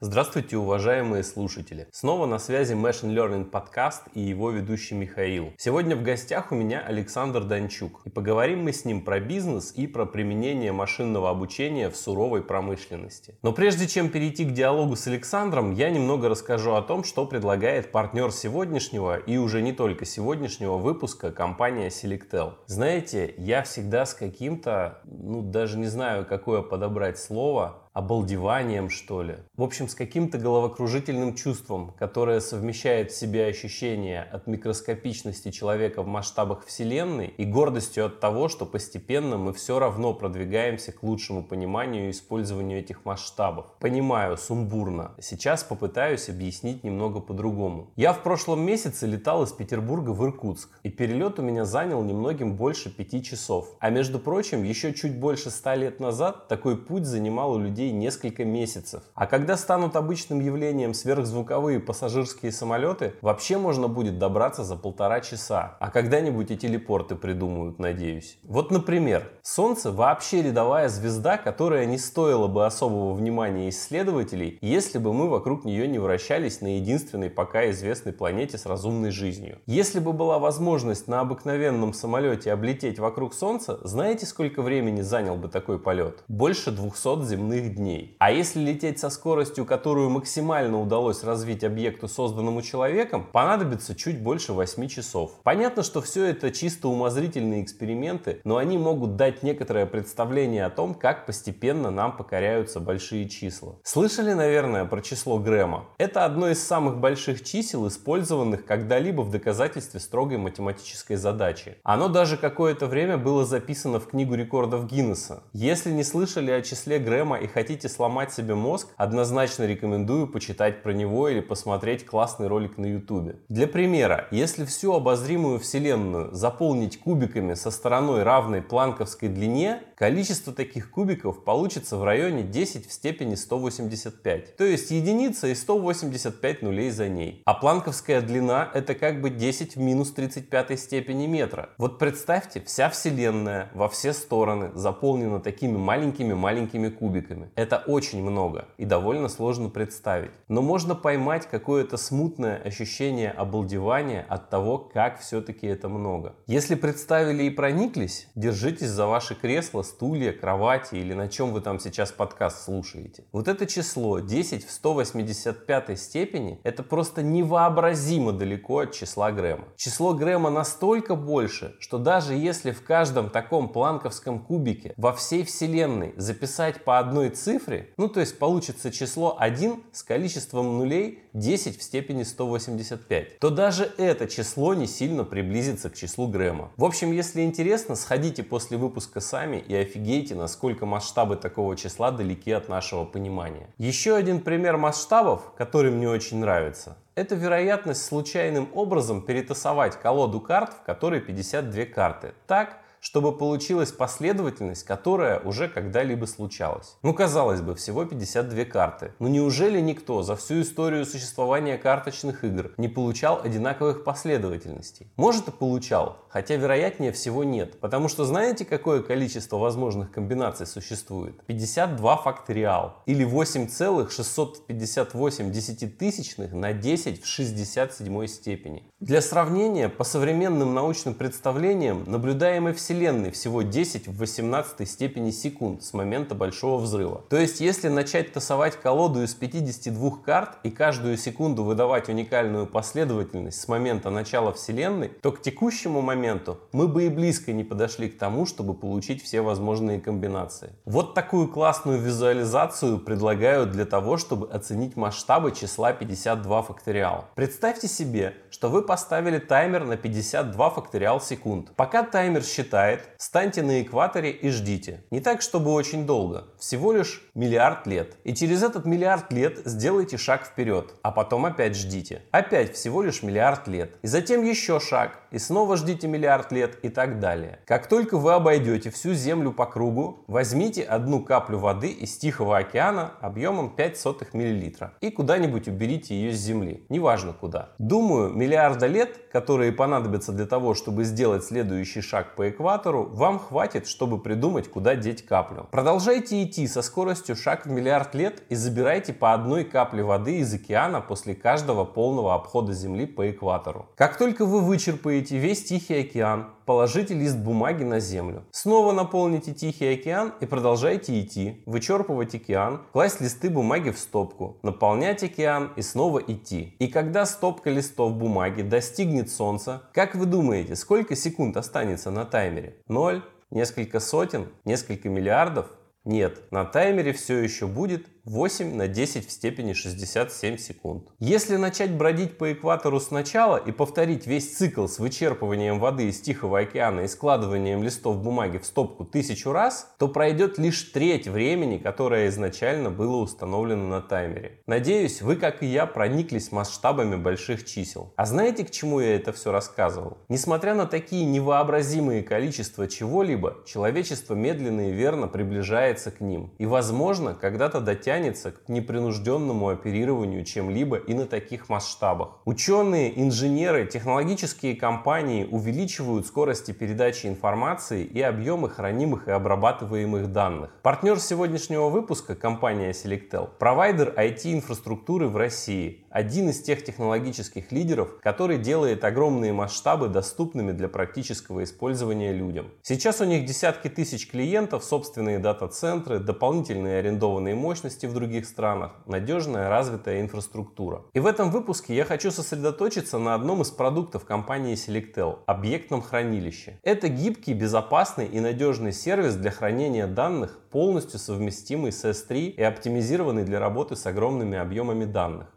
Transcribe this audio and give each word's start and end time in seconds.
Здравствуйте, 0.00 0.56
уважаемые 0.56 1.24
слушатели! 1.24 1.88
Снова 1.90 2.26
на 2.26 2.38
связи 2.38 2.72
Machine 2.72 3.12
Learning 3.12 3.44
подкаст 3.46 4.04
и 4.14 4.20
его 4.20 4.52
ведущий 4.52 4.94
Михаил. 4.94 5.52
Сегодня 5.58 5.96
в 5.96 6.04
гостях 6.04 6.52
у 6.52 6.54
меня 6.54 6.78
Александр 6.86 7.42
Данчук. 7.42 8.02
И 8.04 8.08
поговорим 8.08 8.62
мы 8.62 8.72
с 8.72 8.84
ним 8.84 9.04
про 9.04 9.18
бизнес 9.18 9.72
и 9.74 9.88
про 9.88 10.06
применение 10.06 10.70
машинного 10.70 11.30
обучения 11.30 11.90
в 11.90 11.96
суровой 11.96 12.44
промышленности. 12.44 13.36
Но 13.42 13.52
прежде 13.52 13.88
чем 13.88 14.08
перейти 14.08 14.44
к 14.44 14.52
диалогу 14.52 14.94
с 14.94 15.08
Александром, 15.08 15.72
я 15.72 15.90
немного 15.90 16.28
расскажу 16.28 16.74
о 16.74 16.82
том, 16.82 17.02
что 17.02 17.26
предлагает 17.26 17.90
партнер 17.90 18.30
сегодняшнего 18.30 19.16
и 19.16 19.36
уже 19.36 19.62
не 19.62 19.72
только 19.72 20.04
сегодняшнего 20.04 20.76
выпуска 20.76 21.32
компания 21.32 21.88
Selectel. 21.88 22.52
Знаете, 22.66 23.34
я 23.36 23.64
всегда 23.64 24.06
с 24.06 24.14
каким-то, 24.14 25.00
ну 25.06 25.42
даже 25.42 25.76
не 25.76 25.86
знаю, 25.86 26.24
какое 26.24 26.62
подобрать 26.62 27.18
слово, 27.18 27.87
обалдеванием, 27.92 28.90
что 28.90 29.22
ли. 29.22 29.36
В 29.56 29.62
общем, 29.62 29.88
с 29.88 29.94
каким-то 29.94 30.38
головокружительным 30.38 31.34
чувством, 31.34 31.94
которое 31.98 32.40
совмещает 32.40 33.10
в 33.10 33.16
себе 33.16 33.46
ощущение 33.46 34.22
от 34.22 34.46
микроскопичности 34.46 35.50
человека 35.50 36.02
в 36.02 36.06
масштабах 36.06 36.64
Вселенной 36.66 37.28
и 37.28 37.44
гордостью 37.44 38.06
от 38.06 38.20
того, 38.20 38.48
что 38.48 38.66
постепенно 38.66 39.36
мы 39.38 39.52
все 39.52 39.78
равно 39.78 40.14
продвигаемся 40.14 40.92
к 40.92 41.02
лучшему 41.02 41.42
пониманию 41.42 42.08
и 42.08 42.10
использованию 42.10 42.80
этих 42.80 43.04
масштабов. 43.04 43.66
Понимаю, 43.78 44.36
сумбурно. 44.36 45.12
Сейчас 45.20 45.64
попытаюсь 45.64 46.28
объяснить 46.28 46.84
немного 46.84 47.20
по-другому. 47.20 47.90
Я 47.96 48.12
в 48.12 48.22
прошлом 48.22 48.60
месяце 48.60 49.06
летал 49.06 49.44
из 49.44 49.52
Петербурга 49.52 50.10
в 50.10 50.24
Иркутск, 50.24 50.70
и 50.82 50.90
перелет 50.90 51.38
у 51.38 51.42
меня 51.42 51.64
занял 51.64 52.02
немногим 52.02 52.56
больше 52.56 52.94
пяти 52.94 53.22
часов. 53.22 53.76
А 53.80 53.90
между 53.90 54.18
прочим, 54.18 54.62
еще 54.64 54.92
чуть 54.92 55.18
больше 55.18 55.50
ста 55.50 55.74
лет 55.74 56.00
назад 56.00 56.48
такой 56.48 56.76
путь 56.76 57.04
занимал 57.04 57.52
у 57.52 57.58
людей 57.58 57.77
людей 57.78 57.92
несколько 57.92 58.44
месяцев. 58.44 59.02
А 59.14 59.26
когда 59.26 59.56
станут 59.56 59.94
обычным 59.94 60.40
явлением 60.40 60.94
сверхзвуковые 60.94 61.78
пассажирские 61.78 62.50
самолеты, 62.50 63.14
вообще 63.20 63.56
можно 63.56 63.86
будет 63.88 64.18
добраться 64.18 64.64
за 64.64 64.74
полтора 64.76 65.20
часа. 65.20 65.76
А 65.78 65.90
когда-нибудь 65.90 66.50
и 66.50 66.56
телепорты 66.56 67.14
придумают, 67.14 67.78
надеюсь. 67.78 68.38
Вот, 68.42 68.70
например, 68.72 69.30
Солнце 69.42 69.92
вообще 69.92 70.42
рядовая 70.42 70.88
звезда, 70.88 71.38
которая 71.38 71.86
не 71.86 71.98
стоила 71.98 72.48
бы 72.48 72.66
особого 72.66 73.14
внимания 73.14 73.68
исследователей, 73.68 74.58
если 74.60 74.98
бы 74.98 75.12
мы 75.12 75.28
вокруг 75.28 75.64
нее 75.64 75.86
не 75.86 76.00
вращались 76.00 76.60
на 76.60 76.78
единственной 76.78 77.30
пока 77.30 77.70
известной 77.70 78.12
планете 78.12 78.58
с 78.58 78.66
разумной 78.66 79.10
жизнью. 79.10 79.58
Если 79.66 80.00
бы 80.00 80.12
была 80.12 80.38
возможность 80.38 81.06
на 81.06 81.20
обыкновенном 81.20 81.92
самолете 81.92 82.52
облететь 82.52 82.98
вокруг 82.98 83.34
Солнца, 83.34 83.78
знаете, 83.84 84.26
сколько 84.26 84.62
времени 84.62 85.02
занял 85.02 85.36
бы 85.36 85.48
такой 85.48 85.78
полет? 85.78 86.24
Больше 86.26 86.72
200 86.72 87.24
земных 87.24 87.67
дней. 87.68 88.16
А 88.18 88.30
если 88.30 88.60
лететь 88.60 88.98
со 88.98 89.10
скоростью, 89.10 89.64
которую 89.64 90.10
максимально 90.10 90.80
удалось 90.80 91.24
развить 91.24 91.64
объекту, 91.64 92.08
созданному 92.08 92.62
человеком, 92.62 93.26
понадобится 93.30 93.94
чуть 93.94 94.20
больше 94.20 94.52
8 94.52 94.88
часов. 94.88 95.32
Понятно, 95.42 95.82
что 95.82 96.00
все 96.00 96.24
это 96.24 96.50
чисто 96.50 96.88
умозрительные 96.88 97.62
эксперименты, 97.62 98.40
но 98.44 98.56
они 98.56 98.78
могут 98.78 99.16
дать 99.16 99.42
некоторое 99.42 99.86
представление 99.86 100.64
о 100.64 100.70
том, 100.70 100.94
как 100.94 101.26
постепенно 101.26 101.90
нам 101.90 102.16
покоряются 102.16 102.80
большие 102.80 103.28
числа. 103.28 103.76
Слышали, 103.82 104.32
наверное, 104.32 104.84
про 104.84 105.00
число 105.00 105.38
Грэма? 105.38 105.86
Это 105.98 106.24
одно 106.24 106.48
из 106.48 106.62
самых 106.62 106.98
больших 106.98 107.44
чисел, 107.44 107.86
использованных 107.88 108.64
когда-либо 108.64 109.22
в 109.22 109.30
доказательстве 109.30 110.00
строгой 110.00 110.38
математической 110.38 111.16
задачи. 111.16 111.76
Оно 111.82 112.08
даже 112.08 112.36
какое-то 112.36 112.86
время 112.86 113.18
было 113.18 113.44
записано 113.44 114.00
в 114.00 114.08
книгу 114.08 114.34
рекордов 114.34 114.86
Гиннесса. 114.86 115.42
Если 115.52 115.90
не 115.90 116.04
слышали 116.04 116.50
о 116.50 116.62
числе 116.62 116.98
Грэма 116.98 117.38
и 117.38 117.46
хотите 117.58 117.88
сломать 117.88 118.32
себе 118.32 118.54
мозг, 118.54 118.86
однозначно 118.96 119.64
рекомендую 119.64 120.28
почитать 120.28 120.80
про 120.84 120.92
него 120.92 121.28
или 121.28 121.40
посмотреть 121.40 122.06
классный 122.06 122.46
ролик 122.46 122.78
на 122.78 122.86
YouTube. 122.86 123.34
Для 123.48 123.66
примера, 123.66 124.28
если 124.30 124.64
всю 124.64 124.92
обозримую 124.92 125.58
Вселенную 125.58 126.32
заполнить 126.32 127.00
кубиками 127.00 127.54
со 127.54 127.72
стороной 127.72 128.22
равной 128.22 128.62
планковской 128.62 129.28
длине, 129.28 129.80
количество 129.96 130.52
таких 130.52 130.92
кубиков 130.92 131.42
получится 131.42 131.96
в 131.96 132.04
районе 132.04 132.44
10 132.44 132.88
в 132.88 132.92
степени 132.92 133.34
185. 133.34 134.56
То 134.56 134.62
есть 134.62 134.92
единица 134.92 135.48
и 135.48 135.56
185 135.56 136.62
нулей 136.62 136.90
за 136.90 137.08
ней. 137.08 137.42
А 137.44 137.54
планковская 137.54 138.20
длина 138.20 138.70
это 138.72 138.94
как 138.94 139.20
бы 139.20 139.30
10 139.30 139.74
в 139.74 139.80
минус 139.80 140.12
35 140.12 140.78
степени 140.78 141.26
метра. 141.26 141.70
Вот 141.76 141.98
представьте, 141.98 142.62
вся 142.64 142.88
Вселенная 142.88 143.68
во 143.74 143.88
все 143.88 144.12
стороны 144.12 144.70
заполнена 144.74 145.40
такими 145.40 145.76
маленькими-маленькими 145.76 146.90
кубиками. 146.90 147.47
Это 147.56 147.78
очень 147.78 148.22
много 148.22 148.66
и 148.76 148.84
довольно 148.84 149.28
сложно 149.28 149.68
представить. 149.68 150.30
Но 150.48 150.62
можно 150.62 150.94
поймать 150.94 151.46
какое-то 151.46 151.96
смутное 151.96 152.56
ощущение 152.56 153.30
обалдевания 153.30 154.24
от 154.28 154.50
того, 154.50 154.78
как 154.78 155.20
все-таки 155.20 155.66
это 155.66 155.88
много. 155.88 156.34
Если 156.46 156.74
представили 156.74 157.44
и 157.44 157.50
прониклись, 157.50 158.28
держитесь 158.34 158.88
за 158.88 159.06
ваши 159.06 159.34
кресла, 159.34 159.82
стулья, 159.82 160.32
кровати 160.32 160.96
или 160.96 161.14
на 161.14 161.28
чем 161.28 161.52
вы 161.52 161.60
там 161.60 161.80
сейчас 161.80 162.12
подкаст 162.12 162.64
слушаете. 162.64 163.24
Вот 163.32 163.48
это 163.48 163.66
число 163.66 164.20
10 164.20 164.66
в 164.66 164.70
185 164.70 165.98
степени 165.98 166.60
это 166.64 166.82
просто 166.82 167.22
невообразимо 167.22 168.32
далеко 168.32 168.80
от 168.80 168.92
числа 168.92 169.32
Грэма. 169.32 169.68
Число 169.76 170.14
Грэма 170.14 170.50
настолько 170.50 171.14
больше, 171.14 171.76
что 171.80 171.98
даже 171.98 172.34
если 172.34 172.72
в 172.72 172.82
каждом 172.82 173.30
таком 173.30 173.68
планковском 173.68 174.40
кубике 174.40 174.94
во 174.96 175.12
всей 175.12 175.44
Вселенной 175.44 176.14
записать 176.16 176.84
по 176.84 176.98
одной 176.98 177.30
цифре, 177.38 177.90
ну 177.96 178.08
то 178.08 178.20
есть 178.20 178.38
получится 178.38 178.90
число 178.90 179.36
1 179.38 179.82
с 179.92 180.02
количеством 180.02 180.78
нулей 180.78 181.22
10 181.32 181.78
в 181.78 181.82
степени 181.82 182.22
185, 182.22 183.38
то 183.38 183.50
даже 183.50 183.90
это 183.98 184.26
число 184.26 184.74
не 184.74 184.86
сильно 184.86 185.24
приблизится 185.24 185.90
к 185.90 185.94
числу 185.94 186.28
Грэма. 186.28 186.70
В 186.76 186.84
общем, 186.84 187.12
если 187.12 187.42
интересно, 187.42 187.94
сходите 187.94 188.42
после 188.42 188.76
выпуска 188.76 189.20
сами 189.20 189.56
и 189.56 189.74
офигейте, 189.74 190.34
насколько 190.34 190.86
масштабы 190.86 191.36
такого 191.36 191.76
числа 191.76 192.10
далеки 192.10 192.52
от 192.52 192.68
нашего 192.68 193.04
понимания. 193.04 193.68
Еще 193.78 194.14
один 194.14 194.40
пример 194.40 194.76
масштабов, 194.76 195.52
который 195.56 195.90
мне 195.90 196.08
очень 196.08 196.38
нравится, 196.38 196.96
это 197.14 197.34
вероятность 197.34 198.04
случайным 198.04 198.68
образом 198.74 199.22
перетасовать 199.22 200.00
колоду 200.00 200.40
карт, 200.40 200.72
в 200.72 200.82
которой 200.84 201.20
52 201.20 201.86
карты. 201.86 202.32
Так, 202.46 202.78
чтобы 203.08 203.32
получилась 203.32 203.90
последовательность, 203.90 204.84
которая 204.84 205.40
уже 205.40 205.66
когда-либо 205.66 206.26
случалась. 206.26 206.98
Ну, 207.02 207.12
казалось 207.14 207.62
бы, 207.62 207.74
всего 207.74 208.04
52 208.04 208.66
карты. 208.66 209.14
Но 209.18 209.28
неужели 209.28 209.80
никто 209.80 210.22
за 210.22 210.36
всю 210.36 210.60
историю 210.60 211.06
существования 211.06 211.78
карточных 211.78 212.44
игр 212.44 212.72
не 212.76 212.88
получал 212.88 213.40
одинаковых 213.42 214.04
последовательностей? 214.04 215.10
Может 215.16 215.48
и 215.48 215.52
получал, 215.52 216.18
хотя 216.28 216.56
вероятнее 216.56 217.12
всего 217.12 217.44
нет. 217.44 217.80
Потому 217.80 218.08
что 218.08 218.26
знаете, 218.26 218.66
какое 218.66 219.02
количество 219.02 219.56
возможных 219.56 220.12
комбинаций 220.12 220.66
существует? 220.66 221.42
52 221.46 222.16
факториал. 222.18 222.96
Или 223.06 223.24
8,658 223.24 225.50
десятитысячных 225.50 226.52
на 226.52 226.74
10 226.74 227.22
в 227.22 227.26
67 227.26 228.26
степени. 228.26 228.82
Для 229.00 229.22
сравнения, 229.22 229.88
по 229.88 230.04
современным 230.04 230.74
научным 230.74 231.14
представлениям, 231.14 232.04
наблюдаемый 232.06 232.74
в 232.74 232.80
Вселенной 232.98 233.30
всего 233.30 233.62
10 233.62 234.08
в 234.08 234.18
18 234.18 234.90
степени 234.90 235.30
секунд 235.30 235.84
с 235.84 235.92
момента 235.92 236.34
Большого 236.34 236.80
Взрыва. 236.80 237.22
То 237.28 237.36
есть, 237.36 237.60
если 237.60 237.86
начать 237.86 238.32
тасовать 238.32 238.74
колоду 238.74 239.22
из 239.22 239.34
52 239.34 240.10
карт 240.26 240.58
и 240.64 240.70
каждую 240.70 241.16
секунду 241.16 241.62
выдавать 241.62 242.08
уникальную 242.08 242.66
последовательность 242.66 243.60
с 243.60 243.68
момента 243.68 244.10
начала 244.10 244.52
Вселенной, 244.52 245.10
то 245.22 245.30
к 245.30 245.40
текущему 245.40 246.00
моменту 246.00 246.58
мы 246.72 246.88
бы 246.88 247.04
и 247.04 247.08
близко 247.08 247.52
не 247.52 247.62
подошли 247.62 248.08
к 248.08 248.18
тому, 248.18 248.46
чтобы 248.46 248.74
получить 248.74 249.22
все 249.22 249.42
возможные 249.42 250.00
комбинации. 250.00 250.70
Вот 250.84 251.14
такую 251.14 251.46
классную 251.46 252.00
визуализацию 252.00 252.98
предлагаю 252.98 253.66
для 253.66 253.84
того, 253.84 254.16
чтобы 254.16 254.48
оценить 254.48 254.96
масштабы 254.96 255.52
числа 255.52 255.92
52 255.92 256.62
факториал. 256.62 257.26
Представьте 257.36 257.86
себе, 257.86 258.34
что 258.50 258.70
вы 258.70 258.82
поставили 258.82 259.38
таймер 259.38 259.84
на 259.84 259.96
52 259.96 260.70
факториал 260.70 261.20
секунд. 261.20 261.70
Пока 261.76 262.02
таймер 262.02 262.42
считает 262.42 262.77
считает, 262.78 263.08
станьте 263.18 263.62
на 263.62 263.82
экваторе 263.82 264.30
и 264.30 264.50
ждите. 264.50 265.02
Не 265.10 265.20
так, 265.20 265.42
чтобы 265.42 265.72
очень 265.72 266.06
долго, 266.06 266.44
всего 266.58 266.92
лишь 266.92 267.22
миллиард 267.34 267.86
лет. 267.86 268.16
И 268.24 268.34
через 268.34 268.62
этот 268.62 268.84
миллиард 268.84 269.32
лет 269.32 269.58
сделайте 269.64 270.16
шаг 270.16 270.46
вперед, 270.46 270.94
а 271.02 271.10
потом 271.10 271.46
опять 271.46 271.76
ждите. 271.76 272.22
Опять 272.30 272.74
всего 272.74 273.02
лишь 273.02 273.22
миллиард 273.22 273.66
лет. 273.68 273.96
И 274.02 274.06
затем 274.06 274.44
еще 274.44 274.78
шаг, 274.78 275.18
и 275.30 275.38
снова 275.38 275.76
ждите 275.76 276.08
миллиард 276.08 276.52
лет 276.52 276.78
и 276.82 276.88
так 276.88 277.20
далее. 277.20 277.60
Как 277.66 277.86
только 277.88 278.18
вы 278.18 278.32
обойдете 278.32 278.90
всю 278.90 279.12
Землю 279.12 279.52
по 279.52 279.66
кругу, 279.66 280.24
возьмите 280.26 280.82
одну 280.82 281.22
каплю 281.22 281.58
воды 281.58 281.88
из 281.88 282.16
Тихого 282.16 282.56
океана 282.58 283.12
объемом 283.20 283.70
5 283.70 283.98
сотых 283.98 284.34
миллилитра 284.34 284.94
и 285.00 285.10
куда-нибудь 285.10 285.68
уберите 285.68 286.14
ее 286.14 286.32
с 286.32 286.38
Земли, 286.38 286.86
неважно 286.88 287.32
куда. 287.32 287.70
Думаю, 287.78 288.32
миллиарда 288.32 288.86
лет, 288.86 289.28
которые 289.30 289.72
понадобятся 289.72 290.32
для 290.32 290.46
того, 290.46 290.74
чтобы 290.74 291.04
сделать 291.04 291.44
следующий 291.44 292.00
шаг 292.00 292.34
по 292.34 292.48
экватору, 292.48 293.04
вам 293.04 293.38
хватит, 293.38 293.86
чтобы 293.86 294.20
придумать, 294.20 294.70
куда 294.70 294.94
деть 294.94 295.24
каплю. 295.24 295.66
Продолжайте 295.70 296.42
идти 296.42 296.66
со 296.66 296.82
скоростью 296.82 297.36
шаг 297.36 297.66
в 297.66 297.70
миллиард 297.70 298.14
лет 298.14 298.42
и 298.48 298.54
забирайте 298.54 299.12
по 299.12 299.34
одной 299.34 299.64
капле 299.64 300.02
воды 300.02 300.38
из 300.38 300.52
океана 300.54 301.00
после 301.00 301.34
каждого 301.34 301.84
полного 301.84 302.34
обхода 302.34 302.72
Земли 302.72 303.06
по 303.06 303.30
экватору. 303.30 303.88
Как 303.94 304.16
только 304.16 304.44
вы 304.44 304.60
вычерпаете 304.60 305.17
весь 305.20 305.64
Тихий 305.64 306.00
океан, 306.00 306.50
положите 306.66 307.14
лист 307.14 307.36
бумаги 307.36 307.84
на 307.84 308.00
землю. 308.00 308.44
Снова 308.50 308.92
наполните 308.92 309.52
Тихий 309.52 309.92
океан 309.92 310.32
и 310.40 310.46
продолжайте 310.46 311.20
идти, 311.20 311.62
вычерпывать 311.66 312.34
океан, 312.34 312.82
класть 312.92 313.20
листы 313.20 313.50
бумаги 313.50 313.90
в 313.90 313.98
стопку, 313.98 314.58
наполнять 314.62 315.22
океан 315.22 315.72
и 315.76 315.82
снова 315.82 316.18
идти. 316.18 316.76
И 316.78 316.88
когда 316.88 317.26
стопка 317.26 317.70
листов 317.70 318.14
бумаги 318.14 318.62
достигнет 318.62 319.30
Солнца, 319.30 319.82
как 319.92 320.14
вы 320.14 320.26
думаете, 320.26 320.76
сколько 320.76 321.16
секунд 321.16 321.56
останется 321.56 322.10
на 322.10 322.24
таймере? 322.24 322.76
Ноль? 322.86 323.22
Несколько 323.50 324.00
сотен? 324.00 324.48
Несколько 324.64 325.08
миллиардов? 325.08 325.66
Нет, 326.04 326.50
на 326.50 326.64
таймере 326.64 327.12
все 327.12 327.36
еще 327.38 327.66
будет 327.66 328.06
8 328.28 328.74
на 328.74 328.88
10 328.88 329.26
в 329.26 329.30
степени 329.30 329.72
67 329.72 330.58
секунд. 330.58 331.08
Если 331.18 331.56
начать 331.56 331.92
бродить 331.92 332.36
по 332.36 332.52
экватору 332.52 333.00
сначала 333.00 333.56
и 333.56 333.72
повторить 333.72 334.26
весь 334.26 334.54
цикл 334.54 334.86
с 334.86 334.98
вычерпыванием 334.98 335.78
воды 335.78 336.08
из 336.08 336.20
Тихого 336.20 336.58
океана 336.60 337.00
и 337.00 337.08
складыванием 337.08 337.82
листов 337.82 338.18
бумаги 338.18 338.58
в 338.58 338.66
стопку 338.66 339.06
тысячу 339.06 339.52
раз, 339.52 339.94
то 339.98 340.08
пройдет 340.08 340.58
лишь 340.58 340.82
треть 340.82 341.26
времени, 341.26 341.78
которое 341.78 342.28
изначально 342.28 342.90
было 342.90 343.16
установлено 343.16 343.86
на 343.86 344.02
таймере. 344.02 344.60
Надеюсь, 344.66 345.22
вы, 345.22 345.36
как 345.36 345.62
и 345.62 345.66
я, 345.66 345.86
прониклись 345.86 346.52
масштабами 346.52 347.16
больших 347.16 347.64
чисел. 347.64 348.12
А 348.16 348.26
знаете, 348.26 348.64
к 348.64 348.70
чему 348.70 349.00
я 349.00 349.16
это 349.16 349.32
все 349.32 349.52
рассказывал? 349.52 350.18
Несмотря 350.28 350.74
на 350.74 350.84
такие 350.84 351.24
невообразимые 351.24 352.22
количества 352.22 352.88
чего-либо, 352.88 353.56
человечество 353.66 354.34
медленно 354.34 354.90
и 354.90 354.92
верно 354.92 355.28
приближается 355.28 356.10
к 356.10 356.20
ним. 356.20 356.52
И, 356.58 356.66
возможно, 356.66 357.34
когда-то 357.34 357.80
дотянет 357.80 358.17
тянется 358.18 358.50
к 358.50 358.68
непринужденному 358.68 359.68
оперированию 359.68 360.44
чем-либо 360.44 360.96
и 360.96 361.14
на 361.14 361.26
таких 361.26 361.68
масштабах. 361.68 362.40
Ученые, 362.46 363.12
инженеры, 363.22 363.86
технологические 363.86 364.74
компании 364.74 365.46
увеличивают 365.48 366.26
скорости 366.26 366.72
передачи 366.72 367.26
информации 367.26 368.02
и 368.02 368.20
объемы 368.20 368.70
хранимых 368.70 369.28
и 369.28 369.30
обрабатываемых 369.30 370.32
данных. 370.32 370.70
Партнер 370.82 371.20
сегодняшнего 371.20 371.88
выпуска– 371.90 372.34
компания 372.48 372.90
Selectel, 372.90 373.48
провайдер 373.56 374.12
IT-инфраструктуры 374.16 375.28
в 375.28 375.36
России, 375.36 376.04
один 376.10 376.48
из 376.48 376.60
тех 376.62 376.84
технологических 376.84 377.72
лидеров, 377.72 378.20
который 378.22 378.58
делает 378.58 379.04
огромные 379.04 379.52
масштабы 379.52 380.08
доступными 380.08 380.72
для 380.72 380.88
практического 380.88 381.64
использования 381.64 382.32
людям. 382.32 382.70
Сейчас 382.82 383.20
у 383.20 383.24
них 383.24 383.44
десятки 383.44 383.88
тысяч 383.88 384.30
клиентов, 384.30 384.84
собственные 384.84 385.38
дата-центры, 385.38 386.18
дополнительные 386.18 386.98
арендованные 386.98 387.54
мощности 387.54 388.06
в 388.06 388.14
других 388.14 388.46
странах, 388.46 388.92
надежная 389.06 389.68
развитая 389.68 390.20
инфраструктура. 390.20 391.02
И 391.14 391.20
в 391.20 391.26
этом 391.26 391.50
выпуске 391.50 391.94
я 391.94 392.04
хочу 392.04 392.30
сосредоточиться 392.30 393.18
на 393.18 393.34
одном 393.34 393.62
из 393.62 393.70
продуктов 393.70 394.24
компании 394.24 394.74
Selectel– 394.74 395.38
объектном 395.46 396.02
хранилище. 396.02 396.78
Это 396.82 397.08
гибкий, 397.08 397.54
безопасный 397.54 398.26
и 398.26 398.40
надежный 398.40 398.92
сервис 398.92 399.34
для 399.34 399.50
хранения 399.50 400.06
данных, 400.06 400.58
полностью 400.70 401.18
совместимый 401.18 401.92
с 401.92 402.04
S3 402.04 402.48
и 402.48 402.62
оптимизированный 402.62 403.44
для 403.44 403.58
работы 403.58 403.96
с 403.96 404.06
огромными 404.06 404.58
объемами 404.58 405.04
данных. 405.04 405.48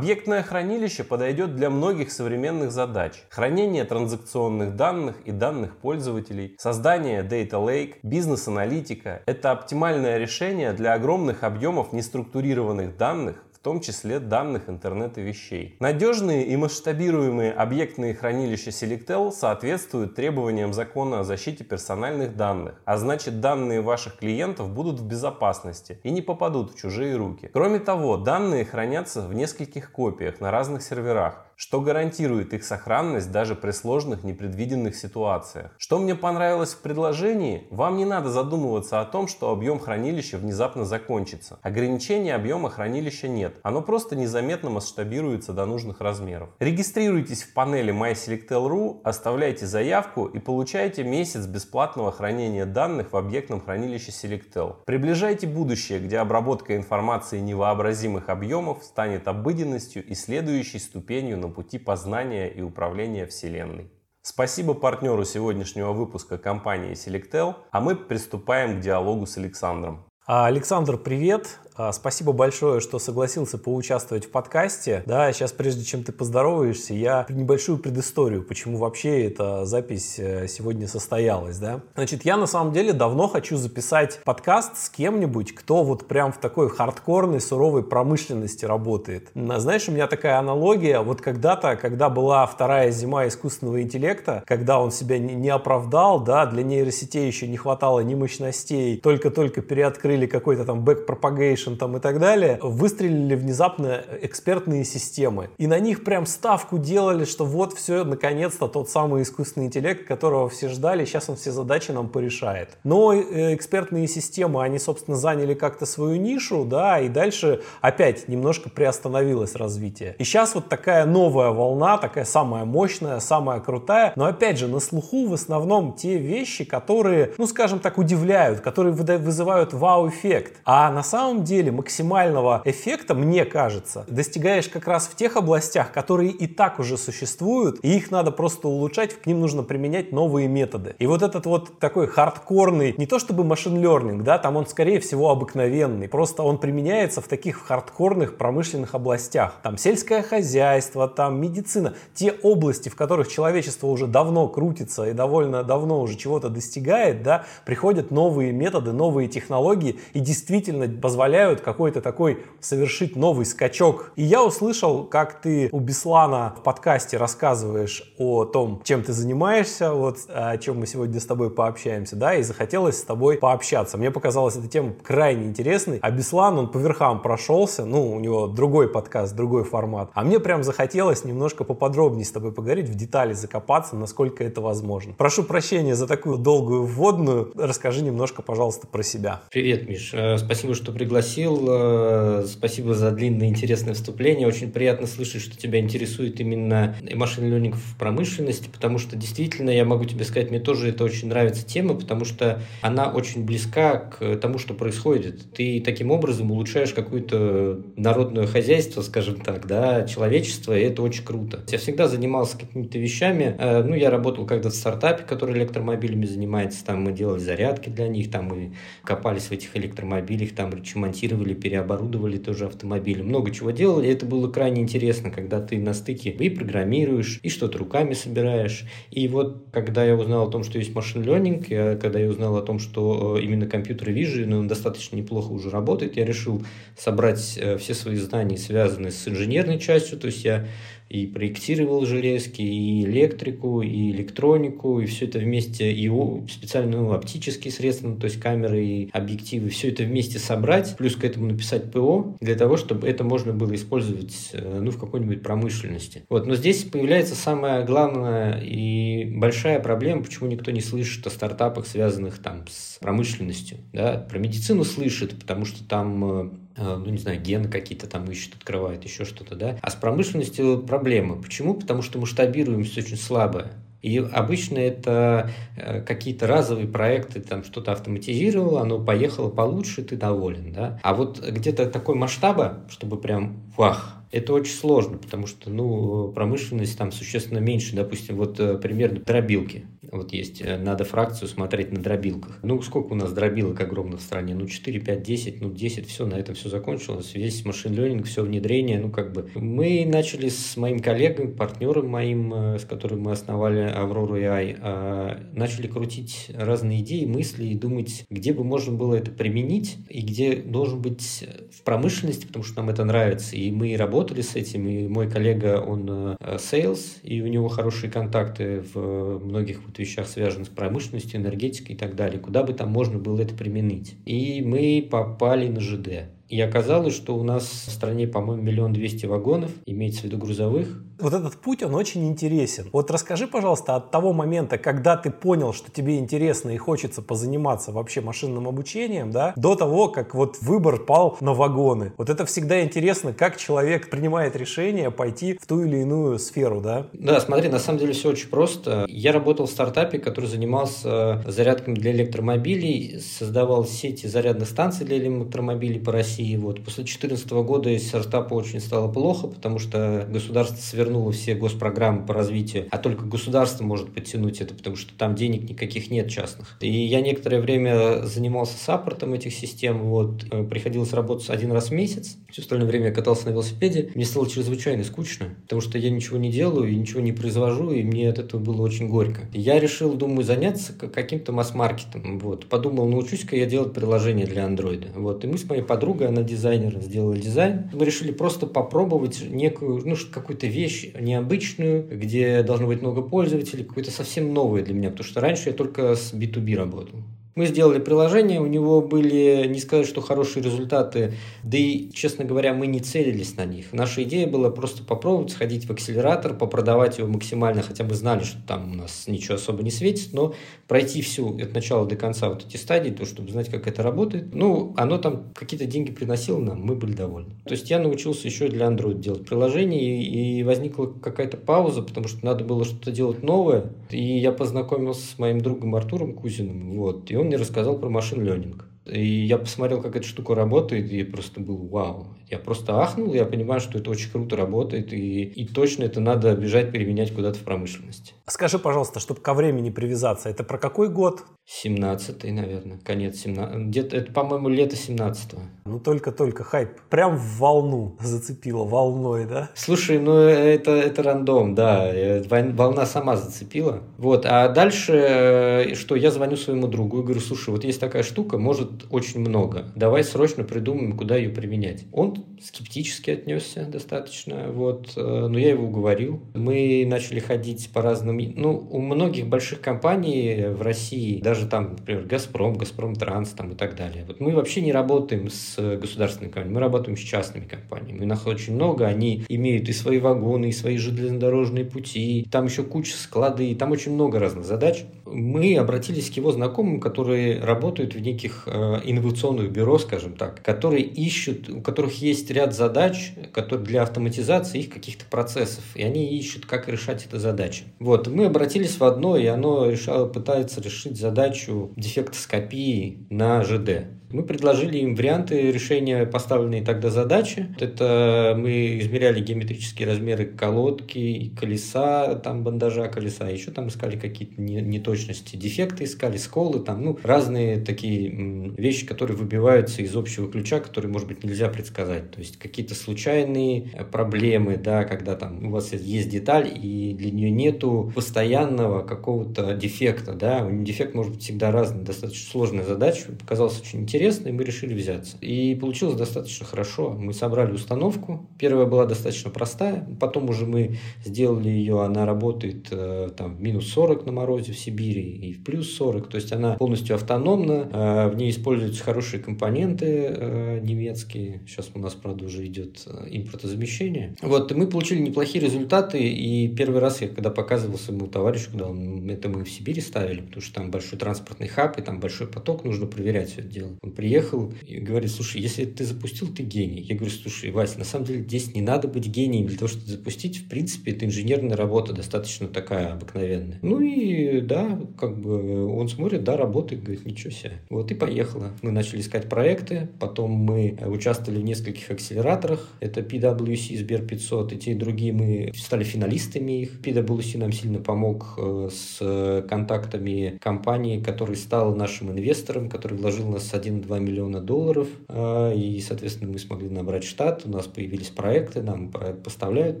Объектное 0.26 0.42
хранилище 0.42 1.04
подойдет 1.04 1.54
для 1.54 1.70
многих 1.70 2.10
современных 2.10 2.72
задач. 2.72 3.12
Хранение 3.28 3.84
транзакционных 3.84 4.74
данных 4.74 5.14
и 5.24 5.30
данных 5.30 5.76
пользователей, 5.76 6.56
создание 6.58 7.22
Data 7.22 7.64
Lake, 7.64 7.98
бизнес-аналитика– 8.02 9.22
это 9.26 9.52
оптимальное 9.52 10.18
решение 10.18 10.72
для 10.72 10.94
огромных 10.94 11.44
объемов 11.44 11.92
неструктурированных 11.92 12.96
структурированных 12.96 12.96
данных, 12.96 13.36
том 13.66 13.80
числе 13.80 14.20
данных 14.20 14.68
интернета 14.68 15.20
вещей. 15.20 15.76
Надежные 15.80 16.46
и 16.46 16.54
масштабируемые 16.56 17.50
объектные 17.50 18.14
хранилища 18.14 18.70
Selectel 18.70 19.32
соответствуют 19.32 20.14
требованиям 20.14 20.72
закона 20.72 21.18
о 21.18 21.24
защите 21.24 21.64
персональных 21.64 22.36
данных, 22.36 22.80
а 22.84 22.96
значит 22.96 23.40
данные 23.40 23.80
ваших 23.80 24.18
клиентов 24.18 24.70
будут 24.70 25.00
в 25.00 25.04
безопасности 25.08 25.98
и 26.04 26.12
не 26.12 26.22
попадут 26.22 26.70
в 26.70 26.78
чужие 26.78 27.16
руки. 27.16 27.50
Кроме 27.52 27.80
того, 27.80 28.16
данные 28.18 28.64
хранятся 28.64 29.22
в 29.22 29.34
нескольких 29.34 29.90
копиях 29.90 30.38
на 30.38 30.52
разных 30.52 30.82
серверах, 30.82 31.45
что 31.56 31.80
гарантирует 31.80 32.52
их 32.52 32.64
сохранность 32.64 33.32
даже 33.32 33.54
при 33.54 33.70
сложных 33.70 34.24
непредвиденных 34.24 34.94
ситуациях. 34.94 35.72
Что 35.78 35.98
мне 35.98 36.14
понравилось 36.14 36.74
в 36.74 36.82
предложении, 36.82 37.66
вам 37.70 37.96
не 37.96 38.04
надо 38.04 38.30
задумываться 38.30 39.00
о 39.00 39.06
том, 39.06 39.26
что 39.26 39.50
объем 39.50 39.78
хранилища 39.78 40.36
внезапно 40.36 40.84
закончится. 40.84 41.58
Ограничения 41.62 42.34
объема 42.34 42.68
хранилища 42.68 43.26
нет, 43.26 43.58
оно 43.62 43.80
просто 43.80 44.16
незаметно 44.16 44.68
масштабируется 44.68 45.54
до 45.54 45.64
нужных 45.64 46.00
размеров. 46.02 46.50
Регистрируйтесь 46.58 47.42
в 47.42 47.54
панели 47.54 47.92
MySelectel.ru, 47.92 49.00
оставляйте 49.02 49.66
заявку 49.66 50.26
и 50.26 50.38
получайте 50.38 51.04
месяц 51.04 51.46
бесплатного 51.46 52.12
хранения 52.12 52.66
данных 52.66 53.12
в 53.12 53.16
объектном 53.16 53.62
хранилище 53.62 54.10
Selectel. 54.10 54.76
Приближайте 54.84 55.46
будущее, 55.46 56.00
где 56.00 56.18
обработка 56.18 56.76
информации 56.76 57.38
невообразимых 57.38 58.28
объемов 58.28 58.84
станет 58.84 59.26
обыденностью 59.26 60.04
и 60.04 60.14
следующей 60.14 60.78
ступенью 60.78 61.45
на 61.46 61.52
пути 61.52 61.78
познания 61.78 62.48
и 62.48 62.62
управления 62.62 63.26
Вселенной. 63.26 63.90
Спасибо 64.22 64.74
партнеру 64.74 65.24
сегодняшнего 65.24 65.92
выпуска 65.92 66.36
компании 66.36 66.92
Selectel, 66.92 67.54
а 67.70 67.80
мы 67.80 67.94
приступаем 67.94 68.78
к 68.78 68.80
диалогу 68.80 69.26
с 69.26 69.38
Александром. 69.38 70.04
А, 70.26 70.46
Александр, 70.46 70.96
привет. 70.96 71.60
А, 71.78 71.92
спасибо 71.92 72.32
большое, 72.32 72.80
что 72.80 72.98
согласился 72.98 73.58
поучаствовать 73.58 74.24
в 74.24 74.30
подкасте. 74.30 75.02
Да, 75.04 75.30
сейчас 75.32 75.52
прежде 75.52 75.84
чем 75.84 76.04
ты 76.04 76.12
поздороваешься, 76.12 76.94
я 76.94 77.26
небольшую 77.28 77.76
предысторию, 77.78 78.42
почему 78.42 78.78
вообще 78.78 79.26
эта 79.26 79.66
запись 79.66 80.18
э, 80.18 80.48
сегодня 80.48 80.88
состоялась. 80.88 81.58
Да? 81.58 81.80
Значит, 81.94 82.24
я 82.24 82.38
на 82.38 82.46
самом 82.46 82.72
деле 82.72 82.94
давно 82.94 83.28
хочу 83.28 83.58
записать 83.58 84.20
подкаст 84.24 84.78
с 84.78 84.88
кем-нибудь, 84.88 85.54
кто 85.54 85.84
вот 85.84 86.08
прям 86.08 86.32
в 86.32 86.38
такой 86.38 86.70
хардкорной, 86.70 87.42
суровой 87.42 87.82
промышленности 87.82 88.64
работает. 88.64 89.28
Знаешь, 89.34 89.86
у 89.88 89.92
меня 89.92 90.06
такая 90.06 90.38
аналогия, 90.38 91.00
вот 91.00 91.20
когда-то, 91.20 91.76
когда 91.76 92.08
была 92.08 92.46
вторая 92.46 92.90
зима 92.90 93.28
искусственного 93.28 93.82
интеллекта, 93.82 94.42
когда 94.46 94.80
он 94.80 94.90
себя 94.90 95.18
не 95.18 95.50
оправдал, 95.50 96.20
да, 96.20 96.46
для 96.46 96.62
нейросетей 96.62 97.26
еще 97.26 97.46
не 97.46 97.58
хватало 97.58 98.00
ни 98.00 98.14
мощностей, 98.14 98.96
только-только 98.96 99.60
переоткрыли 99.60 100.24
какой-то 100.24 100.64
там 100.64 100.82
back-propagation 100.82 101.65
Automation 101.66 101.76
там 101.76 101.96
и 101.96 102.00
так 102.00 102.18
далее, 102.18 102.58
выстрелили 102.62 103.34
внезапно 103.34 104.02
экспертные 104.22 104.84
системы. 104.84 105.50
И 105.58 105.66
на 105.66 105.78
них 105.78 106.04
прям 106.04 106.26
ставку 106.26 106.78
делали, 106.78 107.24
что 107.24 107.44
вот 107.44 107.74
все, 107.74 108.04
наконец-то 108.04 108.68
тот 108.68 108.88
самый 108.88 109.22
искусственный 109.22 109.66
интеллект, 109.66 110.06
которого 110.06 110.48
все 110.48 110.68
ждали, 110.68 111.04
сейчас 111.04 111.28
он 111.28 111.36
все 111.36 111.50
задачи 111.50 111.90
нам 111.90 112.08
порешает. 112.08 112.78
Но 112.84 113.12
э, 113.12 113.54
экспертные 113.54 114.06
системы, 114.08 114.62
они, 114.62 114.78
собственно, 114.78 115.16
заняли 115.16 115.54
как-то 115.54 115.86
свою 115.86 116.16
нишу, 116.16 116.64
да, 116.64 117.00
и 117.00 117.08
дальше 117.08 117.62
опять 117.80 118.28
немножко 118.28 118.70
приостановилось 118.70 119.54
развитие. 119.54 120.16
И 120.18 120.24
сейчас 120.24 120.54
вот 120.54 120.68
такая 120.68 121.06
новая 121.06 121.50
волна, 121.50 121.98
такая 121.98 122.24
самая 122.24 122.64
мощная, 122.64 123.20
самая 123.20 123.60
крутая, 123.60 124.12
но 124.16 124.26
опять 124.26 124.58
же 124.58 124.68
на 124.68 124.80
слуху 124.80 125.26
в 125.26 125.34
основном 125.34 125.94
те 125.94 126.18
вещи, 126.18 126.64
которые, 126.64 127.32
ну 127.38 127.46
скажем 127.46 127.78
так, 127.78 127.98
удивляют, 127.98 128.60
которые 128.60 128.92
вызывают 128.92 129.72
вау-эффект. 129.72 130.60
А 130.64 130.90
на 130.90 131.02
самом 131.02 131.44
деле 131.44 131.55
деле 131.56 131.72
максимального 131.72 132.60
эффекта, 132.64 133.14
мне 133.14 133.44
кажется, 133.44 134.04
достигаешь 134.08 134.68
как 134.68 134.86
раз 134.86 135.06
в 135.06 135.16
тех 135.16 135.36
областях, 135.36 135.90
которые 135.92 136.30
и 136.30 136.46
так 136.46 136.78
уже 136.78 136.98
существуют, 136.98 137.78
и 137.82 137.96
их 137.96 138.10
надо 138.10 138.30
просто 138.30 138.68
улучшать, 138.68 139.14
к 139.14 139.26
ним 139.26 139.40
нужно 139.40 139.62
применять 139.62 140.12
новые 140.12 140.48
методы. 140.48 140.94
И 140.98 141.06
вот 141.06 141.22
этот 141.22 141.46
вот 141.46 141.78
такой 141.78 142.06
хардкорный, 142.08 142.94
не 142.98 143.06
то 143.06 143.18
чтобы 143.18 143.42
машин 143.44 143.82
learning, 143.82 144.22
да, 144.22 144.38
там 144.38 144.56
он 144.56 144.66
скорее 144.66 145.00
всего 145.00 145.30
обыкновенный, 145.30 146.08
просто 146.08 146.42
он 146.42 146.58
применяется 146.58 147.20
в 147.20 147.28
таких 147.28 147.62
хардкорных 147.62 148.36
промышленных 148.36 148.94
областях. 148.94 149.54
Там 149.62 149.78
сельское 149.78 150.22
хозяйство, 150.22 151.08
там 151.08 151.40
медицина, 151.40 151.94
те 152.14 152.32
области, 152.42 152.90
в 152.90 152.96
которых 152.96 153.28
человечество 153.28 153.86
уже 153.86 154.06
давно 154.06 154.48
крутится 154.48 155.04
и 155.08 155.12
довольно 155.12 155.62
давно 155.62 156.02
уже 156.02 156.16
чего-то 156.16 156.50
достигает, 156.50 157.22
да, 157.22 157.46
приходят 157.64 158.10
новые 158.10 158.52
методы, 158.52 158.92
новые 158.92 159.28
технологии 159.28 159.98
и 160.12 160.20
действительно 160.20 160.86
позволяют 161.00 161.45
позволяют 161.46 161.60
какой-то 161.60 162.00
такой 162.00 162.38
совершить 162.60 163.14
новый 163.14 163.46
скачок. 163.46 164.12
И 164.16 164.22
я 164.22 164.42
услышал, 164.42 165.04
как 165.04 165.40
ты 165.40 165.68
у 165.70 165.78
Беслана 165.78 166.54
в 166.58 166.62
подкасте 166.62 167.16
рассказываешь 167.18 168.12
о 168.18 168.44
том, 168.44 168.80
чем 168.84 169.02
ты 169.02 169.12
занимаешься, 169.12 169.92
вот 169.92 170.18
о 170.28 170.56
чем 170.58 170.80
мы 170.80 170.86
сегодня 170.86 171.20
с 171.20 171.26
тобой 171.26 171.50
пообщаемся, 171.50 172.16
да, 172.16 172.34
и 172.34 172.42
захотелось 172.42 172.98
с 172.98 173.02
тобой 173.02 173.38
пообщаться. 173.38 173.96
Мне 173.96 174.10
показалась 174.10 174.56
эта 174.56 174.66
тема 174.66 174.94
крайне 175.04 175.46
интересной, 175.46 175.98
а 176.02 176.10
Беслан, 176.10 176.58
он 176.58 176.68
по 176.68 176.78
верхам 176.78 177.22
прошелся, 177.22 177.84
ну, 177.84 178.12
у 178.12 178.18
него 178.18 178.48
другой 178.48 178.88
подкаст, 178.88 179.36
другой 179.36 179.62
формат, 179.62 180.10
а 180.14 180.24
мне 180.24 180.40
прям 180.40 180.64
захотелось 180.64 181.24
немножко 181.24 181.64
поподробнее 181.64 182.24
с 182.24 182.32
тобой 182.32 182.52
поговорить, 182.52 182.88
в 182.88 182.94
детали 182.94 183.34
закопаться, 183.34 183.94
насколько 183.94 184.42
это 184.42 184.60
возможно. 184.60 185.14
Прошу 185.16 185.44
прощения 185.44 185.94
за 185.94 186.06
такую 186.08 186.38
долгую 186.38 186.84
вводную, 186.84 187.52
расскажи 187.54 188.02
немножко, 188.02 188.42
пожалуйста, 188.42 188.86
про 188.86 189.02
себя. 189.02 189.42
Привет, 189.50 189.88
Миш, 189.88 190.10
э, 190.12 190.38
спасибо, 190.38 190.74
что 190.74 190.92
пригласил, 190.92 191.25
э, 191.34 192.44
спасибо 192.46 192.94
за 192.94 193.10
длинное 193.10 193.48
интересное 193.48 193.94
вступление, 193.94 194.46
очень 194.46 194.70
приятно 194.70 195.06
слышать, 195.06 195.42
что 195.42 195.56
тебя 195.56 195.80
интересует 195.80 196.40
именно 196.40 196.96
машин 197.14 197.44
learning 197.44 197.74
в 197.74 197.98
промышленности, 197.98 198.68
потому 198.72 198.98
что 198.98 199.16
действительно, 199.16 199.70
я 199.70 199.84
могу 199.84 200.04
тебе 200.04 200.24
сказать, 200.24 200.50
мне 200.50 200.60
тоже 200.60 200.90
это 200.90 201.04
очень 201.04 201.28
нравится 201.28 201.64
тема, 201.66 201.94
потому 201.94 202.24
что 202.24 202.62
она 202.82 203.10
очень 203.10 203.44
близка 203.44 203.96
к 203.96 204.36
тому, 204.36 204.58
что 204.58 204.74
происходит. 204.74 205.52
Ты 205.52 205.80
таким 205.84 206.10
образом 206.10 206.50
улучшаешь 206.50 206.92
какое-то 206.92 207.80
народное 207.96 208.46
хозяйство, 208.46 209.02
скажем 209.02 209.40
так, 209.40 209.66
да, 209.66 210.04
человечество, 210.06 210.76
и 210.76 210.82
это 210.82 211.02
очень 211.02 211.24
круто. 211.24 211.64
Я 211.68 211.78
всегда 211.78 212.08
занимался 212.08 212.58
какими-то 212.58 212.98
вещами, 212.98 213.56
э, 213.58 213.82
ну, 213.82 213.94
я 213.94 214.10
работал 214.10 214.46
когда-то 214.46 214.70
в 214.70 214.74
стартапе, 214.74 215.24
который 215.24 215.56
электромобилями 215.56 216.26
занимается, 216.26 216.84
там 216.84 217.02
мы 217.02 217.12
делали 217.12 217.40
зарядки 217.40 217.88
для 217.88 218.08
них, 218.08 218.30
там 218.30 218.46
мы 218.46 218.72
копались 219.02 219.44
в 219.44 219.52
этих 219.52 219.76
электромобилях, 219.76 220.54
там 220.54 220.70
ремонтировали, 221.16 221.54
переоборудовали 221.54 222.38
тоже 222.38 222.66
автомобили, 222.66 223.22
много 223.22 223.50
чего 223.50 223.70
делали, 223.70 224.08
это 224.10 224.26
было 224.26 224.50
крайне 224.50 224.82
интересно, 224.82 225.30
когда 225.30 225.60
ты 225.60 225.78
на 225.78 225.94
стыке 225.94 226.30
и 226.30 226.50
программируешь, 226.50 227.40
и 227.42 227.48
что-то 227.48 227.78
руками 227.78 228.14
собираешь. 228.14 228.84
И 229.10 229.28
вот, 229.28 229.66
когда 229.72 230.04
я 230.04 230.16
узнал 230.16 230.48
о 230.48 230.50
том, 230.50 230.64
что 230.64 230.78
есть 230.78 230.94
машин 230.94 231.22
learning, 231.22 231.64
я, 231.68 231.96
когда 231.96 232.18
я 232.18 232.28
узнал 232.28 232.56
о 232.56 232.62
том, 232.62 232.78
что 232.78 233.36
э, 233.38 233.42
именно 233.42 233.66
компьютер 233.66 234.10
vision, 234.10 234.54
он 234.54 234.68
достаточно 234.68 235.16
неплохо 235.16 235.52
уже 235.52 235.70
работает, 235.70 236.16
я 236.16 236.24
решил 236.24 236.62
собрать 236.96 237.58
э, 237.60 237.78
все 237.78 237.94
свои 237.94 238.16
знания, 238.16 238.58
связанные 238.58 239.12
с 239.12 239.26
инженерной 239.26 239.78
частью, 239.78 240.18
то 240.18 240.26
есть 240.26 240.44
я 240.44 240.66
и 241.08 241.26
проектировал 241.26 242.04
железки, 242.04 242.62
и 242.62 243.04
электрику, 243.04 243.82
и 243.82 244.10
электронику, 244.10 245.00
и 245.00 245.06
все 245.06 245.26
это 245.26 245.38
вместе, 245.38 245.92
и 245.92 246.10
специальные 246.48 247.00
ну, 247.00 247.12
оптические 247.12 247.72
средства, 247.72 248.08
ну, 248.08 248.16
то 248.16 248.26
есть 248.26 248.40
камеры 248.40 248.84
и 248.84 249.10
объективы, 249.12 249.68
все 249.68 249.90
это 249.90 250.02
вместе 250.02 250.38
собрать, 250.38 250.96
плюс 250.96 251.16
к 251.16 251.24
этому 251.24 251.46
написать 251.46 251.90
ПО, 251.90 252.36
для 252.40 252.54
того, 252.54 252.76
чтобы 252.76 253.08
это 253.08 253.24
можно 253.24 253.52
было 253.52 253.74
использовать 253.74 254.50
э, 254.52 254.80
ну, 254.80 254.90
в 254.90 254.98
какой-нибудь 254.98 255.42
промышленности. 255.42 256.24
Вот. 256.28 256.46
Но 256.46 256.54
здесь 256.54 256.84
появляется 256.84 257.34
самая 257.34 257.84
главная 257.84 258.60
и 258.60 259.24
большая 259.24 259.80
проблема, 259.80 260.22
почему 260.22 260.48
никто 260.48 260.70
не 260.70 260.80
слышит 260.80 261.26
о 261.26 261.30
стартапах, 261.30 261.86
связанных 261.86 262.38
там 262.38 262.64
с 262.68 262.98
промышленностью. 263.00 263.78
Да? 263.92 264.26
Про 264.28 264.38
медицину 264.38 264.84
слышит, 264.84 265.38
потому 265.38 265.64
что 265.64 265.84
там 265.84 266.16
Э, 266.24 266.50
ну, 266.76 267.06
не 267.06 267.18
знаю, 267.18 267.40
гены 267.40 267.68
какие-то 267.68 268.06
там 268.06 268.30
ищут, 268.30 268.54
открывают, 268.56 269.04
еще 269.04 269.24
что-то, 269.24 269.54
да. 269.56 269.78
А 269.80 269.90
с 269.90 269.94
промышленностью 269.94 270.82
проблемы. 270.82 271.40
Почему? 271.40 271.74
Потому 271.74 272.02
что 272.02 272.18
масштабируемость 272.18 272.98
очень 272.98 273.16
слабая. 273.16 273.72
И 274.02 274.18
обычно 274.18 274.78
это 274.78 275.50
э, 275.76 276.00
какие-то 276.02 276.46
разовые 276.46 276.86
проекты, 276.86 277.40
там 277.40 277.64
что-то 277.64 277.92
автоматизировало, 277.92 278.82
оно 278.82 279.00
поехало 279.00 279.50
получше, 279.50 280.02
ты 280.02 280.16
доволен, 280.16 280.72
да. 280.72 281.00
А 281.02 281.14
вот 281.14 281.44
где-то 281.44 281.86
такой 281.86 282.14
масштаба, 282.14 282.84
чтобы 282.88 283.16
прям 283.16 283.56
вах, 283.76 284.15
это 284.36 284.52
очень 284.52 284.74
сложно, 284.74 285.18
потому 285.18 285.46
что, 285.46 285.70
ну, 285.70 286.30
промышленность 286.32 286.96
там 286.98 287.10
существенно 287.10 287.58
меньше, 287.58 287.96
допустим, 287.96 288.36
вот 288.36 288.60
э, 288.60 288.76
примерно 288.76 289.20
дробилки. 289.20 289.86
Вот 290.12 290.32
есть, 290.32 290.60
э, 290.62 290.78
надо 290.78 291.04
фракцию 291.04 291.48
смотреть 291.48 291.92
на 291.92 292.00
дробилках. 292.00 292.58
Ну, 292.62 292.80
сколько 292.82 293.12
у 293.12 293.16
нас 293.16 293.32
дробилок 293.32 293.80
огромно 293.80 294.16
в 294.16 294.22
стране? 294.22 294.54
Ну, 294.54 294.66
4, 294.66 295.00
5, 295.00 295.22
10, 295.22 295.60
ну, 295.60 295.72
10, 295.72 296.06
все, 296.06 296.26
на 296.26 296.34
этом 296.34 296.54
все 296.54 296.68
закончилось. 296.68 297.32
Весь 297.34 297.64
машин 297.64 297.94
ленинг, 297.94 298.26
все 298.26 298.42
внедрение, 298.42 299.00
ну, 299.00 299.10
как 299.10 299.32
бы. 299.32 299.48
Мы 299.54 300.04
начали 300.06 300.48
с 300.48 300.76
моим 300.76 301.00
коллегой, 301.00 301.48
партнером 301.48 302.08
моим, 302.08 302.52
э, 302.54 302.78
с 302.78 302.84
которым 302.84 303.22
мы 303.22 303.32
основали 303.32 303.80
Аврору 303.80 304.36
AI, 304.36 304.76
а, 304.80 305.40
начали 305.52 305.86
крутить 305.86 306.50
разные 306.54 307.00
идеи, 307.00 307.24
мысли 307.24 307.66
и 307.66 307.74
думать, 307.74 308.24
где 308.30 308.52
бы 308.52 308.64
можно 308.64 308.94
было 308.94 309.14
это 309.14 309.30
применить 309.30 309.96
и 310.08 310.20
где 310.20 310.56
должен 310.56 311.00
быть 311.00 311.44
в 311.72 311.82
промышленности, 311.82 312.46
потому 312.46 312.64
что 312.64 312.76
нам 312.78 312.90
это 312.90 313.04
нравится. 313.04 313.56
И 313.56 313.70
мы 313.70 313.96
работали 314.26 314.40
с 314.40 314.56
этим, 314.56 314.88
и 314.88 315.06
мой 315.06 315.30
коллега, 315.30 315.80
он 315.80 316.36
э, 316.40 316.56
sales, 316.56 317.20
и 317.22 317.40
у 317.42 317.46
него 317.46 317.68
хорошие 317.68 318.10
контакты 318.10 318.82
в 318.92 319.38
многих 319.38 319.80
вот 319.86 319.98
вещах, 319.98 320.26
связанных 320.26 320.66
с 320.66 320.70
промышленностью, 320.70 321.40
энергетикой 321.40 321.94
и 321.94 321.98
так 321.98 322.16
далее, 322.16 322.40
куда 322.40 322.64
бы 322.64 322.72
там 322.72 322.90
можно 322.90 323.18
было 323.18 323.40
это 323.40 323.54
применить. 323.54 324.16
И 324.24 324.62
мы 324.62 325.06
попали 325.08 325.68
на 325.68 325.80
ЖД. 325.80 326.28
И 326.48 326.60
оказалось, 326.60 327.14
что 327.14 327.36
у 327.36 327.44
нас 327.44 327.64
в 327.64 327.90
стране, 327.90 328.26
по-моему, 328.26 328.62
миллион 328.62 328.92
двести 328.92 329.26
вагонов, 329.26 329.70
имеется 329.86 330.22
в 330.22 330.24
виду 330.24 330.38
грузовых. 330.38 331.04
Вот 331.18 331.32
этот 331.32 331.56
путь, 331.56 331.82
он 331.82 331.94
очень 331.94 332.26
интересен. 332.26 332.88
Вот 332.92 333.10
расскажи, 333.10 333.46
пожалуйста, 333.46 333.96
от 333.96 334.10
того 334.10 334.32
момента, 334.32 334.78
когда 334.78 335.16
ты 335.16 335.30
понял, 335.30 335.72
что 335.72 335.90
тебе 335.90 336.18
интересно 336.18 336.70
и 336.70 336.76
хочется 336.76 337.22
позаниматься 337.22 337.92
вообще 337.92 338.20
машинным 338.20 338.68
обучением, 338.68 339.30
да, 339.30 339.52
до 339.56 339.74
того, 339.74 340.08
как 340.08 340.34
вот 340.34 340.58
выбор 340.60 340.98
пал 341.04 341.36
на 341.40 341.54
вагоны. 341.54 342.12
Вот 342.18 342.30
это 342.30 342.44
всегда 342.46 342.82
интересно, 342.82 343.32
как 343.32 343.56
человек 343.56 344.10
принимает 344.10 344.56
решение 344.56 345.10
пойти 345.10 345.58
в 345.60 345.66
ту 345.66 345.82
или 345.82 345.98
иную 345.98 346.38
сферу, 346.38 346.80
да? 346.80 347.06
Да, 347.12 347.40
смотри, 347.40 347.68
на 347.68 347.78
самом 347.78 347.98
деле 347.98 348.12
все 348.12 348.30
очень 348.30 348.48
просто. 348.48 349.06
Я 349.08 349.32
работал 349.32 349.66
в 349.66 349.70
стартапе, 349.70 350.18
который 350.18 350.46
занимался 350.46 351.42
зарядками 351.46 351.94
для 351.94 352.12
электромобилей, 352.12 353.20
создавал 353.20 353.84
сети 353.86 354.26
зарядных 354.26 354.68
станций 354.68 355.06
для 355.06 355.18
электромобилей 355.18 356.00
по 356.00 356.12
России 356.12 356.36
России. 356.36 356.56
Вот. 356.56 356.84
После 356.84 357.04
2014 357.04 357.50
года 357.50 357.90
из 357.90 358.08
стартапа 358.08 358.54
очень 358.54 358.80
стало 358.80 359.10
плохо, 359.10 359.46
потому 359.46 359.78
что 359.78 360.26
государство 360.28 360.76
свернуло 360.76 361.05
все 361.30 361.54
госпрограммы 361.54 362.24
по 362.26 362.34
развитию, 362.34 362.86
а 362.90 362.98
только 362.98 363.24
государство 363.24 363.84
может 363.84 364.12
подтянуть 364.12 364.60
это, 364.60 364.74
потому 364.74 364.96
что 364.96 365.12
там 365.16 365.34
денег 365.34 365.68
никаких 365.68 366.10
нет 366.10 366.28
частных. 366.28 366.76
И 366.80 366.90
я 366.90 367.20
некоторое 367.20 367.60
время 367.60 368.24
занимался 368.24 368.78
саппортом 368.78 369.34
этих 369.34 369.54
систем, 369.54 370.04
вот. 370.04 370.44
Э, 370.50 370.64
приходилось 370.64 371.12
работать 371.12 371.50
один 371.50 371.72
раз 371.72 371.88
в 371.88 371.92
месяц, 371.92 372.36
все 372.50 372.62
остальное 372.62 372.88
время 372.88 373.06
я 373.08 373.12
катался 373.12 373.46
на 373.46 373.50
велосипеде. 373.50 374.10
Мне 374.14 374.24
стало 374.24 374.48
чрезвычайно 374.48 375.04
скучно, 375.04 375.48
потому 375.64 375.82
что 375.82 375.98
я 375.98 376.10
ничего 376.10 376.38
не 376.38 376.50
делаю 376.50 376.90
и 376.90 376.96
ничего 376.96 377.20
не 377.20 377.32
произвожу, 377.32 377.90
и 377.90 378.02
мне 378.02 378.30
от 378.30 378.38
этого 378.38 378.60
было 378.60 378.80
очень 378.80 379.08
горько. 379.08 379.42
Я 379.52 379.78
решил, 379.78 380.14
думаю, 380.14 380.42
заняться 380.42 380.94
каким-то 380.94 381.52
масс-маркетом. 381.52 382.38
Вот. 382.38 382.66
Подумал, 382.66 383.08
научусь-ка 383.08 383.56
я 383.56 383.66
делать 383.66 383.92
приложение 383.92 384.46
для 384.46 384.64
андроида. 384.64 385.08
Вот. 385.14 385.44
И 385.44 385.46
мы 385.46 385.58
с 385.58 385.68
моей 385.68 385.82
подругой 385.82 386.28
она 386.28 386.42
дизайнер, 386.42 386.98
сделала 387.00 387.36
дизайн. 387.36 387.90
Мы 387.92 388.06
решили 388.06 388.32
просто 388.32 388.66
попробовать 388.66 389.42
некую, 389.50 390.00
ну, 390.06 390.16
какую-то 390.30 390.66
вещь 390.66 390.95
необычную, 391.04 392.06
где 392.08 392.62
должно 392.62 392.86
быть 392.86 393.02
много 393.02 393.22
пользователей, 393.22 393.84
какое-то 393.84 394.10
совсем 394.10 394.52
новое 394.54 394.82
для 394.82 394.94
меня, 394.94 395.10
потому 395.10 395.28
что 395.28 395.40
раньше 395.40 395.70
я 395.70 395.74
только 395.74 396.14
с 396.14 396.32
B2B 396.32 396.76
работал. 396.76 397.20
Мы 397.56 397.64
сделали 397.64 397.98
приложение, 397.98 398.60
у 398.60 398.66
него 398.66 399.00
были, 399.00 399.66
не 399.66 399.78
сказать, 399.78 400.06
что 400.06 400.20
хорошие 400.20 400.62
результаты, 400.62 401.32
да 401.62 401.78
и, 401.78 402.10
честно 402.12 402.44
говоря, 402.44 402.74
мы 402.74 402.86
не 402.86 403.00
целились 403.00 403.56
на 403.56 403.64
них. 403.64 403.94
Наша 403.94 404.24
идея 404.24 404.46
была 404.46 404.68
просто 404.68 405.02
попробовать 405.02 405.52
сходить 405.52 405.86
в 405.86 405.90
акселератор, 405.90 406.54
попродавать 406.54 407.16
его 407.16 407.28
максимально, 407.28 407.80
хотя 407.80 408.04
бы 408.04 408.14
знали, 408.14 408.44
что 408.44 408.58
там 408.66 408.92
у 408.92 408.94
нас 408.94 409.26
ничего 409.26 409.54
особо 409.54 409.82
не 409.82 409.90
светит, 409.90 410.34
но 410.34 410.54
пройти 410.86 411.22
всю 411.22 411.56
от 411.56 411.72
начала 411.72 412.06
до 412.06 412.14
конца 412.14 412.50
вот 412.50 412.66
эти 412.66 412.76
стадии, 412.76 413.08
то, 413.08 413.24
чтобы 413.24 413.50
знать, 413.50 413.70
как 413.70 413.88
это 413.88 414.02
работает. 414.02 414.54
Ну, 414.54 414.92
оно 414.98 415.16
там 415.16 415.54
какие-то 415.54 415.86
деньги 415.86 416.12
приносило 416.12 416.58
нам, 416.58 416.82
мы 416.82 416.94
были 416.94 417.14
довольны. 417.14 417.54
То 417.64 417.72
есть 417.72 417.88
я 417.88 417.98
научился 417.98 418.46
еще 418.46 418.68
для 418.68 418.86
Android 418.86 419.18
делать 419.18 419.46
приложение, 419.46 420.22
и 420.22 420.62
возникла 420.62 421.06
какая-то 421.06 421.56
пауза, 421.56 422.02
потому 422.02 422.28
что 422.28 422.44
надо 422.44 422.64
было 422.64 422.84
что-то 422.84 423.10
делать 423.12 423.42
новое, 423.42 423.92
и 424.10 424.20
я 424.38 424.52
познакомился 424.52 425.26
с 425.26 425.38
моим 425.38 425.62
другом 425.62 425.94
Артуром 425.94 426.34
Кузиным, 426.34 426.92
вот, 426.98 427.30
и 427.30 427.36
он 427.36 427.45
мне 427.46 427.56
рассказал 427.56 427.98
про 427.98 428.08
машин 428.08 428.44
ленинг. 428.44 428.86
И 429.06 429.24
я 429.46 429.56
посмотрел, 429.56 430.02
как 430.02 430.16
эта 430.16 430.26
штука 430.26 430.54
работает, 430.54 431.12
и 431.12 431.22
просто 431.22 431.60
был 431.60 431.86
вау. 431.86 432.26
Я 432.48 432.58
просто 432.58 433.00
ахнул, 433.00 433.34
я 433.34 433.44
понимаю, 433.44 433.80
что 433.80 433.98
это 433.98 434.10
очень 434.10 434.30
круто 434.30 434.56
работает, 434.56 435.12
и, 435.12 435.44
и 435.44 435.66
точно 435.66 436.04
это 436.04 436.20
надо 436.20 436.54
бежать, 436.56 436.90
переменять 436.90 437.32
куда-то 437.32 437.58
в 437.58 437.62
промышленности. 437.62 438.34
Скажи, 438.46 438.78
пожалуйста, 438.78 439.20
чтобы 439.20 439.40
ко 439.40 439.54
времени 439.54 439.90
привязаться, 439.90 440.48
это 440.48 440.64
про 440.64 440.78
какой 440.78 441.08
год? 441.08 441.44
17-й, 441.66 442.52
наверное, 442.52 442.98
конец 442.98 443.38
17 443.38 443.88
Где-то, 443.88 444.16
это, 444.16 444.32
по-моему, 444.32 444.68
лето 444.68 444.94
17-го. 444.94 445.62
Ну, 445.84 445.98
только-только 445.98 446.62
хайп. 446.62 446.90
Прям 447.10 447.36
в 447.36 447.58
волну 447.58 448.16
зацепило, 448.20 448.84
волной, 448.84 449.46
да? 449.46 449.70
Слушай, 449.74 450.20
ну, 450.20 450.36
это, 450.36 450.92
это 450.92 451.24
рандом, 451.24 451.74
да. 451.74 452.12
Волна 452.48 453.04
сама 453.04 453.36
зацепила. 453.36 454.02
Вот, 454.16 454.46
а 454.46 454.68
дальше, 454.68 455.12
э, 455.12 455.94
что, 455.96 456.14
я 456.14 456.30
звоню 456.30 456.56
своему 456.56 456.86
другу 456.86 457.20
и 457.20 457.22
говорю, 457.24 457.40
слушай, 457.40 457.70
вот 457.70 457.82
есть 457.82 458.00
такая 458.00 458.22
штука, 458.22 458.58
может 458.58 459.06
очень 459.10 459.40
много. 459.40 459.86
Давай 459.96 460.22
срочно 460.22 460.62
придумаем, 460.62 461.16
куда 461.16 461.36
ее 461.36 461.50
применять. 461.50 462.04
Он 462.12 462.44
скептически 462.62 463.30
отнесся 463.30 463.84
достаточно, 463.86 464.70
вот, 464.70 465.14
э, 465.16 465.20
но 465.20 465.58
я 465.58 465.70
его 465.70 465.86
уговорил. 465.86 466.42
Мы 466.54 467.04
начали 467.08 467.40
ходить 467.40 467.90
по 467.92 468.02
разным... 468.02 468.36
Ну, 468.36 468.86
у 468.90 469.00
многих 469.00 469.48
больших 469.48 469.80
компаний 469.80 470.66
в 470.68 470.82
России, 470.82 471.40
даже 471.40 471.55
даже 471.56 471.68
там, 471.68 471.92
например, 471.92 472.24
«Газпром», 472.24 472.76
«Газпром 472.76 473.14
Транс» 473.14 473.50
там, 473.50 473.72
и 473.72 473.74
так 473.74 473.96
далее. 473.96 474.24
Вот 474.26 474.40
мы 474.40 474.54
вообще 474.54 474.82
не 474.82 474.92
работаем 474.92 475.48
с 475.48 475.76
государственными 475.96 476.52
компаниями, 476.52 476.74
мы 476.74 476.80
работаем 476.80 477.16
с 477.16 477.20
частными 477.20 477.64
компаниями. 477.64 478.24
У 478.24 478.26
нас 478.26 478.46
очень 478.46 478.74
много, 478.74 479.06
они 479.06 479.44
имеют 479.48 479.88
и 479.88 479.92
свои 479.92 480.18
вагоны, 480.18 480.68
и 480.68 480.72
свои 480.72 480.98
железнодорожные 480.98 481.84
пути, 481.84 482.46
там 482.50 482.66
еще 482.66 482.82
куча 482.82 483.16
склады, 483.16 483.74
там 483.74 483.90
очень 483.92 484.12
много 484.12 484.38
разных 484.38 484.64
задач. 484.66 485.04
Мы 485.24 485.76
обратились 485.76 486.30
к 486.30 486.34
его 486.34 486.52
знакомым, 486.52 487.00
которые 487.00 487.60
работают 487.60 488.14
в 488.14 488.20
неких 488.20 488.64
э, 488.66 489.00
инновационных 489.04 489.70
бюро, 489.72 489.98
скажем 489.98 490.34
так, 490.34 490.62
которые 490.62 491.04
ищут, 491.04 491.70
у 491.70 491.80
которых 491.80 492.20
есть 492.20 492.50
ряд 492.50 492.74
задач 492.74 493.32
которые 493.56 493.86
для 493.86 494.02
автоматизации 494.02 494.80
их 494.80 494.90
каких-то 494.90 495.24
процессов, 495.24 495.82
и 495.94 496.02
они 496.02 496.36
ищут, 496.38 496.66
как 496.66 496.88
решать 496.88 497.26
эти 497.26 497.36
задачи. 497.36 497.84
Вот, 497.98 498.28
мы 498.28 498.44
обратились 498.44 498.98
в 498.98 499.04
одно, 499.04 499.38
и 499.38 499.46
оно 499.46 499.90
решало, 499.90 500.26
пытается 500.26 500.82
решить 500.82 501.18
задачу 501.18 501.45
задачу 501.46 501.92
дефектоскопии 501.96 503.26
на 503.30 503.62
ЖД. 503.62 504.06
Мы 504.30 504.42
предложили 504.42 504.98
им 504.98 505.14
варианты 505.14 505.70
решения 505.70 506.26
поставленной 506.26 506.84
тогда 506.84 507.10
задачи. 507.10 507.74
Это 507.78 508.56
мы 508.58 508.98
измеряли 508.98 509.40
геометрические 509.40 510.08
размеры 510.08 510.46
колодки, 510.46 511.52
колеса, 511.58 512.34
там 512.36 512.64
бандажа 512.64 513.06
колеса, 513.08 513.48
еще 513.48 513.70
там 513.70 513.88
искали 513.88 514.16
какие-то 514.16 514.60
неточности, 514.60 515.56
дефекты 515.56 516.04
искали, 516.04 516.38
сколы, 516.38 516.80
там, 516.80 517.04
ну, 517.04 517.18
разные 517.22 517.78
такие 517.78 518.28
вещи, 518.76 519.06
которые 519.06 519.36
выбиваются 519.36 520.02
из 520.02 520.14
общего 520.16 520.50
ключа, 520.50 520.80
которые, 520.80 521.12
может 521.12 521.28
быть, 521.28 521.44
нельзя 521.44 521.68
предсказать. 521.68 522.32
То 522.32 522.40
есть 522.40 522.58
какие-то 522.58 522.94
случайные 522.96 523.82
проблемы, 524.10 524.76
да, 524.76 525.04
когда 525.04 525.36
там 525.36 525.66
у 525.66 525.70
вас 525.70 525.92
есть 525.92 526.28
деталь, 526.28 526.68
и 526.74 527.14
для 527.14 527.30
нее 527.30 527.50
нету 527.50 528.12
постоянного 528.14 529.02
какого-то 529.02 529.74
дефекта, 529.74 530.32
да, 530.32 530.68
дефект 530.68 531.14
может 531.14 531.34
быть 531.34 531.42
всегда 531.42 531.70
разный, 531.70 532.02
достаточно 532.02 532.50
сложная 532.50 532.84
задача, 532.84 533.30
показалось 533.38 533.80
очень 533.80 534.00
интересно 534.00 534.15
интересно, 534.16 534.48
и 534.48 534.52
мы 534.52 534.64
решили 534.64 534.94
взяться. 534.94 535.36
И 535.40 535.74
получилось 535.74 536.16
достаточно 536.16 536.64
хорошо. 536.64 537.14
Мы 537.18 537.34
собрали 537.34 537.72
установку. 537.72 538.48
Первая 538.58 538.86
была 538.86 539.04
достаточно 539.04 539.50
простая. 539.50 540.06
Потом 540.18 540.48
уже 540.48 540.64
мы 540.66 540.96
сделали 541.24 541.68
ее, 541.68 542.02
она 542.02 542.24
работает 542.24 542.88
э, 542.90 543.28
там 543.36 543.56
в 543.56 543.60
минус 543.60 543.88
40 543.88 544.24
на 544.24 544.32
морозе 544.32 544.72
в 544.72 544.78
Сибири 544.78 545.36
и 545.36 545.52
в 545.52 545.64
плюс 545.64 545.94
40. 545.94 546.28
То 546.28 546.36
есть 546.36 546.52
она 546.52 546.74
полностью 546.76 547.14
автономна. 547.14 547.90
Э, 547.92 548.28
в 548.30 548.36
ней 548.36 548.50
используются 548.50 549.04
хорошие 549.04 549.42
компоненты 549.42 550.06
э, 550.06 550.80
немецкие. 550.82 551.60
Сейчас 551.66 551.90
у 551.94 551.98
нас, 551.98 552.14
правда, 552.14 552.46
уже 552.46 552.64
идет 552.66 553.06
импортозамещение. 553.30 554.34
Вот, 554.40 554.72
и 554.72 554.74
мы 554.74 554.86
получили 554.86 555.20
неплохие 555.20 555.62
результаты. 555.62 556.18
И 556.18 556.68
первый 556.74 557.00
раз 557.00 557.20
я, 557.20 557.28
когда 557.28 557.50
показывал 557.50 557.98
своему 557.98 558.28
товарищу, 558.28 558.70
когда 558.70 558.86
он, 558.86 559.28
это 559.28 559.50
мы 559.50 559.64
в 559.64 559.70
Сибири 559.70 560.00
ставили, 560.00 560.40
потому 560.40 560.62
что 560.62 560.74
там 560.74 560.90
большой 560.90 561.18
транспортный 561.18 561.68
хаб, 561.68 561.98
и 561.98 562.02
там 562.02 562.18
большой 562.18 562.46
поток, 562.46 562.84
нужно 562.84 563.06
проверять 563.06 563.50
все 563.50 563.60
это 563.60 563.68
дело. 563.68 563.90
Он 564.06 564.12
приехал 564.12 564.72
и 564.86 564.98
говорит, 564.98 565.32
слушай, 565.32 565.60
если 565.60 565.84
ты 565.84 566.04
запустил, 566.04 566.46
ты 566.46 566.62
гений. 566.62 567.00
Я 567.00 567.16
говорю, 567.16 567.34
слушай, 567.34 567.72
Вася, 567.72 567.98
на 567.98 568.04
самом 568.04 568.24
деле 568.24 568.42
здесь 568.42 568.72
не 568.72 568.80
надо 568.80 569.08
быть 569.08 569.26
гением 569.26 569.66
для 569.66 569.76
того, 569.76 569.88
чтобы 569.88 570.06
запустить. 570.06 570.58
В 570.58 570.68
принципе, 570.68 571.10
это 571.10 571.26
инженерная 571.26 571.76
работа 571.76 572.12
достаточно 572.12 572.68
такая 572.68 573.14
обыкновенная. 573.14 573.80
Ну 573.82 574.00
и 574.00 574.60
да, 574.60 575.00
как 575.18 575.40
бы 575.40 575.86
он 575.92 576.08
смотрит, 576.08 576.44
да, 576.44 576.56
работает, 576.56 577.02
говорит, 577.02 577.26
ничего 577.26 577.50
себе. 577.50 577.80
Вот 577.90 578.12
и 578.12 578.14
поехала. 578.14 578.70
Мы 578.80 578.92
начали 578.92 579.20
искать 579.20 579.48
проекты, 579.48 580.08
потом 580.20 580.52
мы 580.52 580.96
участвовали 581.04 581.60
в 581.60 581.64
нескольких 581.64 582.08
акселераторах. 582.08 582.88
Это 583.00 583.22
PwC, 583.22 583.98
Сбер 583.98 584.22
500 584.24 584.72
и 584.72 584.76
те 584.76 584.92
и 584.92 584.94
другие. 584.94 585.32
Мы 585.32 585.72
стали 585.74 586.04
финалистами 586.04 586.82
их. 586.82 587.00
PwC 587.00 587.58
нам 587.58 587.72
сильно 587.72 587.98
помог 587.98 588.54
э, 588.56 588.88
с 588.92 589.64
контактами 589.68 590.58
компании, 590.60 591.20
который 591.20 591.56
стал 591.56 591.96
нашим 591.96 592.30
инвестором, 592.30 592.88
который 592.88 593.18
вложил 593.18 593.48
нас 593.48 593.74
1 593.74 593.95
1,2 594.00 594.20
миллиона 594.20 594.60
долларов, 594.60 595.08
а, 595.28 595.72
и, 595.72 596.00
соответственно, 596.00 596.52
мы 596.52 596.58
смогли 596.58 596.88
набрать 596.88 597.24
штат, 597.24 597.62
у 597.64 597.70
нас 597.70 597.86
появились 597.86 598.28
проекты, 598.28 598.82
нам 598.82 599.10
поставляют 599.44 600.00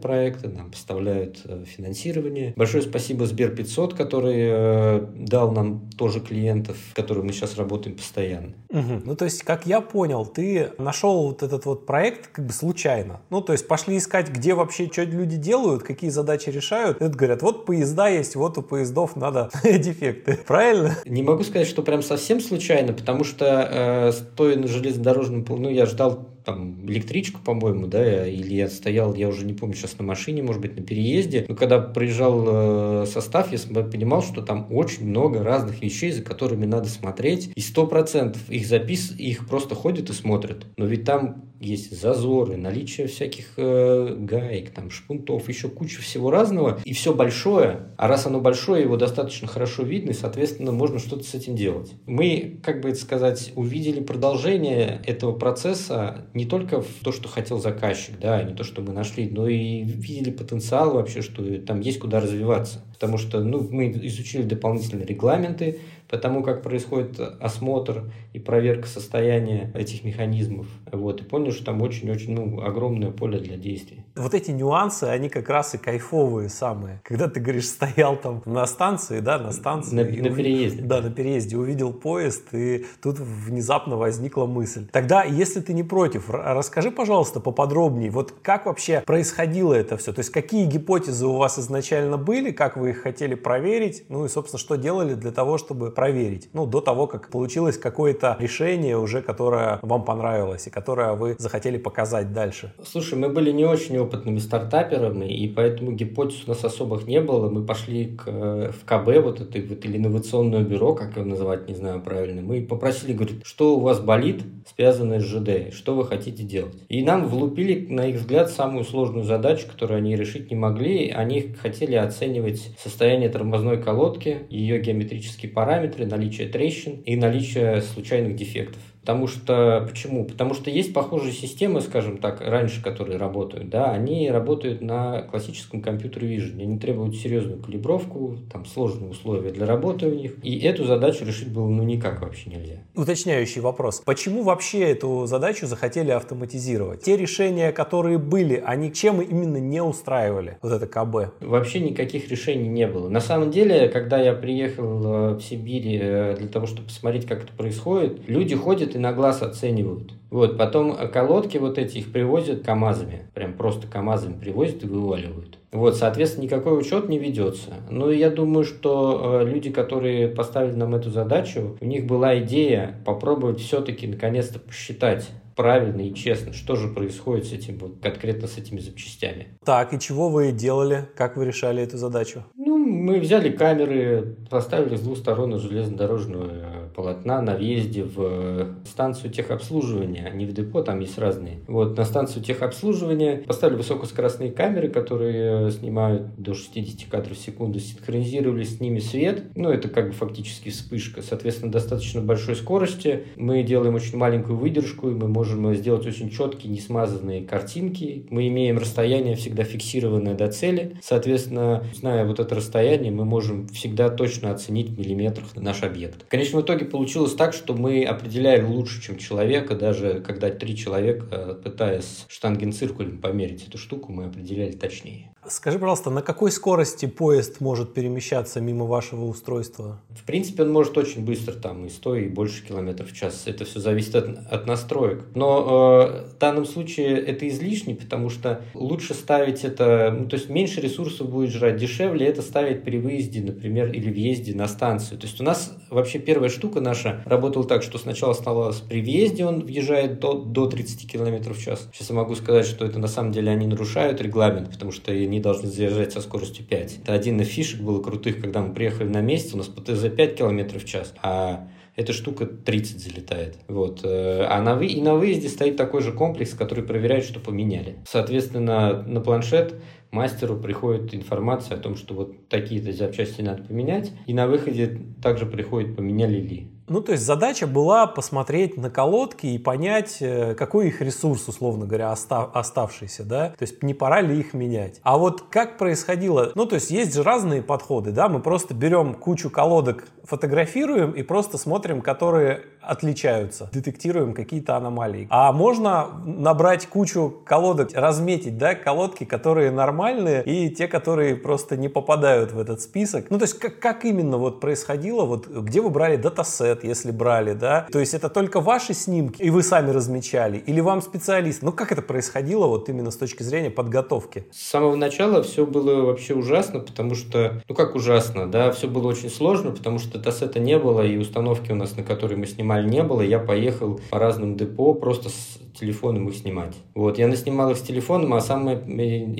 проекты, 0.00 0.48
нам 0.48 0.70
поставляют 0.70 1.40
э, 1.44 1.64
финансирование. 1.66 2.54
Большое 2.56 2.82
спасибо 2.82 3.26
Сбер 3.26 3.54
500, 3.54 3.94
который 3.94 4.36
э, 4.38 5.06
дал 5.14 5.52
нам 5.52 5.90
тоже 5.96 6.20
клиентов, 6.20 6.76
с 6.90 6.94
которыми 6.94 7.26
мы 7.26 7.32
сейчас 7.32 7.56
работаем 7.56 7.96
постоянно. 7.96 8.54
Угу. 8.70 9.02
Ну, 9.04 9.16
то 9.16 9.24
есть, 9.24 9.42
как 9.42 9.66
я 9.66 9.80
понял, 9.80 10.24
ты 10.26 10.70
нашел 10.78 11.28
вот 11.28 11.42
этот 11.42 11.64
вот 11.64 11.86
проект 11.86 12.28
как 12.28 12.46
бы 12.46 12.52
случайно. 12.52 13.20
Ну, 13.30 13.40
то 13.40 13.52
есть, 13.52 13.66
пошли 13.66 13.98
искать, 13.98 14.30
где 14.30 14.54
вообще 14.54 14.88
что 14.90 15.04
люди 15.04 15.36
делают, 15.36 15.82
какие 15.82 16.10
задачи 16.10 16.50
решают. 16.50 17.00
Это 17.00 17.16
говорят, 17.16 17.42
вот 17.42 17.66
поезда 17.66 18.08
есть, 18.08 18.36
вот 18.36 18.58
у 18.58 18.62
поездов 18.62 19.16
надо 19.16 19.50
дефекты. 19.64 20.38
Правильно? 20.46 20.96
Не 21.04 21.22
могу 21.22 21.42
сказать, 21.42 21.66
что 21.66 21.82
прям 21.82 22.02
совсем 22.02 22.40
случайно, 22.40 22.92
потому 22.92 23.24
что 23.24 23.46
э, 23.86 24.12
стоя 24.12 24.56
на 24.56 24.66
железнодорожном, 24.66 25.44
ну, 25.48 25.68
я 25.68 25.86
ждал 25.86 26.28
там 26.46 26.86
электричку, 26.86 27.40
по-моему, 27.44 27.88
да, 27.88 28.26
или 28.26 28.54
я 28.54 28.68
стоял, 28.68 29.14
я 29.14 29.28
уже 29.28 29.44
не 29.44 29.52
помню, 29.52 29.74
сейчас 29.74 29.98
на 29.98 30.04
машине, 30.04 30.44
может 30.44 30.62
быть, 30.62 30.76
на 30.76 30.82
переезде. 30.82 31.44
Но 31.48 31.56
когда 31.56 31.80
приезжал 31.80 33.02
э, 33.02 33.06
состав, 33.06 33.52
я 33.52 33.58
понимал, 33.82 34.22
что 34.22 34.42
там 34.42 34.68
очень 34.70 35.08
много 35.08 35.42
разных 35.42 35.82
вещей, 35.82 36.12
за 36.12 36.22
которыми 36.22 36.64
надо 36.64 36.88
смотреть. 36.88 37.50
И 37.56 37.60
сто 37.60 37.86
процентов 37.88 38.48
их 38.48 38.64
запис, 38.66 39.12
их 39.18 39.48
просто 39.48 39.74
ходят 39.74 40.08
и 40.08 40.12
смотрят. 40.12 40.66
Но 40.76 40.86
ведь 40.86 41.04
там 41.04 41.46
есть 41.60 41.98
зазоры, 41.98 42.56
наличие 42.56 43.06
всяких 43.06 43.54
э, 43.56 44.16
гаек, 44.18 44.70
там, 44.70 44.90
шпунтов, 44.90 45.48
еще 45.48 45.68
куча 45.68 46.00
всего 46.00 46.30
разного. 46.30 46.80
И 46.84 46.92
все 46.92 47.14
большое. 47.14 47.88
А 47.96 48.08
раз 48.08 48.26
оно 48.26 48.40
большое, 48.40 48.82
его 48.82 48.96
достаточно 48.96 49.48
хорошо 49.48 49.82
видно, 49.82 50.10
и, 50.10 50.14
соответственно, 50.14 50.72
можно 50.72 50.98
что-то 50.98 51.24
с 51.24 51.34
этим 51.34 51.56
делать. 51.56 51.92
Мы, 52.06 52.60
как 52.62 52.82
бы 52.82 52.90
это 52.90 52.98
сказать, 52.98 53.52
увидели 53.56 54.00
продолжение 54.00 55.02
этого 55.06 55.32
процесса 55.32 56.26
не 56.36 56.44
только 56.44 56.82
в 56.82 57.02
то, 57.02 57.12
что 57.12 57.28
хотел 57.28 57.58
заказчик, 57.58 58.18
да, 58.20 58.42
не 58.42 58.54
то, 58.54 58.62
что 58.62 58.82
мы 58.82 58.92
нашли, 58.92 59.28
но 59.28 59.48
и 59.48 59.82
видели 59.82 60.30
потенциал 60.30 60.92
вообще, 60.92 61.22
что 61.22 61.42
там 61.62 61.80
есть 61.80 61.98
куда 61.98 62.20
развиваться. 62.20 62.84
Потому 62.98 63.18
что 63.18 63.40
ну, 63.40 63.66
мы 63.70 63.90
изучили 63.90 64.42
дополнительные 64.42 65.06
регламенты, 65.06 65.80
по 66.08 66.18
тому, 66.18 66.42
как 66.42 66.62
происходит 66.62 67.18
осмотр 67.40 68.04
и 68.32 68.38
проверка 68.38 68.86
состояния 68.86 69.72
этих 69.74 70.04
механизмов. 70.04 70.66
Вот, 70.92 71.20
и 71.20 71.24
понял, 71.24 71.50
что 71.50 71.64
там 71.64 71.82
очень-очень 71.82 72.32
ну, 72.32 72.60
огромное 72.62 73.10
поле 73.10 73.38
для 73.38 73.56
действий. 73.56 74.04
Вот 74.14 74.34
эти 74.34 74.50
нюансы, 74.50 75.04
они 75.04 75.28
как 75.28 75.48
раз 75.48 75.74
и 75.74 75.78
кайфовые 75.78 76.48
самые. 76.48 77.00
Когда 77.04 77.28
ты 77.28 77.40
говоришь, 77.40 77.66
стоял 77.68 78.16
там 78.16 78.42
на 78.44 78.66
станции, 78.66 79.20
да, 79.20 79.38
на 79.38 79.52
станции. 79.52 79.94
На, 79.96 80.04
на 80.04 80.36
переезде. 80.36 80.82
Да, 80.82 81.00
на 81.00 81.10
переезде, 81.10 81.56
увидел 81.56 81.92
поезд, 81.92 82.54
и 82.54 82.86
тут 83.02 83.18
внезапно 83.18 83.96
возникла 83.96 84.46
мысль. 84.46 84.86
Тогда, 84.92 85.24
если 85.24 85.60
ты 85.60 85.72
не 85.72 85.82
против, 85.82 86.30
расскажи, 86.30 86.90
пожалуйста, 86.90 87.40
поподробнее, 87.40 88.10
вот 88.10 88.32
как 88.42 88.66
вообще 88.66 89.02
происходило 89.04 89.74
это 89.74 89.96
все? 89.96 90.12
То 90.12 90.20
есть, 90.20 90.30
какие 90.30 90.66
гипотезы 90.66 91.26
у 91.26 91.36
вас 91.36 91.58
изначально 91.58 92.16
были, 92.16 92.52
как 92.52 92.76
вы 92.76 92.85
их 92.88 93.02
хотели 93.02 93.34
проверить, 93.34 94.04
ну 94.08 94.24
и, 94.24 94.28
собственно, 94.28 94.58
что 94.58 94.76
делали 94.76 95.14
для 95.14 95.32
того, 95.32 95.58
чтобы 95.58 95.90
проверить. 95.90 96.48
Ну, 96.52 96.66
до 96.66 96.80
того, 96.80 97.06
как 97.06 97.30
получилось 97.30 97.78
какое-то 97.78 98.36
решение 98.38 98.96
уже, 98.98 99.22
которое 99.22 99.78
вам 99.82 100.04
понравилось 100.04 100.66
и 100.66 100.70
которое 100.70 101.14
вы 101.14 101.36
захотели 101.38 101.78
показать 101.78 102.32
дальше. 102.32 102.72
Слушай, 102.84 103.18
мы 103.18 103.28
были 103.28 103.52
не 103.52 103.64
очень 103.64 103.98
опытными 103.98 104.38
стартаперами, 104.38 105.26
и 105.26 105.48
поэтому 105.48 105.92
гипотез 105.92 106.44
у 106.46 106.50
нас 106.50 106.64
особых 106.64 107.06
не 107.06 107.20
было. 107.20 107.48
Мы 107.48 107.64
пошли 107.64 108.16
к, 108.16 108.26
в 108.26 108.84
КБ, 108.84 109.22
вот 109.22 109.40
это 109.40 109.58
вот, 109.68 109.84
или 109.84 109.96
инновационное 109.96 110.62
бюро, 110.62 110.94
как 110.94 111.16
его 111.16 111.24
называть, 111.24 111.68
не 111.68 111.74
знаю 111.74 112.00
правильно. 112.00 112.42
Мы 112.42 112.62
попросили, 112.62 113.12
говорит, 113.12 113.42
что 113.44 113.76
у 113.76 113.80
вас 113.80 114.00
болит, 114.00 114.42
связанное 114.74 115.20
с 115.20 115.24
ЖД, 115.24 115.74
что 115.74 115.94
вы 115.94 116.04
хотите 116.06 116.42
делать. 116.42 116.76
И 116.88 117.04
нам 117.04 117.28
влупили, 117.28 117.86
на 117.88 118.08
их 118.08 118.16
взгляд, 118.16 118.50
самую 118.50 118.84
сложную 118.84 119.24
задачу, 119.24 119.66
которую 119.70 119.98
они 119.98 120.16
решить 120.16 120.50
не 120.50 120.56
могли. 120.56 121.10
Они 121.10 121.54
хотели 121.60 121.94
оценивать 121.94 122.75
состояние 122.78 123.28
тормозной 123.28 123.82
колодки, 123.82 124.46
ее 124.50 124.80
геометрические 124.80 125.52
параметры, 125.52 126.06
наличие 126.06 126.48
трещин 126.48 127.00
и 127.02 127.16
наличие 127.16 127.80
случайных 127.80 128.36
дефектов. 128.36 128.80
Потому 129.06 129.28
что, 129.28 129.86
почему? 129.88 130.24
Потому 130.24 130.52
что 130.52 130.68
есть 130.68 130.92
похожие 130.92 131.32
системы, 131.32 131.80
скажем 131.80 132.18
так, 132.18 132.40
раньше, 132.40 132.82
которые 132.82 133.18
работают, 133.18 133.70
да, 133.70 133.92
они 133.92 134.28
работают 134.32 134.80
на 134.80 135.22
классическом 135.22 135.80
компьютере 135.80 136.36
Vision. 136.36 136.60
Они 136.60 136.76
требуют 136.76 137.14
серьезную 137.14 137.62
калибровку, 137.62 138.36
там 138.52 138.66
сложные 138.66 139.10
условия 139.10 139.52
для 139.52 139.64
работы 139.64 140.08
у 140.08 140.10
них. 140.14 140.34
И 140.42 140.58
эту 140.58 140.84
задачу 140.86 141.24
решить 141.24 141.52
было 141.52 141.68
ну 141.68 141.84
никак 141.84 142.20
вообще 142.20 142.50
нельзя. 142.50 142.78
Уточняющий 142.96 143.60
вопрос. 143.60 144.02
Почему 144.04 144.42
вообще 144.42 144.80
эту 144.80 145.26
задачу 145.26 145.68
захотели 145.68 146.10
автоматизировать? 146.10 147.02
Те 147.02 147.16
решения, 147.16 147.70
которые 147.70 148.18
были, 148.18 148.60
они 148.66 148.92
чем 148.92 149.20
именно 149.20 149.58
не 149.58 149.80
устраивали 149.80 150.58
вот 150.62 150.72
это 150.72 150.88
КБ? 150.88 151.44
Вообще 151.44 151.78
никаких 151.78 152.28
решений 152.28 152.68
не 152.68 152.88
было. 152.88 153.08
На 153.08 153.20
самом 153.20 153.52
деле, 153.52 153.88
когда 153.88 154.20
я 154.20 154.32
приехал 154.32 155.04
э, 155.04 155.34
в 155.34 155.40
Сибирь 155.42 156.00
э, 156.02 156.36
для 156.36 156.48
того, 156.48 156.66
чтобы 156.66 156.88
посмотреть, 156.88 157.24
как 157.26 157.44
это 157.44 157.52
происходит, 157.52 158.28
люди 158.28 158.56
ходят 158.56 158.95
и 158.96 158.98
на 158.98 159.12
глаз 159.12 159.42
оценивают. 159.42 160.12
Вот, 160.30 160.58
потом 160.58 160.96
колодки 161.12 161.58
вот 161.58 161.78
эти 161.78 161.98
их 161.98 162.12
привозят 162.12 162.64
КАМАЗами, 162.64 163.28
прям 163.32 163.54
просто 163.54 163.86
КАМАЗами 163.86 164.38
привозят 164.38 164.82
и 164.82 164.86
вываливают. 164.86 165.58
Вот, 165.70 165.96
соответственно, 165.96 166.44
никакой 166.44 166.78
учет 166.78 167.08
не 167.08 167.18
ведется. 167.18 167.74
Но 167.90 168.10
я 168.10 168.30
думаю, 168.30 168.64
что 168.64 169.40
э, 169.42 169.44
люди, 169.44 169.70
которые 169.70 170.28
поставили 170.28 170.74
нам 170.74 170.94
эту 170.94 171.10
задачу, 171.10 171.76
у 171.80 171.84
них 171.84 172.06
была 172.06 172.38
идея 172.40 173.00
попробовать 173.04 173.60
все-таки 173.60 174.06
наконец-то 174.06 174.58
посчитать 174.58 175.28
правильно 175.54 176.02
и 176.02 176.14
честно, 176.14 176.52
что 176.52 176.76
же 176.76 176.88
происходит 176.88 177.46
с 177.46 177.52
этим, 177.52 177.78
вот, 177.78 177.98
конкретно 178.02 178.46
с 178.46 178.58
этими 178.58 178.78
запчастями. 178.78 179.48
Так, 179.64 179.92
и 179.92 179.98
чего 179.98 180.28
вы 180.28 180.52
делали? 180.52 181.08
Как 181.16 181.36
вы 181.36 181.46
решали 181.46 181.82
эту 181.82 181.96
задачу? 181.96 182.44
Ну, 182.56 182.76
мы 182.76 183.18
взяли 183.20 183.50
камеры, 183.50 184.36
поставили 184.50 184.96
с 184.96 185.00
двух 185.00 185.18
сторон 185.18 185.58
железнодорожного 185.58 186.50
э, 186.52 186.75
полотна 186.96 187.42
на 187.42 187.54
въезде 187.54 188.02
в 188.02 188.16
э, 188.18 188.66
станцию 188.86 189.30
техобслуживания, 189.30 190.30
не 190.30 190.46
в 190.46 190.52
депо, 190.52 190.82
там 190.82 191.00
есть 191.00 191.18
разные. 191.18 191.60
Вот, 191.68 191.96
на 191.96 192.04
станцию 192.06 192.42
техобслуживания 192.42 193.42
поставили 193.46 193.76
высокоскоростные 193.76 194.50
камеры, 194.50 194.88
которые 194.88 195.68
э, 195.68 195.70
снимают 195.70 196.34
до 196.38 196.54
60 196.54 197.08
кадров 197.10 197.36
в 197.36 197.40
секунду, 197.40 197.78
синхронизировали 197.78 198.64
с 198.64 198.80
ними 198.80 198.98
свет, 199.00 199.44
ну, 199.54 199.68
это 199.68 199.88
как 199.88 200.08
бы 200.08 200.12
фактически 200.12 200.70
вспышка, 200.70 201.20
соответственно, 201.20 201.70
достаточно 201.70 202.22
большой 202.22 202.56
скорости. 202.56 203.24
Мы 203.36 203.62
делаем 203.62 203.94
очень 203.94 204.16
маленькую 204.16 204.56
выдержку, 204.56 205.10
и 205.10 205.14
мы 205.14 205.28
можем 205.28 205.74
сделать 205.74 206.06
очень 206.06 206.30
четкие, 206.30 206.72
не 206.72 206.80
смазанные 206.80 207.42
картинки. 207.42 208.26
Мы 208.30 208.48
имеем 208.48 208.78
расстояние 208.78 209.36
всегда 209.36 209.64
фиксированное 209.64 210.34
до 210.34 210.48
цели, 210.50 210.96
соответственно, 211.02 211.84
зная 211.92 212.24
вот 212.24 212.40
это 212.40 212.54
расстояние, 212.54 213.12
мы 213.12 213.26
можем 213.26 213.68
всегда 213.68 214.08
точно 214.08 214.50
оценить 214.50 214.88
в 214.88 214.98
миллиметрах 214.98 215.54
наш 215.56 215.82
объект. 215.82 216.24
В 216.24 216.28
конечном 216.28 216.62
итоге 216.62 216.85
получилось 216.86 217.34
так, 217.34 217.52
что 217.52 217.74
мы 217.74 218.04
определяли 218.04 218.62
лучше, 218.62 219.02
чем 219.02 219.18
человека, 219.18 219.74
даже 219.74 220.20
когда 220.20 220.50
три 220.50 220.76
человека, 220.76 221.58
пытаясь 221.62 222.24
штангенциркулем 222.28 223.20
померить 223.20 223.68
эту 223.68 223.78
штуку, 223.78 224.12
мы 224.12 224.24
определяли 224.24 224.72
точнее. 224.72 225.30
Скажи, 225.48 225.78
пожалуйста, 225.78 226.10
на 226.10 226.22
какой 226.22 226.50
скорости 226.50 227.06
поезд 227.06 227.60
может 227.60 227.94
перемещаться 227.94 228.60
мимо 228.60 228.84
вашего 228.84 229.26
устройства? 229.26 230.00
В 230.10 230.24
принципе, 230.24 230.64
он 230.64 230.72
может 230.72 230.98
очень 230.98 231.24
быстро, 231.24 231.52
там 231.52 231.86
и 231.86 231.88
100, 231.88 232.14
и 232.16 232.28
больше 232.28 232.66
километров 232.66 233.10
в 233.10 233.16
час. 233.16 233.44
Это 233.46 233.64
все 233.64 233.78
зависит 233.78 234.16
от, 234.16 234.38
от 234.50 234.66
настроек. 234.66 235.24
Но 235.34 236.00
э, 236.26 236.34
в 236.34 236.38
данном 236.38 236.64
случае 236.64 237.18
это 237.18 237.48
излишне, 237.48 237.94
потому 237.94 238.28
что 238.28 238.62
лучше 238.74 239.14
ставить 239.14 239.64
это, 239.64 240.14
ну, 240.18 240.26
то 240.26 240.36
есть 240.36 240.48
меньше 240.48 240.80
ресурсов 240.80 241.30
будет 241.30 241.50
жрать, 241.50 241.76
дешевле 241.76 242.26
это 242.26 242.42
ставить 242.42 242.82
при 242.82 242.98
выезде, 242.98 243.40
например, 243.40 243.92
или 243.92 244.10
въезде 244.10 244.54
на 244.54 244.66
станцию. 244.66 245.18
То 245.18 245.26
есть 245.26 245.40
у 245.40 245.44
нас 245.44 245.76
вообще 245.90 246.18
первая 246.18 246.50
штука 246.50 246.80
наша 246.80 247.22
работала 247.24 247.64
так, 247.64 247.82
что 247.82 247.98
сначала 247.98 248.32
оставалось 248.32 248.78
при 248.80 249.00
въезде, 249.00 249.44
он 249.44 249.64
въезжает 249.64 250.18
до, 250.18 250.34
до 250.34 250.66
30 250.66 251.10
километров 251.10 251.58
в 251.58 251.62
час. 251.62 251.88
Сейчас 251.92 252.10
я 252.10 252.16
могу 252.16 252.34
сказать, 252.34 252.66
что 252.66 252.84
это 252.84 252.98
на 252.98 253.08
самом 253.08 253.32
деле 253.32 253.52
они 253.52 253.66
нарушают 253.66 254.20
регламент, 254.20 254.70
потому 254.70 254.90
что 254.90 255.12
они 255.12 255.35
они 255.36 255.42
должны 255.42 255.68
заезжать 255.68 256.12
со 256.12 256.22
скоростью 256.22 256.64
5. 256.64 257.00
Это 257.02 257.12
один 257.12 257.38
из 257.40 257.48
фишек 257.48 257.80
было 257.80 258.02
крутых, 258.02 258.40
когда 258.40 258.62
мы 258.62 258.72
приехали 258.72 259.08
на 259.08 259.20
месяц, 259.20 259.52
у 259.52 259.58
нас 259.58 259.66
ПТЗ 259.66 260.08
5 260.08 260.34
км 260.34 260.78
в 260.78 260.84
час, 260.86 261.12
а 261.22 261.68
эта 261.94 262.14
штука 262.14 262.46
30 262.46 263.00
залетает. 263.00 263.58
Вот. 263.68 264.00
Э, 264.02 264.46
а 264.48 264.62
на 264.62 264.74
вы... 264.76 264.86
и 264.86 265.02
на 265.02 265.14
выезде 265.14 265.48
стоит 265.48 265.76
такой 265.76 266.00
же 266.00 266.12
комплекс, 266.12 266.54
который 266.54 266.84
проверяет, 266.84 267.24
что 267.24 267.38
поменяли. 267.38 267.98
Соответственно, 268.08 269.02
на 269.02 269.20
планшет 269.20 269.74
мастеру 270.10 270.56
приходит 270.56 271.14
информация 271.14 271.76
о 271.76 271.80
том, 271.80 271.96
что 271.96 272.14
вот 272.14 272.48
такие-то 272.48 272.92
запчасти 272.92 273.42
надо 273.42 273.62
поменять, 273.62 274.12
и 274.26 274.32
на 274.32 274.46
выходе 274.46 274.98
также 275.22 275.44
приходит, 275.44 275.96
поменяли 275.96 276.40
ли. 276.40 276.75
Ну, 276.88 277.00
то 277.00 277.12
есть 277.12 277.24
задача 277.24 277.66
была 277.66 278.06
посмотреть 278.06 278.76
на 278.76 278.90
колодки 278.90 279.46
и 279.46 279.58
понять, 279.58 280.18
э, 280.20 280.54
какой 280.54 280.88
их 280.88 281.00
ресурс, 281.00 281.48
условно 281.48 281.84
говоря, 281.84 282.12
остав, 282.12 282.54
оставшийся, 282.54 283.24
да, 283.24 283.48
то 283.50 283.62
есть 283.62 283.82
не 283.82 283.92
пора 283.92 284.20
ли 284.20 284.38
их 284.38 284.54
менять. 284.54 285.00
А 285.02 285.18
вот 285.18 285.42
как 285.50 285.78
происходило, 285.78 286.52
ну, 286.54 286.64
то 286.64 286.76
есть 286.76 286.90
есть 286.90 287.14
же 287.14 287.24
разные 287.24 287.60
подходы, 287.62 288.12
да, 288.12 288.28
мы 288.28 288.40
просто 288.40 288.72
берем 288.72 289.14
кучу 289.14 289.50
колодок, 289.50 290.08
фотографируем 290.22 291.10
и 291.12 291.22
просто 291.22 291.58
смотрим, 291.58 292.02
которые 292.02 292.62
отличаются, 292.80 293.68
детектируем 293.72 294.32
какие-то 294.32 294.76
аномалии. 294.76 295.26
А 295.30 295.52
можно 295.52 296.08
набрать 296.24 296.86
кучу 296.86 297.42
колодок, 297.44 297.90
разметить, 297.94 298.58
да, 298.58 298.74
колодки, 298.74 299.24
которые 299.24 299.70
нормальные 299.70 300.44
и 300.44 300.70
те, 300.70 300.86
которые 300.86 301.34
просто 301.34 301.76
не 301.76 301.88
попадают 301.88 302.52
в 302.52 302.58
этот 302.60 302.80
список. 302.80 303.30
Ну, 303.30 303.38
то 303.38 303.44
есть 303.44 303.58
как, 303.58 303.80
как 303.80 304.04
именно 304.04 304.38
вот 304.38 304.60
происходило, 304.60 305.24
вот 305.24 305.48
где 305.48 305.80
вы 305.80 305.90
брали 305.90 306.16
датасет, 306.16 306.75
сюжет, 306.76 306.84
если 306.84 307.10
брали, 307.10 307.54
да? 307.54 307.86
То 307.90 307.98
есть 307.98 308.14
это 308.14 308.28
только 308.28 308.60
ваши 308.60 308.94
снимки, 308.94 309.42
и 309.42 309.50
вы 309.50 309.62
сами 309.62 309.90
размечали, 309.90 310.58
или 310.58 310.80
вам 310.80 311.00
специалист? 311.00 311.62
Ну, 311.62 311.72
как 311.72 311.92
это 311.92 312.02
происходило 312.02 312.66
вот 312.66 312.88
именно 312.88 313.10
с 313.10 313.16
точки 313.16 313.42
зрения 313.42 313.70
подготовки? 313.70 314.44
С 314.52 314.70
самого 314.70 314.96
начала 314.96 315.42
все 315.42 315.66
было 315.66 316.06
вообще 316.06 316.34
ужасно, 316.34 316.80
потому 316.80 317.14
что, 317.14 317.62
ну 317.68 317.74
как 317.74 317.94
ужасно, 317.94 318.50
да, 318.50 318.70
все 318.70 318.88
было 318.88 319.08
очень 319.08 319.30
сложно, 319.30 319.70
потому 319.70 319.98
что 319.98 320.18
датасета 320.18 320.60
не 320.60 320.78
было, 320.78 321.02
и 321.02 321.16
установки 321.16 321.72
у 321.72 321.74
нас, 321.74 321.96
на 321.96 322.02
которой 322.02 322.36
мы 322.36 322.46
снимали, 322.46 322.88
не 322.88 323.02
было. 323.02 323.22
Я 323.22 323.38
поехал 323.38 324.00
по 324.10 324.18
разным 324.18 324.56
депо 324.56 324.94
просто 324.94 325.28
с 325.28 325.58
телефоном 325.78 326.28
их 326.28 326.36
снимать. 326.36 326.74
Вот, 326.94 327.18
я 327.18 327.28
наснимал 327.28 327.70
их 327.70 327.76
с 327.76 327.82
телефоном, 327.82 328.34
а 328.34 328.40
самое 328.40 328.76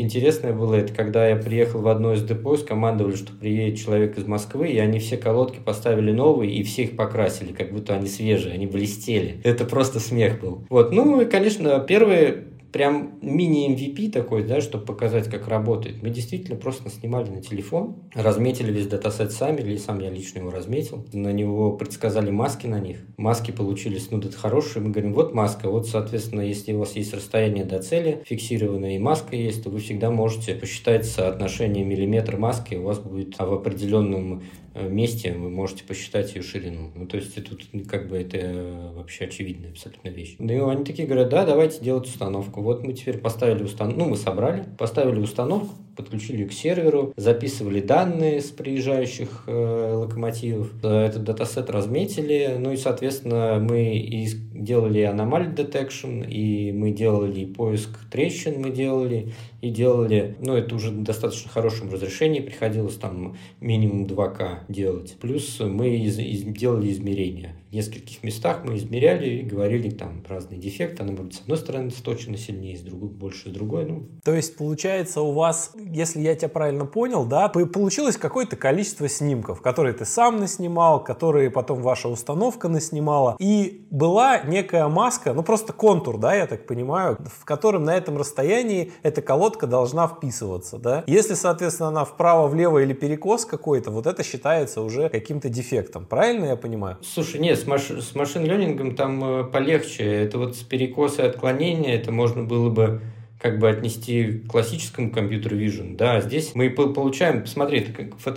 интересное 0.00 0.52
было, 0.52 0.74
это 0.74 0.92
когда 0.92 1.28
я 1.28 1.36
приехал 1.36 1.80
в 1.80 1.88
одно 1.88 2.12
из 2.12 2.22
депо, 2.22 2.56
скомандовали, 2.56 3.14
что 3.14 3.32
приедет 3.32 3.78
человек 3.78 4.18
из 4.18 4.26
Москвы, 4.26 4.68
и 4.68 4.78
они 4.78 4.98
все 4.98 5.16
колодки 5.16 5.58
поставили 5.64 6.12
новые, 6.12 6.52
и 6.52 6.62
все 6.62 6.84
их 6.84 6.96
покрасили, 6.96 7.25
как 7.52 7.72
будто 7.72 7.94
они 7.94 8.08
свежие, 8.08 8.54
они 8.54 8.66
блестели. 8.66 9.40
Это 9.44 9.64
просто 9.64 10.00
смех 10.00 10.40
был. 10.40 10.66
Вот, 10.68 10.92
ну 10.92 11.20
и, 11.20 11.26
конечно, 11.26 11.80
первые 11.80 12.44
прям 12.76 13.18
мини-MVP 13.22 14.10
такой, 14.10 14.44
да, 14.44 14.60
чтобы 14.60 14.84
показать, 14.84 15.30
как 15.30 15.48
работает. 15.48 16.02
Мы 16.02 16.10
действительно 16.10 16.58
просто 16.58 16.90
снимали 16.90 17.30
на 17.30 17.40
телефон, 17.40 17.96
разметили 18.12 18.70
весь 18.70 18.86
датасет 18.86 19.32
сами, 19.32 19.62
или 19.62 19.78
сам 19.78 19.98
я 20.00 20.10
лично 20.10 20.40
его 20.40 20.50
разметил. 20.50 21.06
На 21.14 21.32
него 21.32 21.72
предсказали 21.72 22.30
маски 22.30 22.66
на 22.66 22.78
них. 22.78 22.98
Маски 23.16 23.50
получились, 23.50 24.10
ну, 24.10 24.18
это 24.18 24.36
хорошие. 24.36 24.82
Мы 24.82 24.90
говорим, 24.90 25.14
вот 25.14 25.32
маска, 25.32 25.70
вот, 25.70 25.86
соответственно, 25.86 26.42
если 26.42 26.74
у 26.74 26.80
вас 26.80 26.96
есть 26.96 27.14
расстояние 27.14 27.64
до 27.64 27.82
цели 27.82 28.22
фиксированное 28.26 28.96
и 28.96 28.98
маска 28.98 29.36
есть, 29.36 29.64
то 29.64 29.70
вы 29.70 29.78
всегда 29.78 30.10
можете 30.10 30.54
посчитать 30.54 31.06
соотношение 31.06 31.82
миллиметр 31.82 32.36
маски, 32.36 32.74
у 32.74 32.82
вас 32.82 32.98
будет 32.98 33.38
в 33.38 33.52
определенном 33.54 34.42
месте 34.82 35.32
вы 35.32 35.50
можете 35.50 35.84
посчитать 35.84 36.34
ее 36.34 36.42
ширину. 36.42 36.90
Ну, 36.94 37.06
то 37.06 37.16
есть 37.16 37.34
тут 37.34 37.66
как 37.88 38.08
бы 38.08 38.18
это 38.18 38.38
э, 38.38 38.92
вообще 38.94 39.24
очевидная 39.24 39.70
абсолютно 39.70 40.08
вещь. 40.08 40.36
Ну, 40.38 40.52
и 40.52 40.74
они 40.74 40.84
такие 40.84 41.08
говорят, 41.08 41.28
да, 41.28 41.44
давайте 41.44 41.80
делать 41.82 42.06
установку. 42.06 42.60
Вот 42.62 42.82
мы 42.82 42.92
теперь 42.92 43.18
поставили 43.18 43.62
установку, 43.62 44.00
ну, 44.00 44.08
мы 44.10 44.16
собрали, 44.16 44.64
поставили 44.78 45.18
установку, 45.18 45.74
подключили 45.96 46.44
к 46.44 46.52
серверу, 46.52 47.12
записывали 47.16 47.80
данные 47.80 48.40
с 48.40 48.50
приезжающих 48.50 49.44
э, 49.46 49.92
локомотивов, 49.94 50.70
э, 50.82 51.06
этот 51.06 51.24
датасет 51.24 51.70
разметили, 51.70 52.56
ну 52.58 52.72
и, 52.72 52.76
соответственно, 52.76 53.58
мы 53.60 53.96
и 53.96 54.28
делали 54.54 55.00
аномалий 55.00 55.48
detection, 55.48 56.28
и 56.28 56.72
мы 56.72 56.90
делали 56.90 57.44
поиск 57.44 57.90
трещин, 58.10 58.60
мы 58.60 58.70
делали, 58.70 59.32
и 59.60 59.70
делали, 59.70 60.36
ну, 60.40 60.54
это 60.54 60.74
уже 60.74 60.90
достаточно 60.90 61.50
хорошем 61.50 61.90
разрешении 61.90 62.40
приходилось, 62.40 62.96
там 62.96 63.36
минимум 63.60 64.06
2К 64.06 64.60
делать. 64.68 65.16
Плюс 65.20 65.58
мы 65.60 65.96
из, 65.96 66.18
из, 66.18 66.42
делали 66.42 66.92
измерения. 66.92 67.56
Нескольких 67.76 68.22
местах 68.22 68.62
мы 68.64 68.76
измеряли 68.76 69.28
и 69.28 69.42
говорили 69.42 69.90
там 69.90 70.22
разные 70.28 70.58
дефекты. 70.58 71.02
Она 71.02 71.12
может 71.12 71.34
с 71.34 71.40
одной 71.40 71.58
стороны 71.58 71.90
точно 72.02 72.36
сильнее, 72.36 72.76
с 72.76 72.80
другой 72.80 73.10
больше, 73.10 73.50
с 73.50 73.52
другой. 73.52 73.84
Ну. 73.86 74.08
То 74.24 74.34
есть, 74.34 74.56
получается, 74.56 75.20
у 75.20 75.32
вас 75.32 75.74
если 75.96 76.20
я 76.20 76.34
тебя 76.34 76.48
правильно 76.48 76.84
понял, 76.84 77.24
да, 77.24 77.48
получилось 77.48 78.16
какое-то 78.16 78.56
количество 78.56 79.08
снимков, 79.08 79.60
которые 79.60 79.94
ты 79.94 80.04
сам 80.04 80.38
наснимал, 80.38 81.02
которые 81.02 81.50
потом 81.50 81.82
ваша 81.82 82.08
установка 82.08 82.68
наснимала. 82.68 83.36
И 83.38 83.86
была 83.90 84.40
некая 84.40 84.88
маска, 84.88 85.32
ну 85.32 85.42
просто 85.42 85.72
контур, 85.72 86.18
да, 86.18 86.34
я 86.34 86.46
так 86.46 86.66
понимаю, 86.66 87.18
в 87.40 87.44
котором 87.44 87.84
на 87.84 87.96
этом 87.96 88.16
расстоянии 88.16 88.92
эта 89.02 89.22
колодка 89.22 89.66
должна 89.66 90.06
вписываться, 90.08 90.78
да. 90.78 91.04
Если, 91.06 91.34
соответственно, 91.34 91.88
она 91.88 92.04
вправо, 92.04 92.48
влево 92.48 92.78
или 92.82 92.92
перекос 92.92 93.44
какой-то, 93.44 93.90
вот 93.90 94.06
это 94.06 94.22
считается 94.22 94.82
уже 94.82 95.08
каким-то 95.08 95.48
дефектом. 95.48 96.06
Правильно 96.06 96.46
я 96.46 96.56
понимаю? 96.56 96.98
Слушай, 97.02 97.40
нет, 97.40 97.58
с, 97.66 97.68
маш... 97.68 97.90
с 97.90 98.14
машин-лернингом 98.14 98.94
там 98.94 99.24
э, 99.24 99.44
полегче. 99.44 100.04
Это 100.04 100.38
вот 100.38 100.56
с 100.56 100.60
перекосы 100.60 101.20
отклонения, 101.20 101.94
это 101.94 102.12
можно 102.12 102.44
было 102.44 102.70
бы 102.70 103.00
как 103.38 103.58
бы 103.58 103.68
отнести 103.68 104.38
к 104.38 104.50
классическому 104.50 105.10
компьютер 105.10 105.54
vision. 105.54 105.94
Да, 105.94 106.20
здесь 106.22 106.54
мы 106.54 106.70
получаем, 106.70 107.44
смотри, 107.44 107.86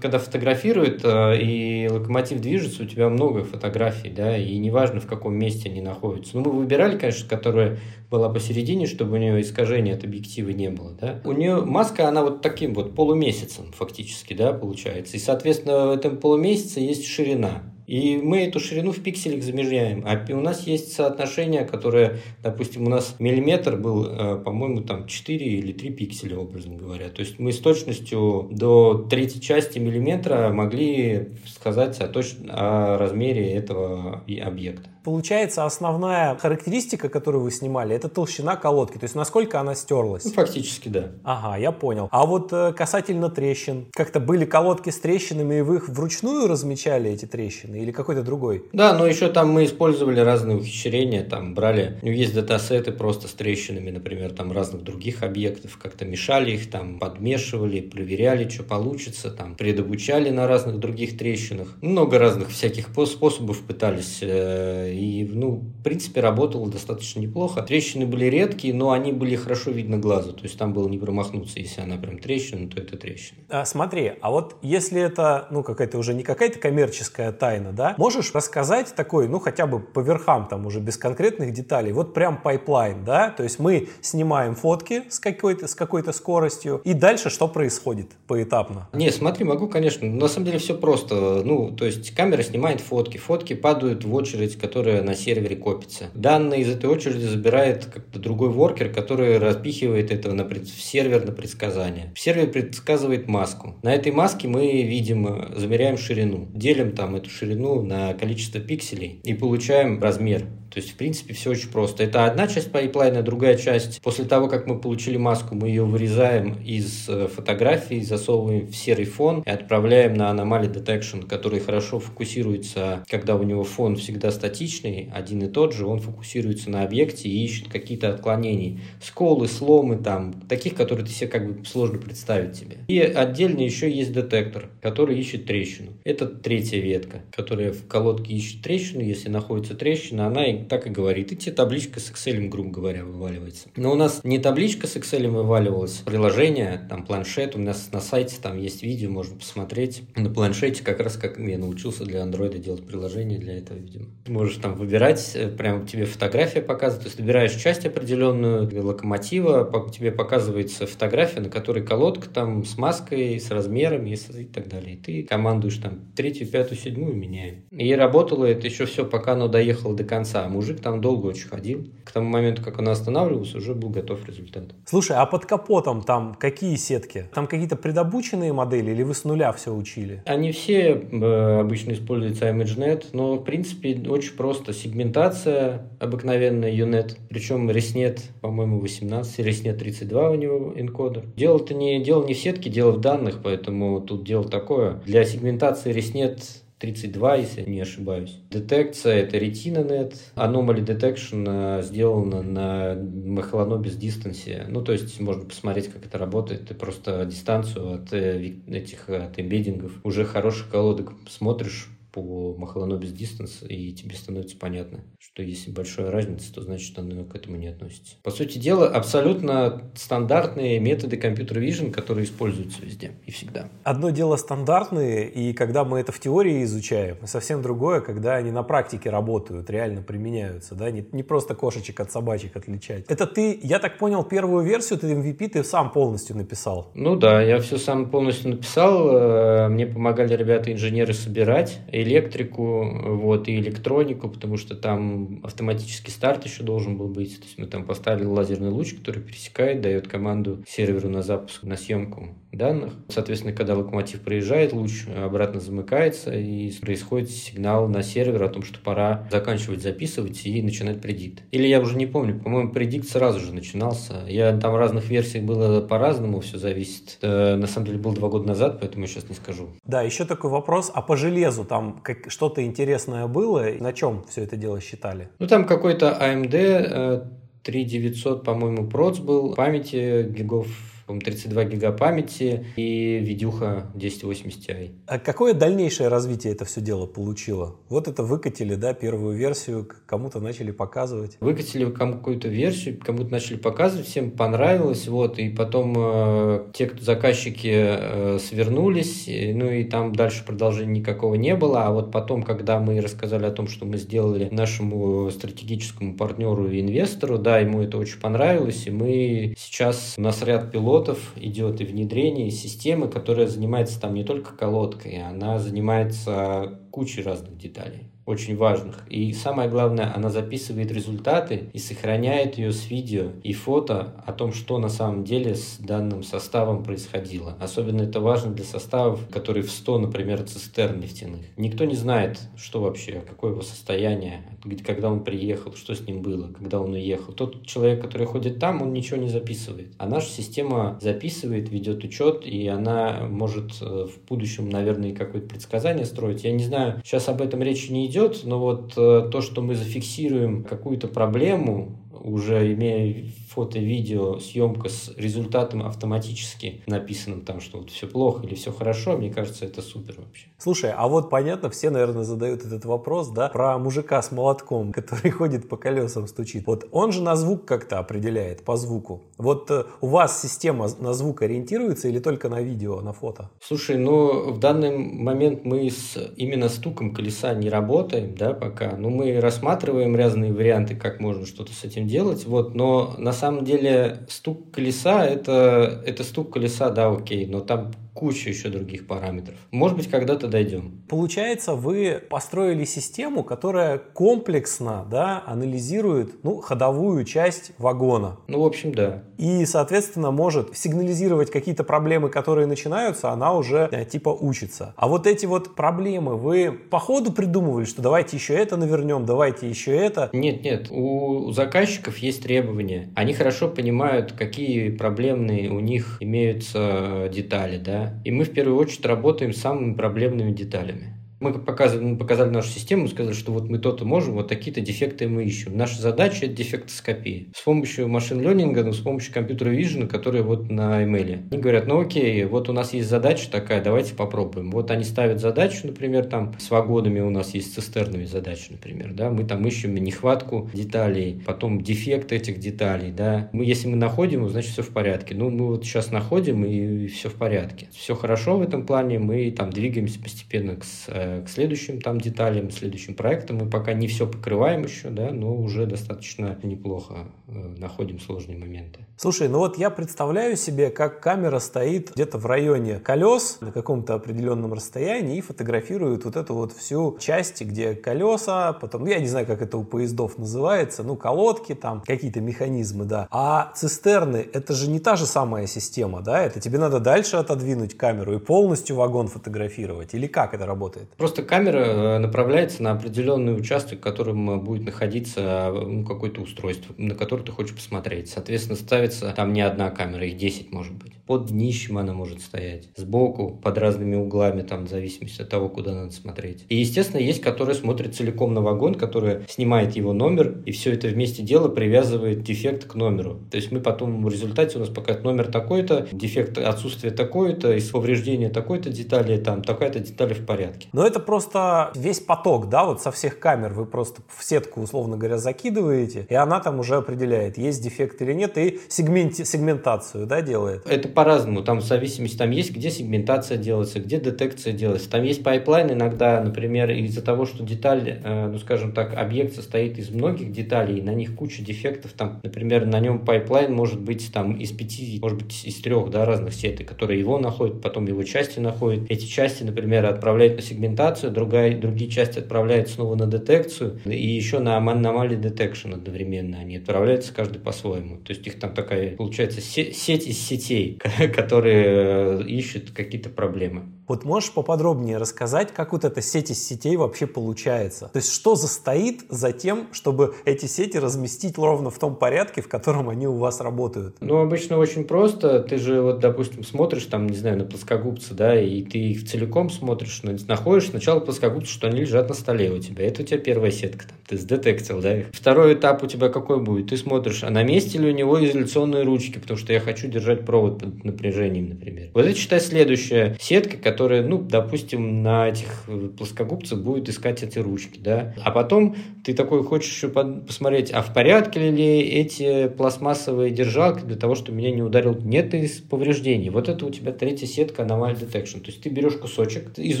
когда 0.00 0.18
фотографируют 0.18 1.00
э, 1.04 1.40
и 1.40 1.88
локомотив 1.90 2.40
движется, 2.40 2.84
у 2.84 2.86
тебя 2.86 3.08
много 3.08 3.42
фотографий, 3.42 4.10
да, 4.10 4.36
и 4.36 4.56
неважно, 4.58 5.00
в 5.00 5.06
каком 5.06 5.34
месте 5.34 5.68
они 5.68 5.80
находятся. 5.80 6.36
Ну, 6.36 6.44
мы 6.44 6.52
выбирали, 6.52 6.96
конечно, 6.96 7.28
которая 7.28 7.78
была 8.10 8.28
посередине, 8.28 8.86
чтобы 8.86 9.14
у 9.14 9.16
нее 9.16 9.40
искажения 9.40 9.94
от 9.94 10.04
объектива 10.04 10.50
не 10.50 10.70
было, 10.70 10.92
да. 10.92 11.20
У 11.24 11.32
нее 11.32 11.64
маска, 11.64 12.08
она 12.08 12.22
вот 12.22 12.40
таким 12.42 12.74
вот 12.74 12.94
полумесяцем 12.94 13.72
фактически, 13.72 14.34
да, 14.34 14.52
получается. 14.52 15.16
И, 15.16 15.20
соответственно, 15.20 15.88
в 15.88 15.90
этом 15.90 16.18
полумесяце 16.18 16.80
есть 16.80 17.06
ширина. 17.06 17.62
И 17.86 18.16
мы 18.16 18.42
эту 18.46 18.60
ширину 18.60 18.92
в 18.92 19.02
пикселях 19.02 19.42
замеряем. 19.42 20.04
А 20.06 20.24
у 20.32 20.40
нас 20.40 20.66
есть 20.66 20.92
соотношение, 20.92 21.64
которое, 21.64 22.18
допустим, 22.42 22.86
у 22.86 22.88
нас 22.88 23.16
миллиметр 23.18 23.76
был, 23.76 24.06
э, 24.06 24.42
по-моему, 24.42 24.82
там 24.82 25.06
4 25.06 25.46
или 25.46 25.72
3 25.72 25.90
пикселя, 25.90 26.38
образно 26.38 26.76
говоря. 26.76 27.08
То 27.10 27.20
есть 27.20 27.38
мы 27.38 27.52
с 27.52 27.58
точностью 27.58 28.48
до 28.50 29.06
третьей 29.10 29.40
части 29.40 29.78
миллиметра 29.78 30.50
могли 30.50 31.28
сказать 31.46 32.00
о, 32.00 32.08
точ... 32.08 32.34
о 32.48 32.96
размере 32.96 33.52
этого 33.52 34.22
объекта. 34.42 34.93
Получается, 35.04 35.66
основная 35.66 36.34
характеристика, 36.36 37.10
которую 37.10 37.44
вы 37.44 37.50
снимали, 37.50 37.94
это 37.94 38.08
толщина 38.08 38.56
колодки, 38.56 38.96
то 38.96 39.04
есть 39.04 39.14
насколько 39.14 39.60
она 39.60 39.74
стерлась. 39.74 40.24
Ну, 40.24 40.30
фактически, 40.32 40.88
да. 40.88 41.10
Ага, 41.22 41.58
я 41.58 41.72
понял. 41.72 42.08
А 42.10 42.24
вот 42.24 42.52
э, 42.54 42.72
касательно 42.72 43.28
трещин, 43.28 43.86
как-то 43.92 44.18
были 44.18 44.46
колодки 44.46 44.88
с 44.88 44.98
трещинами, 44.98 45.56
и 45.56 45.60
вы 45.60 45.76
их 45.76 45.90
вручную 45.90 46.48
размечали, 46.48 47.10
эти 47.10 47.26
трещины, 47.26 47.76
или 47.76 47.92
какой-то 47.92 48.22
другой? 48.22 48.64
Да, 48.72 48.94
но 48.94 49.06
еще 49.06 49.28
там 49.28 49.50
мы 49.50 49.66
использовали 49.66 50.20
разные 50.20 50.56
ухищрения, 50.56 51.22
там 51.22 51.54
брали, 51.54 51.98
ну, 52.00 52.10
есть 52.10 52.34
датасеты 52.34 52.90
просто 52.90 53.28
с 53.28 53.32
трещинами, 53.32 53.90
например, 53.90 54.32
там 54.32 54.52
разных 54.52 54.84
других 54.84 55.22
объектов, 55.22 55.78
как-то 55.82 56.06
мешали 56.06 56.52
их, 56.52 56.70
там 56.70 56.98
подмешивали, 56.98 57.82
проверяли, 57.82 58.48
что 58.48 58.62
получится, 58.62 59.30
там 59.30 59.54
предобучали 59.54 60.30
на 60.30 60.46
разных 60.46 60.78
других 60.78 61.18
трещинах. 61.18 61.76
Много 61.82 62.18
разных 62.18 62.48
всяких 62.48 62.88
способов 62.88 63.60
пытались 63.60 64.20
э, 64.22 64.93
и, 64.94 65.24
ну, 65.24 65.62
в 65.80 65.82
принципе, 65.82 66.20
работало 66.20 66.68
достаточно 66.68 67.20
неплохо. 67.20 67.62
Трещины 67.62 68.06
были 68.06 68.26
редкие, 68.26 68.74
но 68.74 68.90
они 68.90 69.12
были 69.12 69.36
хорошо 69.36 69.70
видно 69.70 69.98
глазу. 69.98 70.32
То 70.32 70.44
есть 70.44 70.58
там 70.58 70.72
было 70.72 70.88
не 70.88 70.98
промахнуться. 70.98 71.60
Если 71.60 71.80
она 71.80 71.96
прям 71.96 72.18
трещина, 72.18 72.68
то 72.68 72.80
это 72.80 72.96
трещина. 72.96 73.40
А, 73.48 73.64
смотри, 73.64 74.12
а 74.20 74.30
вот 74.30 74.56
если 74.62 75.00
это, 75.00 75.48
ну, 75.50 75.62
какая-то 75.62 75.98
уже 75.98 76.14
не 76.14 76.22
какая-то 76.22 76.58
коммерческая 76.58 77.32
тайна, 77.32 77.72
да, 77.72 77.94
можешь 77.98 78.34
рассказать 78.34 78.94
такой, 78.94 79.28
ну, 79.28 79.38
хотя 79.38 79.66
бы 79.66 79.80
по 79.80 80.00
верхам, 80.00 80.46
там 80.48 80.66
уже 80.66 80.80
без 80.80 80.96
конкретных 80.96 81.52
деталей, 81.52 81.92
вот 81.92 82.14
прям 82.14 82.40
pipeline, 82.40 83.04
да, 83.04 83.30
то 83.30 83.42
есть 83.42 83.58
мы 83.58 83.88
снимаем 84.00 84.54
фотки 84.54 85.04
с 85.08 85.18
какой-то, 85.18 85.66
с 85.66 85.74
какой-то 85.74 86.12
скоростью, 86.12 86.80
и 86.84 86.94
дальше 86.94 87.30
что 87.30 87.48
происходит 87.48 88.12
поэтапно? 88.26 88.88
Не, 88.92 89.10
смотри, 89.10 89.44
могу, 89.44 89.68
конечно, 89.68 90.08
на 90.08 90.28
самом 90.28 90.46
деле 90.46 90.58
все 90.58 90.74
просто, 90.74 91.42
ну, 91.44 91.70
то 91.70 91.84
есть 91.84 92.14
камера 92.14 92.42
снимает 92.42 92.80
фотки, 92.80 93.18
фотки 93.18 93.54
падают 93.54 94.04
в 94.04 94.14
очередь, 94.14 94.56
которая 94.56 94.83
которая 94.84 95.02
на 95.02 95.14
сервере 95.14 95.56
копится. 95.56 96.10
Данные 96.14 96.60
из 96.60 96.68
этой 96.68 96.90
очереди 96.90 97.24
забирает 97.24 97.86
как-то 97.86 98.18
другой 98.18 98.50
worker, 98.50 98.92
который 98.92 99.38
распихивает 99.38 100.10
это 100.10 100.34
на 100.34 100.44
пред... 100.44 100.66
в 100.66 100.82
сервер 100.82 101.24
на 101.24 101.32
предсказание. 101.32 102.12
Сервер 102.14 102.48
предсказывает 102.48 103.26
маску. 103.26 103.76
На 103.82 103.94
этой 103.94 104.12
маске 104.12 104.46
мы 104.46 104.82
видим, 104.82 105.54
замеряем 105.56 105.96
ширину, 105.96 106.48
делим 106.52 106.92
там 106.92 107.16
эту 107.16 107.30
ширину 107.30 107.80
на 107.80 108.12
количество 108.12 108.60
пикселей 108.60 109.20
и 109.24 109.32
получаем 109.32 110.02
размер. 110.02 110.44
То 110.74 110.80
есть, 110.80 110.90
в 110.90 110.96
принципе, 110.96 111.34
все 111.34 111.50
очень 111.50 111.70
просто. 111.70 112.02
Это 112.02 112.26
одна 112.26 112.48
часть 112.48 112.72
пайплайна, 112.72 113.22
другая 113.22 113.56
часть. 113.56 114.02
После 114.02 114.24
того, 114.24 114.48
как 114.48 114.66
мы 114.66 114.80
получили 114.80 115.16
маску, 115.16 115.54
мы 115.54 115.68
ее 115.68 115.84
вырезаем 115.84 116.54
из 116.64 117.08
э, 117.08 117.28
фотографии, 117.28 118.00
засовываем 118.00 118.66
в 118.66 118.74
серый 118.74 119.04
фон 119.04 119.42
и 119.46 119.50
отправляем 119.50 120.14
на 120.14 120.32
Anomaly 120.32 120.72
Detection, 120.72 121.28
который 121.28 121.60
хорошо 121.60 122.00
фокусируется, 122.00 123.04
когда 123.08 123.36
у 123.36 123.44
него 123.44 123.62
фон 123.62 123.94
всегда 123.94 124.32
статичный, 124.32 125.08
один 125.14 125.42
и 125.42 125.46
тот 125.46 125.72
же, 125.72 125.86
он 125.86 126.00
фокусируется 126.00 126.70
на 126.70 126.82
объекте 126.82 127.28
и 127.28 127.44
ищет 127.44 127.68
какие-то 127.68 128.08
отклонения. 128.08 128.80
Сколы, 129.00 129.46
сломы 129.46 129.96
там, 129.98 130.32
таких, 130.48 130.74
которые 130.74 131.06
ты 131.06 131.12
себе 131.12 131.28
как 131.28 131.60
бы 131.60 131.64
сложно 131.64 131.98
представить 131.98 132.56
себе. 132.56 132.78
И 132.88 132.98
отдельно 132.98 133.60
еще 133.60 133.88
есть 133.88 134.12
детектор, 134.12 134.70
который 134.82 135.16
ищет 135.20 135.46
трещину. 135.46 135.92
Это 136.02 136.26
третья 136.26 136.80
ветка, 136.80 137.20
которая 137.30 137.72
в 137.72 137.86
колодке 137.86 138.34
ищет 138.34 138.62
трещину. 138.62 139.02
Если 139.04 139.28
находится 139.28 139.76
трещина, 139.76 140.26
она 140.26 140.50
так 140.64 140.86
и 140.86 140.90
говорит. 140.90 141.32
И 141.32 141.36
тебе 141.36 141.54
табличка 141.54 142.00
с 142.00 142.10
Excel, 142.10 142.48
грубо 142.48 142.70
говоря, 142.70 143.04
вываливается. 143.04 143.68
Но 143.76 143.92
у 143.92 143.94
нас 143.94 144.20
не 144.24 144.38
табличка 144.38 144.86
с 144.86 144.96
Excel 144.96 145.28
вываливалась, 145.28 146.02
приложение, 146.04 146.86
там 146.88 147.04
планшет, 147.04 147.56
у 147.56 147.58
нас 147.58 147.90
на 147.92 148.00
сайте 148.00 148.36
там 148.40 148.58
есть 148.58 148.82
видео, 148.82 149.10
можно 149.10 149.36
посмотреть. 149.36 150.02
На 150.16 150.30
планшете 150.30 150.82
как 150.82 151.00
раз 151.00 151.16
как 151.16 151.38
я 151.38 151.58
научился 151.58 152.04
для 152.04 152.22
андроида 152.22 152.58
делать 152.58 152.86
приложение 152.86 153.38
для 153.38 153.58
этого, 153.58 153.78
видимо. 153.78 154.06
Можешь 154.26 154.56
там 154.56 154.74
выбирать, 154.74 155.32
э, 155.34 155.48
прям 155.48 155.86
тебе 155.86 156.04
фотография 156.04 156.62
показывает, 156.62 157.04
то 157.04 157.08
есть 157.08 157.18
выбираешь 157.18 157.54
часть 157.54 157.86
определенную 157.86 158.68
локомотива, 158.84 159.70
тебе 159.90 160.12
показывается 160.12 160.86
фотография, 160.86 161.40
на 161.40 161.48
которой 161.48 161.84
колодка 161.84 162.28
там 162.28 162.64
с 162.64 162.76
маской, 162.78 163.38
с 163.38 163.50
размерами 163.50 164.10
и 164.14 164.44
так 164.44 164.68
далее. 164.68 164.94
И 164.94 164.96
ты 164.96 165.22
командуешь 165.22 165.78
там 165.78 166.00
третью, 166.14 166.46
пятую, 166.48 166.78
седьмую 166.78 167.14
меняем. 167.14 167.64
И 167.70 167.92
работало 167.94 168.44
это 168.44 168.66
еще 168.66 168.86
все, 168.86 169.04
пока 169.04 169.32
оно 169.32 169.48
доехало 169.48 169.94
до 169.94 170.04
конца 170.04 170.48
мужик 170.54 170.80
там 170.80 171.00
долго 171.00 171.26
очень 171.26 171.48
ходил. 171.48 171.88
К 172.04 172.12
тому 172.12 172.28
моменту, 172.28 172.62
как 172.62 172.78
он 172.78 172.88
останавливался, 172.88 173.58
уже 173.58 173.74
был 173.74 173.90
готов 173.90 174.26
результат. 174.26 174.64
Слушай, 174.86 175.16
а 175.16 175.26
под 175.26 175.46
капотом 175.46 176.02
там 176.02 176.34
какие 176.34 176.76
сетки? 176.76 177.26
Там 177.34 177.46
какие-то 177.46 177.76
предобученные 177.76 178.52
модели 178.52 178.92
или 178.92 179.02
вы 179.02 179.14
с 179.14 179.24
нуля 179.24 179.52
все 179.52 179.74
учили? 179.74 180.22
Они 180.26 180.52
все 180.52 181.02
э, 181.10 181.60
обычно 181.60 181.92
используются 181.92 182.48
ImageNet, 182.48 183.06
но 183.12 183.34
в 183.34 183.44
принципе 183.44 184.00
очень 184.08 184.36
просто. 184.36 184.72
Сегментация 184.72 185.88
обыкновенная 185.98 186.72
UNET, 186.72 187.16
причем 187.28 187.68
ResNet, 187.70 188.20
по-моему, 188.40 188.78
18, 188.80 189.40
ResNet 189.40 189.74
32 189.74 190.30
у 190.30 190.34
него 190.34 190.72
энкодер. 190.76 191.24
Дело-то 191.36 191.74
не, 191.74 192.02
дело 192.02 192.24
не 192.24 192.34
в 192.34 192.38
сетке, 192.38 192.70
дело 192.70 192.92
в 192.92 193.00
данных, 193.00 193.40
поэтому 193.42 194.00
тут 194.00 194.24
дело 194.24 194.48
такое. 194.48 195.00
Для 195.04 195.24
сегментации 195.24 195.94
ResNet 195.94 196.63
32, 196.84 197.36
если 197.36 197.62
не 197.62 197.80
ошибаюсь. 197.80 198.38
Детекция— 198.50 199.14
это 199.22 199.38
RetinaNet. 199.38 200.14
Anomaly 200.36 200.84
Detection 200.84 201.78
э, 201.78 201.82
сделана 201.82 202.42
на 202.42 202.94
Mechanobis 202.94 203.98
Distance. 203.98 204.66
Ну, 204.68 204.82
то 204.82 204.92
есть 204.92 205.18
можно 205.18 205.46
посмотреть, 205.46 205.88
как 205.88 206.04
это 206.04 206.18
работает. 206.18 206.68
Ты 206.68 206.74
просто 206.74 207.24
дистанцию 207.24 207.94
от 207.94 208.12
э, 208.12 208.56
этих 208.66 209.08
от 209.08 209.40
эмбеддингов 209.40 209.92
уже 210.04 210.26
хороших 210.26 210.68
колодок 210.68 211.12
смотришь, 211.26 211.88
по 212.14 212.54
Махаланобис 212.56 213.10
Distance, 213.10 213.66
и 213.66 213.92
тебе 213.92 214.14
становится 214.14 214.56
понятно, 214.56 215.00
что 215.18 215.42
если 215.42 215.72
большая 215.72 216.12
разница, 216.12 216.54
то 216.54 216.62
значит 216.62 216.96
она 216.96 217.24
к 217.24 217.34
этому 217.34 217.56
не 217.56 217.66
относится. 217.66 218.14
По 218.22 218.30
сути 218.30 218.58
дела, 218.58 218.88
абсолютно 218.88 219.90
стандартные 219.96 220.78
методы 220.78 221.16
компьютер 221.16 221.58
vision, 221.58 221.90
которые 221.90 222.24
используются 222.24 222.82
везде 222.82 223.12
и 223.26 223.32
всегда. 223.32 223.68
Одно 223.82 224.10
дело 224.10 224.36
стандартные, 224.36 225.28
и 225.28 225.52
когда 225.52 225.84
мы 225.84 225.98
это 225.98 226.12
в 226.12 226.20
теории 226.20 226.62
изучаем, 226.62 227.16
и 227.24 227.26
совсем 227.26 227.62
другое, 227.62 228.00
когда 228.00 228.36
они 228.36 228.52
на 228.52 228.62
практике 228.62 229.10
работают, 229.10 229.68
реально 229.68 230.02
применяются, 230.02 230.76
да, 230.76 230.92
не, 230.92 231.04
не 231.10 231.24
просто 231.24 231.56
кошечек 231.56 231.98
от 231.98 232.12
собачек 232.12 232.56
отличать. 232.56 233.06
Это 233.08 233.26
ты, 233.26 233.58
я 233.60 233.80
так 233.80 233.98
понял, 233.98 234.22
первую 234.22 234.64
версию 234.64 235.00
ты 235.00 235.12
MVP 235.12 235.48
ты 235.48 235.64
сам 235.64 235.90
полностью 235.90 236.36
написал? 236.36 236.92
Ну 236.94 237.16
да, 237.16 237.42
я 237.42 237.58
все 237.58 237.76
сам 237.76 238.08
полностью 238.08 238.50
написал, 238.50 239.08
э, 239.08 239.68
мне 239.68 239.86
помогали 239.86 240.36
ребята-инженеры 240.36 241.12
собирать, 241.12 241.80
и 241.90 242.03
электрику, 242.04 242.84
вот, 243.16 243.48
и 243.48 243.58
электронику, 243.58 244.28
потому 244.28 244.56
что 244.56 244.76
там 244.76 245.40
автоматический 245.42 246.10
старт 246.10 246.44
еще 246.44 246.62
должен 246.62 246.96
был 246.96 247.08
быть. 247.08 247.38
То 247.38 247.44
есть 247.44 247.58
мы 247.58 247.66
там 247.66 247.84
поставили 247.84 248.26
лазерный 248.26 248.70
луч, 248.70 248.94
который 248.94 249.22
пересекает, 249.22 249.80
дает 249.80 250.06
команду 250.06 250.64
серверу 250.68 251.08
на 251.08 251.22
запуск, 251.22 251.64
на 251.64 251.76
съемку 251.76 252.28
данных. 252.56 252.94
Соответственно, 253.08 253.54
когда 253.54 253.74
локомотив 253.74 254.20
проезжает, 254.20 254.72
луч 254.72 255.04
обратно 255.08 255.60
замыкается 255.60 256.32
и 256.32 256.72
происходит 256.80 257.30
сигнал 257.30 257.88
на 257.88 258.02
сервер 258.02 258.42
о 258.42 258.48
том, 258.48 258.62
что 258.62 258.78
пора 258.78 259.26
заканчивать 259.30 259.82
записывать 259.82 260.44
и 260.46 260.62
начинать 260.62 261.00
предикт. 261.00 261.42
Или 261.50 261.66
я 261.66 261.80
уже 261.80 261.96
не 261.96 262.06
помню, 262.06 262.38
по-моему, 262.38 262.72
предикт 262.72 263.08
сразу 263.08 263.40
же 263.40 263.54
начинался. 263.54 264.24
Я 264.28 264.56
там 264.56 264.74
разных 264.76 265.08
версий 265.08 265.40
было 265.40 265.80
по-разному, 265.80 266.40
все 266.40 266.58
зависит. 266.58 267.18
Это, 267.20 267.56
на 267.56 267.66
самом 267.66 267.86
деле 267.86 267.98
был 267.98 268.12
два 268.12 268.28
года 268.28 268.46
назад, 268.46 268.78
поэтому 268.80 269.04
я 269.04 269.08
сейчас 269.08 269.28
не 269.28 269.34
скажу. 269.34 269.68
Да, 269.84 270.02
еще 270.02 270.24
такой 270.24 270.50
вопрос, 270.50 270.90
а 270.94 271.02
по 271.02 271.16
железу 271.16 271.64
там 271.64 272.00
как, 272.02 272.30
что-то 272.30 272.64
интересное 272.64 273.26
было? 273.26 273.66
На 273.80 273.92
чем 273.92 274.24
все 274.28 274.42
это 274.42 274.56
дело 274.56 274.80
считали? 274.80 275.28
Ну 275.38 275.46
там 275.46 275.66
какой-то 275.66 276.16
AMD 276.20 277.28
3900, 277.62 278.42
э, 278.42 278.44
по-моему, 278.44 278.88
проц 278.88 279.18
был, 279.18 279.54
памяти 279.54 280.28
гигов 280.30 280.68
32 281.06 281.64
гига 281.64 281.92
памяти 281.92 282.66
и 282.76 283.18
видюха 283.18 283.90
1080 283.94 284.68
Ti. 284.68 284.90
А 285.06 285.18
какое 285.18 285.54
дальнейшее 285.54 286.08
развитие 286.08 286.52
это 286.52 286.64
все 286.64 286.80
дело 286.80 287.06
получило? 287.06 287.76
Вот 287.88 288.08
это 288.08 288.22
выкатили, 288.22 288.74
да, 288.74 288.94
первую 288.94 289.36
версию, 289.36 289.88
кому-то 290.06 290.40
начали 290.40 290.70
показывать. 290.70 291.36
Выкатили 291.40 291.90
какую-то 291.90 292.48
версию, 292.48 292.98
кому-то 293.02 293.30
начали 293.30 293.56
показывать, 293.56 294.06
всем 294.06 294.30
понравилось, 294.30 295.08
вот, 295.08 295.38
и 295.38 295.48
потом 295.48 295.94
э, 295.96 296.66
те, 296.72 296.86
кто 296.86 297.04
заказчики 297.04 297.72
э, 297.72 298.38
свернулись, 298.38 299.26
ну 299.28 299.70
и 299.70 299.84
там 299.84 300.14
дальше 300.14 300.44
продолжения 300.44 301.00
никакого 301.00 301.34
не 301.34 301.54
было, 301.54 301.84
а 301.84 301.92
вот 301.92 302.10
потом, 302.10 302.42
когда 302.42 302.78
мы 302.80 303.00
рассказали 303.00 303.44
о 303.46 303.50
том, 303.50 303.68
что 303.68 303.86
мы 303.86 303.98
сделали 303.98 304.48
нашему 304.50 305.30
стратегическому 305.30 306.16
партнеру 306.16 306.68
и 306.68 306.80
инвестору, 306.80 307.38
да, 307.38 307.58
ему 307.58 307.82
это 307.82 307.98
очень 307.98 308.20
понравилось, 308.20 308.86
и 308.86 308.90
мы 308.90 309.54
сейчас, 309.58 310.14
у 310.16 310.22
нас 310.22 310.42
ряд 310.42 310.72
пилотов, 310.72 310.93
пилотов 310.94 311.32
идет 311.36 311.80
и 311.80 311.84
внедрение 311.84 312.50
системы, 312.50 313.08
которая 313.08 313.48
занимается 313.48 314.00
там 314.00 314.14
не 314.14 314.22
только 314.22 314.56
колодкой, 314.56 315.22
она 315.22 315.58
занимается 315.58 316.78
кучей 316.94 317.22
разных 317.22 317.58
деталей 317.58 318.14
очень 318.26 318.56
важных. 318.56 319.04
И 319.10 319.32
самое 319.32 319.68
главное, 319.68 320.14
она 320.14 320.30
записывает 320.30 320.90
результаты 320.90 321.68
и 321.72 321.78
сохраняет 321.78 322.56
ее 322.56 322.72
с 322.72 322.88
видео 322.90 323.32
и 323.42 323.52
фото 323.52 324.14
о 324.26 324.32
том, 324.32 324.52
что 324.52 324.78
на 324.78 324.88
самом 324.88 325.24
деле 325.24 325.54
с 325.54 325.76
данным 325.78 326.22
составом 326.22 326.82
происходило. 326.82 327.56
Особенно 327.60 328.02
это 328.02 328.20
важно 328.20 328.52
для 328.52 328.64
составов, 328.64 329.28
которые 329.28 329.62
в 329.62 329.70
100, 329.70 329.98
например, 329.98 330.42
цистерн 330.44 331.00
нефтяных. 331.00 331.40
Никто 331.56 331.84
не 331.84 331.94
знает, 331.94 332.40
что 332.56 332.80
вообще, 332.80 333.22
какое 333.26 333.52
его 333.52 333.62
состояние, 333.62 334.42
когда 334.86 335.10
он 335.10 335.22
приехал, 335.22 335.74
что 335.74 335.94
с 335.94 336.06
ним 336.06 336.22
было, 336.22 336.48
когда 336.48 336.80
он 336.80 336.92
уехал. 336.92 337.32
Тот 337.34 337.66
человек, 337.66 338.00
который 338.00 338.26
ходит 338.26 338.58
там, 338.58 338.80
он 338.80 338.92
ничего 338.92 339.18
не 339.18 339.28
записывает. 339.28 339.92
А 339.98 340.06
наша 340.06 340.28
система 340.28 340.98
записывает, 341.02 341.70
ведет 341.70 342.04
учет, 342.04 342.46
и 342.46 342.66
она 342.68 343.26
может 343.28 343.82
э, 343.82 344.06
в 344.06 344.26
будущем, 344.26 344.70
наверное, 344.70 345.14
какое-то 345.14 345.48
предсказание 345.48 346.06
строить. 346.06 346.44
Я 346.44 346.52
не 346.52 346.64
знаю, 346.64 346.83
сейчас 347.04 347.28
об 347.28 347.40
этом 347.40 347.62
речи 347.62 347.90
не 347.90 348.06
идет, 348.06 348.40
но 348.44 348.58
вот 348.58 348.94
э, 348.96 349.28
то, 349.30 349.40
что 349.40 349.62
мы 349.62 349.74
зафиксируем 349.74 350.64
какую-то 350.64 351.08
проблему, 351.08 351.98
уже 352.24 352.72
имея 352.72 353.24
фото, 353.54 353.78
видео, 353.78 354.38
съемка 354.40 354.88
с 354.88 355.12
результатом 355.16 355.86
автоматически 355.86 356.82
написанным 356.86 357.42
там, 357.42 357.60
что 357.60 357.78
вот 357.78 357.90
все 357.90 358.06
плохо 358.06 358.44
или 358.44 358.54
все 358.54 358.72
хорошо, 358.72 359.16
мне 359.16 359.30
кажется, 359.30 359.64
это 359.64 359.80
супер 359.82 360.16
вообще. 360.18 360.48
Слушай, 360.58 360.92
а 360.96 361.08
вот 361.08 361.30
понятно, 361.30 361.70
все, 361.70 361.90
наверное, 361.90 362.24
задают 362.24 362.64
этот 362.64 362.84
вопрос, 362.84 363.28
да, 363.28 363.48
про 363.48 363.78
мужика 363.78 364.20
с 364.22 364.32
молотком, 364.32 364.92
который 364.98 365.30
ходит 365.30 365.68
по 365.68 365.76
колесам, 365.76 366.26
стучит. 366.26 366.66
Вот 366.66 366.88
он 366.90 367.12
же 367.12 367.22
на 367.22 367.36
звук 367.36 367.64
как-то 367.64 367.98
определяет, 367.98 368.64
по 368.64 368.76
звуку. 368.76 369.22
Вот 369.38 369.70
э, 369.70 369.84
у 370.00 370.08
вас 370.08 370.40
система 370.40 370.88
на 370.98 371.12
звук 371.12 371.42
ориентируется 371.42 372.08
или 372.08 372.18
только 372.18 372.48
на 372.48 372.60
видео, 372.60 373.00
на 373.00 373.12
фото? 373.12 373.50
Слушай, 373.60 373.98
ну 373.98 374.50
в 374.52 374.58
данный 374.58 374.96
момент 374.96 375.64
мы 375.64 375.88
с 375.88 376.16
именно 376.36 376.68
стуком 376.68 377.14
колеса 377.14 377.54
не 377.54 377.68
работаем, 377.68 378.34
да, 378.34 378.52
пока. 378.52 378.96
Ну 378.96 379.10
мы 379.10 379.40
рассматриваем 379.40 380.16
разные 380.16 380.52
варианты, 380.52 380.96
как 380.96 381.20
можно 381.20 381.46
что-то 381.46 381.72
с 381.72 381.84
этим 381.84 382.06
делать, 382.06 382.46
вот, 382.46 382.74
но 382.74 383.14
на 383.18 383.32
самом 383.32 383.43
самом 383.44 383.64
деле 383.64 384.20
стук 384.28 384.70
колеса 384.70 385.24
это, 385.26 386.02
это 386.06 386.24
стук 386.24 386.54
колеса, 386.54 386.90
да, 386.90 387.10
окей, 387.10 387.46
но 387.46 387.60
там 387.60 387.92
куча 388.14 388.48
еще 388.48 388.68
других 388.68 389.06
параметров. 389.06 389.56
Может 389.72 389.96
быть, 389.96 390.08
когда-то 390.08 390.46
дойдем. 390.46 391.02
Получается, 391.08 391.74
вы 391.74 392.22
построили 392.30 392.84
систему, 392.84 393.42
которая 393.42 393.98
комплексно 393.98 395.04
да, 395.10 395.42
анализирует 395.46 396.42
ну, 396.44 396.60
ходовую 396.60 397.24
часть 397.24 397.72
вагона. 397.78 398.38
Ну, 398.46 398.62
в 398.62 398.66
общем, 398.66 398.94
да. 398.94 399.24
И, 399.36 399.66
соответственно, 399.66 400.30
может 400.30 400.76
сигнализировать 400.76 401.50
какие-то 401.50 401.82
проблемы, 401.82 402.28
которые 402.28 402.66
начинаются, 402.66 403.30
она 403.30 403.52
уже 403.52 403.88
э, 403.90 404.04
типа 404.04 404.28
учится. 404.28 404.94
А 404.96 405.08
вот 405.08 405.26
эти 405.26 405.46
вот 405.46 405.74
проблемы 405.74 406.36
вы 406.36 406.70
по 406.70 407.00
ходу 407.00 407.32
придумывали, 407.32 407.84
что 407.84 408.00
давайте 408.00 408.36
еще 408.36 408.54
это 408.54 408.76
навернем, 408.76 409.26
давайте 409.26 409.68
еще 409.68 409.94
это? 409.94 410.30
Нет, 410.32 410.62
нет. 410.62 410.88
У 410.90 411.50
заказчиков 411.50 412.18
есть 412.18 412.44
требования. 412.44 413.10
Они 413.16 413.34
хорошо 413.34 413.68
понимают, 413.68 414.32
какие 414.32 414.90
проблемные 414.90 415.70
у 415.70 415.80
них 415.80 416.18
имеются 416.20 417.28
детали, 417.32 417.78
да, 417.78 418.03
и 418.24 418.30
мы 418.30 418.44
в 418.44 418.52
первую 418.52 418.78
очередь 418.78 419.06
работаем 419.06 419.52
с 419.52 419.60
самыми 419.60 419.94
проблемными 419.94 420.52
деталями. 420.52 421.13
Мы 421.44 421.52
показывали, 421.52 422.06
мы 422.06 422.16
показали 422.16 422.48
нашу 422.48 422.70
систему, 422.70 423.06
сказали, 423.06 423.34
что 423.34 423.52
вот 423.52 423.68
мы 423.68 423.76
то-то 423.76 424.06
можем, 424.06 424.32
вот 424.32 424.48
такие-то 424.48 424.80
дефекты 424.80 425.28
мы 425.28 425.44
ищем. 425.44 425.76
Наша 425.76 426.00
задача– 426.00 426.38
это 426.46 426.54
дефектоскопия. 426.54 427.48
С 427.54 427.60
помощью 427.60 428.08
машин-ленинга, 428.08 428.82
ну, 428.82 428.94
с 428.94 429.00
помощью 429.00 429.34
компьютера 429.34 429.68
Vision, 429.68 430.06
которые 430.06 430.42
вот 430.42 430.70
на 430.70 431.04
email. 431.04 431.46
Они 431.50 431.60
говорят, 431.60 431.86
ну 431.86 432.00
окей, 432.00 432.46
вот 432.46 432.70
у 432.70 432.72
нас 432.72 432.94
есть 432.94 433.10
задача 433.10 433.50
такая, 433.50 433.84
давайте 433.84 434.14
попробуем. 434.14 434.70
Вот 434.70 434.90
они 434.90 435.04
ставят 435.04 435.38
задачу, 435.38 435.86
например, 435.86 436.24
там 436.24 436.54
с 436.58 436.70
вагонами 436.70 437.20
у 437.20 437.28
нас 437.28 437.52
есть 437.52 437.74
цистерными 437.74 438.24
задачи, 438.24 438.68
например, 438.70 439.12
да, 439.12 439.28
мы 439.28 439.44
там 439.44 439.66
ищем 439.66 439.94
нехватку 439.96 440.70
деталей, 440.72 441.42
потом 441.44 441.82
дефект 441.82 442.32
этих 442.32 442.58
деталей, 442.58 443.10
да. 443.10 443.50
Мы, 443.52 443.66
если 443.66 443.86
мы 443.88 443.96
находим, 443.96 444.48
значит 444.48 444.72
все 444.72 444.82
в 444.82 444.88
порядке. 444.88 445.34
Ну, 445.34 445.50
мы 445.50 445.66
вот 445.66 445.84
сейчас 445.84 446.10
находим, 446.10 446.64
и 446.64 447.06
все 447.08 447.28
в 447.28 447.34
порядке. 447.34 447.88
Все 447.92 448.14
хорошо 448.14 448.56
в 448.56 448.62
этом 448.62 448.86
плане, 448.86 449.18
мы 449.18 449.50
там 449.50 449.68
двигаемся 449.68 450.18
постепенно 450.22 450.76
к 450.76 450.84
э, 451.08 451.33
к 451.42 451.48
следующим 451.48 452.00
там 452.00 452.20
деталям, 452.20 452.70
следующим 452.70 453.14
проектам. 453.14 453.58
Мы 453.58 453.70
пока 453.70 453.92
не 453.92 454.06
все 454.06 454.26
покрываем 454.26 454.82
еще, 454.82 455.10
да, 455.10 455.30
но 455.30 455.54
уже 455.54 455.86
достаточно 455.86 456.58
неплохо 456.62 457.28
э, 457.48 457.52
находим 457.78 458.20
сложные 458.20 458.58
моменты. 458.58 459.00
Слушай, 459.16 459.48
ну 459.48 459.58
вот 459.58 459.78
я 459.78 459.90
представляю 459.90 460.56
себе, 460.56 460.90
как 460.90 461.20
камера 461.20 461.60
стоит 461.60 462.10
где-то 462.14 462.36
в 462.36 462.46
районе 462.46 462.98
колес 462.98 463.58
на 463.60 463.70
каком-то 463.70 464.14
определенном 464.14 464.72
расстоянии 464.72 465.38
и 465.38 465.40
фотографирует 465.40 466.24
вот 466.24 466.34
эту 466.34 466.54
вот 466.54 466.72
всю 466.72 467.16
часть, 467.20 467.62
где 467.62 467.94
колеса, 467.94 468.72
потом, 468.72 469.02
ну, 469.02 469.10
я 469.10 469.20
не 469.20 469.28
знаю, 469.28 469.46
как 469.46 469.62
это 469.62 469.78
у 469.78 469.84
поездов 469.84 470.36
называется, 470.36 471.04
ну, 471.04 471.14
колодки 471.14 471.76
там, 471.76 472.02
какие-то 472.04 472.40
механизмы, 472.40 473.04
да. 473.04 473.28
А 473.30 473.72
цистерны, 473.76 474.46
это 474.52 474.72
же 474.72 474.90
не 474.90 474.98
та 474.98 475.14
же 475.14 475.26
самая 475.26 475.68
система, 475.68 476.20
да, 476.20 476.42
это 476.42 476.58
тебе 476.58 476.78
надо 476.78 476.98
дальше 476.98 477.36
отодвинуть 477.36 477.96
камеру 477.96 478.34
и 478.34 478.38
полностью 478.40 478.96
вагон 478.96 479.28
фотографировать, 479.28 480.14
или 480.14 480.26
как 480.26 480.54
это 480.54 480.66
работает? 480.66 481.08
Просто 481.16 481.44
камера 481.44 481.78
э, 481.78 482.18
направляется 482.18 482.82
на 482.82 482.90
определенный 482.90 483.56
участок, 483.56 484.00
в 484.00 484.02
котором 484.02 484.50
э, 484.50 484.56
будет 484.56 484.84
находиться 484.84 485.70
ну, 485.72 486.04
какое-то 486.04 486.40
устройство, 486.40 486.92
на 486.98 487.14
которое 487.14 487.44
ты 487.44 487.52
хочешь 487.52 487.76
посмотреть. 487.76 488.28
Соответственно, 488.28 488.76
ставится 489.12 489.36
там 489.36 489.52
не 489.52 489.60
одна 489.60 489.90
камера, 489.90 490.26
их 490.26 490.36
10 490.36 490.72
может 490.72 490.94
быть. 490.94 491.12
Под 491.26 491.46
днищем 491.46 491.96
она 491.96 492.12
может 492.12 492.42
стоять, 492.42 492.88
сбоку, 492.96 493.58
под 493.62 493.78
разными 493.78 494.14
углами, 494.14 494.60
там, 494.60 494.84
в 494.86 494.90
зависимости 494.90 495.40
от 495.40 495.48
того, 495.48 495.70
куда 495.70 495.94
надо 495.94 496.12
смотреть. 496.12 496.66
И, 496.68 496.76
естественно, 496.76 497.20
есть, 497.20 497.40
которая 497.40 497.74
смотрит 497.74 498.14
целиком 498.14 498.52
на 498.52 498.60
вагон, 498.60 498.94
которая 498.94 499.46
снимает 499.48 499.96
его 499.96 500.12
номер, 500.12 500.58
и 500.66 500.72
все 500.72 500.92
это 500.92 501.08
вместе 501.08 501.42
дело 501.42 501.68
привязывает 501.68 502.42
дефект 502.42 502.84
к 502.84 502.94
номеру. 502.94 503.40
То 503.50 503.56
есть 503.56 503.72
мы 503.72 503.80
потом 503.80 504.22
в 504.22 504.28
результате 504.28 504.76
у 504.76 504.80
нас 504.80 504.90
пока 504.90 505.18
номер 505.18 505.50
такой-то, 505.50 506.06
дефект 506.12 506.58
отсутствие 506.58 507.10
такой-то, 507.10 507.72
из 507.72 507.88
повреждения 507.88 508.50
такой-то 508.50 508.90
детали, 508.90 509.38
там, 509.38 509.62
такая-то 509.62 510.00
деталь 510.00 510.34
в 510.34 510.44
порядке. 510.44 510.88
Но 510.92 511.06
это 511.06 511.20
просто 511.20 511.90
весь 511.94 512.20
поток, 512.20 512.68
да, 512.68 512.84
вот 512.84 513.00
со 513.00 513.10
всех 513.10 513.38
камер 513.38 513.72
вы 513.72 513.86
просто 513.86 514.20
в 514.28 514.44
сетку, 514.44 514.82
условно 514.82 515.16
говоря, 515.16 515.38
закидываете, 515.38 516.26
и 516.28 516.34
она 516.34 516.60
там 516.60 516.80
уже 516.80 516.96
определяет, 516.96 517.56
есть 517.56 517.82
дефект 517.82 518.20
или 518.20 518.34
нет, 518.34 518.58
и 518.58 518.78
сегменти, 518.94 519.44
сегментацию, 519.44 520.26
да, 520.26 520.40
делает. 520.40 520.86
Это 520.86 521.08
по-разному, 521.08 521.62
там 521.62 521.80
в 521.80 521.84
зависимости, 521.84 522.36
там 522.36 522.50
есть, 522.50 522.74
где 522.74 522.90
сегментация 522.90 523.58
делается, 523.58 523.98
где 523.98 524.20
детекция 524.20 524.72
делается. 524.72 525.10
Там 525.10 525.24
есть 525.24 525.42
pipeline 525.42 525.92
иногда, 525.92 526.40
например, 526.40 526.90
из-за 526.90 527.22
того, 527.22 527.44
что 527.44 527.64
деталь, 527.64 528.20
э, 528.22 528.46
ну, 528.46 528.58
скажем 528.58 528.92
так, 528.92 529.16
объект 529.16 529.54
состоит 529.54 529.98
из 529.98 530.10
многих 530.10 530.52
деталей, 530.52 531.02
на 531.02 531.12
них 531.12 531.34
куча 531.34 531.62
дефектов, 531.62 532.12
там, 532.12 532.40
например, 532.42 532.86
на 532.86 533.00
нем 533.00 533.24
pipeline 533.24 533.72
может 533.72 534.00
быть 534.00 534.30
там 534.32 534.54
из 534.54 534.70
пяти, 534.70 535.18
может 535.20 535.38
быть, 535.38 535.64
из 535.64 535.80
трех, 535.80 536.10
да, 536.10 536.24
разных 536.24 536.54
сетей, 536.54 536.84
которые 536.86 537.18
его 537.18 537.38
находят, 537.38 537.80
потом 537.80 538.06
его 538.06 538.22
части 538.22 538.60
находят. 538.60 539.10
Эти 539.10 539.26
части, 539.26 539.64
например, 539.64 540.06
отправляют 540.06 540.56
на 540.56 540.62
сегментацию 540.62 541.32
другая, 541.32 541.76
другие 541.76 542.10
части 542.10 542.38
отправляются 542.38 542.94
снова 542.94 543.16
на 543.16 543.26
детекцию, 543.26 544.00
и 544.04 544.28
еще 544.28 544.60
на 544.60 544.76
anomaly 544.76 545.38
detection 545.38 545.94
одновременно. 545.94 546.58
Они 546.58 546.76
отправляются 546.76 547.34
каждый 547.34 547.58
по-своему. 547.58 548.18
То 548.18 548.32
есть 548.32 548.46
их 548.46 548.60
там 548.60 548.72
такая, 548.84 549.16
получается, 549.16 549.60
сеть 549.60 550.26
из 550.26 550.38
сетей, 550.38 551.00
которые 551.34 552.40
э, 552.40 552.42
ищут 552.44 552.90
какие-то 552.90 553.30
проблемы. 553.30 553.82
Вот 554.06 554.24
можешь 554.24 554.52
поподробнее 554.52 555.16
рассказать, 555.16 555.72
как 555.72 555.92
вот 555.92 556.04
эта 556.04 556.20
сеть 556.20 556.50
из 556.50 556.62
сетей 556.62 556.96
вообще 556.96 557.26
получается? 557.26 558.10
То 558.12 558.18
есть 558.18 558.32
что 558.32 558.54
застоит 558.54 559.24
за 559.30 559.52
тем, 559.52 559.88
чтобы 559.92 560.34
эти 560.44 560.66
сети 560.66 560.98
разместить 560.98 561.56
ровно 561.56 561.88
в 561.88 561.98
том 561.98 562.14
порядке, 562.14 562.60
в 562.60 562.68
котором 562.68 563.08
они 563.08 563.26
у 563.26 563.36
вас 563.36 563.60
работают? 563.60 564.16
Ну, 564.20 564.36
обычно 564.36 564.76
очень 564.76 565.04
просто. 565.04 565.60
Ты 565.60 565.78
же, 565.78 566.02
вот, 566.02 566.20
допустим, 566.20 566.64
смотришь 566.64 567.06
там, 567.06 567.26
не 567.26 567.36
знаю, 567.36 567.56
на 567.58 567.64
плоскогубцы, 567.64 568.34
да, 568.34 568.60
и 568.60 568.82
ты 568.82 568.98
их 568.98 569.26
целиком 569.26 569.70
смотришь, 569.70 570.22
находишь 570.22 570.90
сначала 570.90 571.20
плоскогубцы, 571.20 571.72
что 571.72 571.86
они 571.86 572.00
лежат 572.00 572.28
на 572.28 572.34
столе 572.34 572.70
у 572.70 572.78
тебя. 572.78 573.06
Это 573.06 573.22
у 573.22 573.24
тебя 573.24 573.38
первая 573.38 573.70
сетка, 573.70 574.04
там, 574.06 574.18
ты 574.26 574.38
сдетектил, 574.38 575.00
да, 575.00 575.18
их. 575.18 575.26
Второй 575.32 575.74
этап 575.74 576.02
у 576.02 576.06
тебя 576.06 576.28
какой 576.28 576.60
будет? 576.60 576.90
Ты 576.90 576.96
смотришь, 576.96 577.44
а 577.44 577.50
на 577.50 577.62
месте 577.62 577.98
ли 577.98 578.08
у 578.08 578.12
него 578.12 578.44
изоляционные 578.44 579.02
ручки, 579.02 579.38
потому 579.38 579.58
что 579.58 579.72
я 579.72 579.80
хочу 579.80 580.08
держать 580.08 580.44
провод 580.44 580.80
под 580.80 581.04
напряжением, 581.04 581.70
например. 581.70 582.10
Вот 582.14 582.24
это, 582.24 582.38
считай, 582.38 582.60
следующая 582.60 583.36
сетка, 583.40 583.76
которая, 583.76 584.26
ну, 584.26 584.38
допустим, 584.38 585.22
на 585.22 585.48
этих 585.48 585.84
э, 585.88 586.08
плоскогубцах 586.16 586.80
будет 586.80 587.08
искать 587.08 587.42
эти 587.42 587.58
ручки, 587.58 587.98
да. 587.98 588.34
А 588.42 588.50
потом 588.50 588.96
ты 589.24 589.34
такой 589.34 589.62
хочешь 589.62 589.92
еще 589.92 590.08
посмотреть, 590.08 590.90
а 590.92 591.02
в 591.02 591.12
порядке 591.12 591.70
ли 591.70 592.00
эти 592.00 592.68
пластмассовые 592.68 593.50
держалки 593.50 594.04
для 594.04 594.16
того, 594.16 594.34
чтобы 594.34 594.58
меня 594.58 594.70
не 594.70 594.82
ударил 594.82 595.14
нет 595.14 595.52
из 595.54 595.80
повреждений. 595.80 596.50
Вот 596.50 596.68
это 596.68 596.86
у 596.86 596.90
тебя 596.90 597.12
третья 597.12 597.46
сетка 597.46 597.82
Anomaly 597.82 598.18
Detection. 598.18 598.60
То 598.60 598.66
есть 598.66 598.82
ты 598.82 598.88
берешь 598.88 599.14
кусочек 599.14 599.78
из 599.78 600.00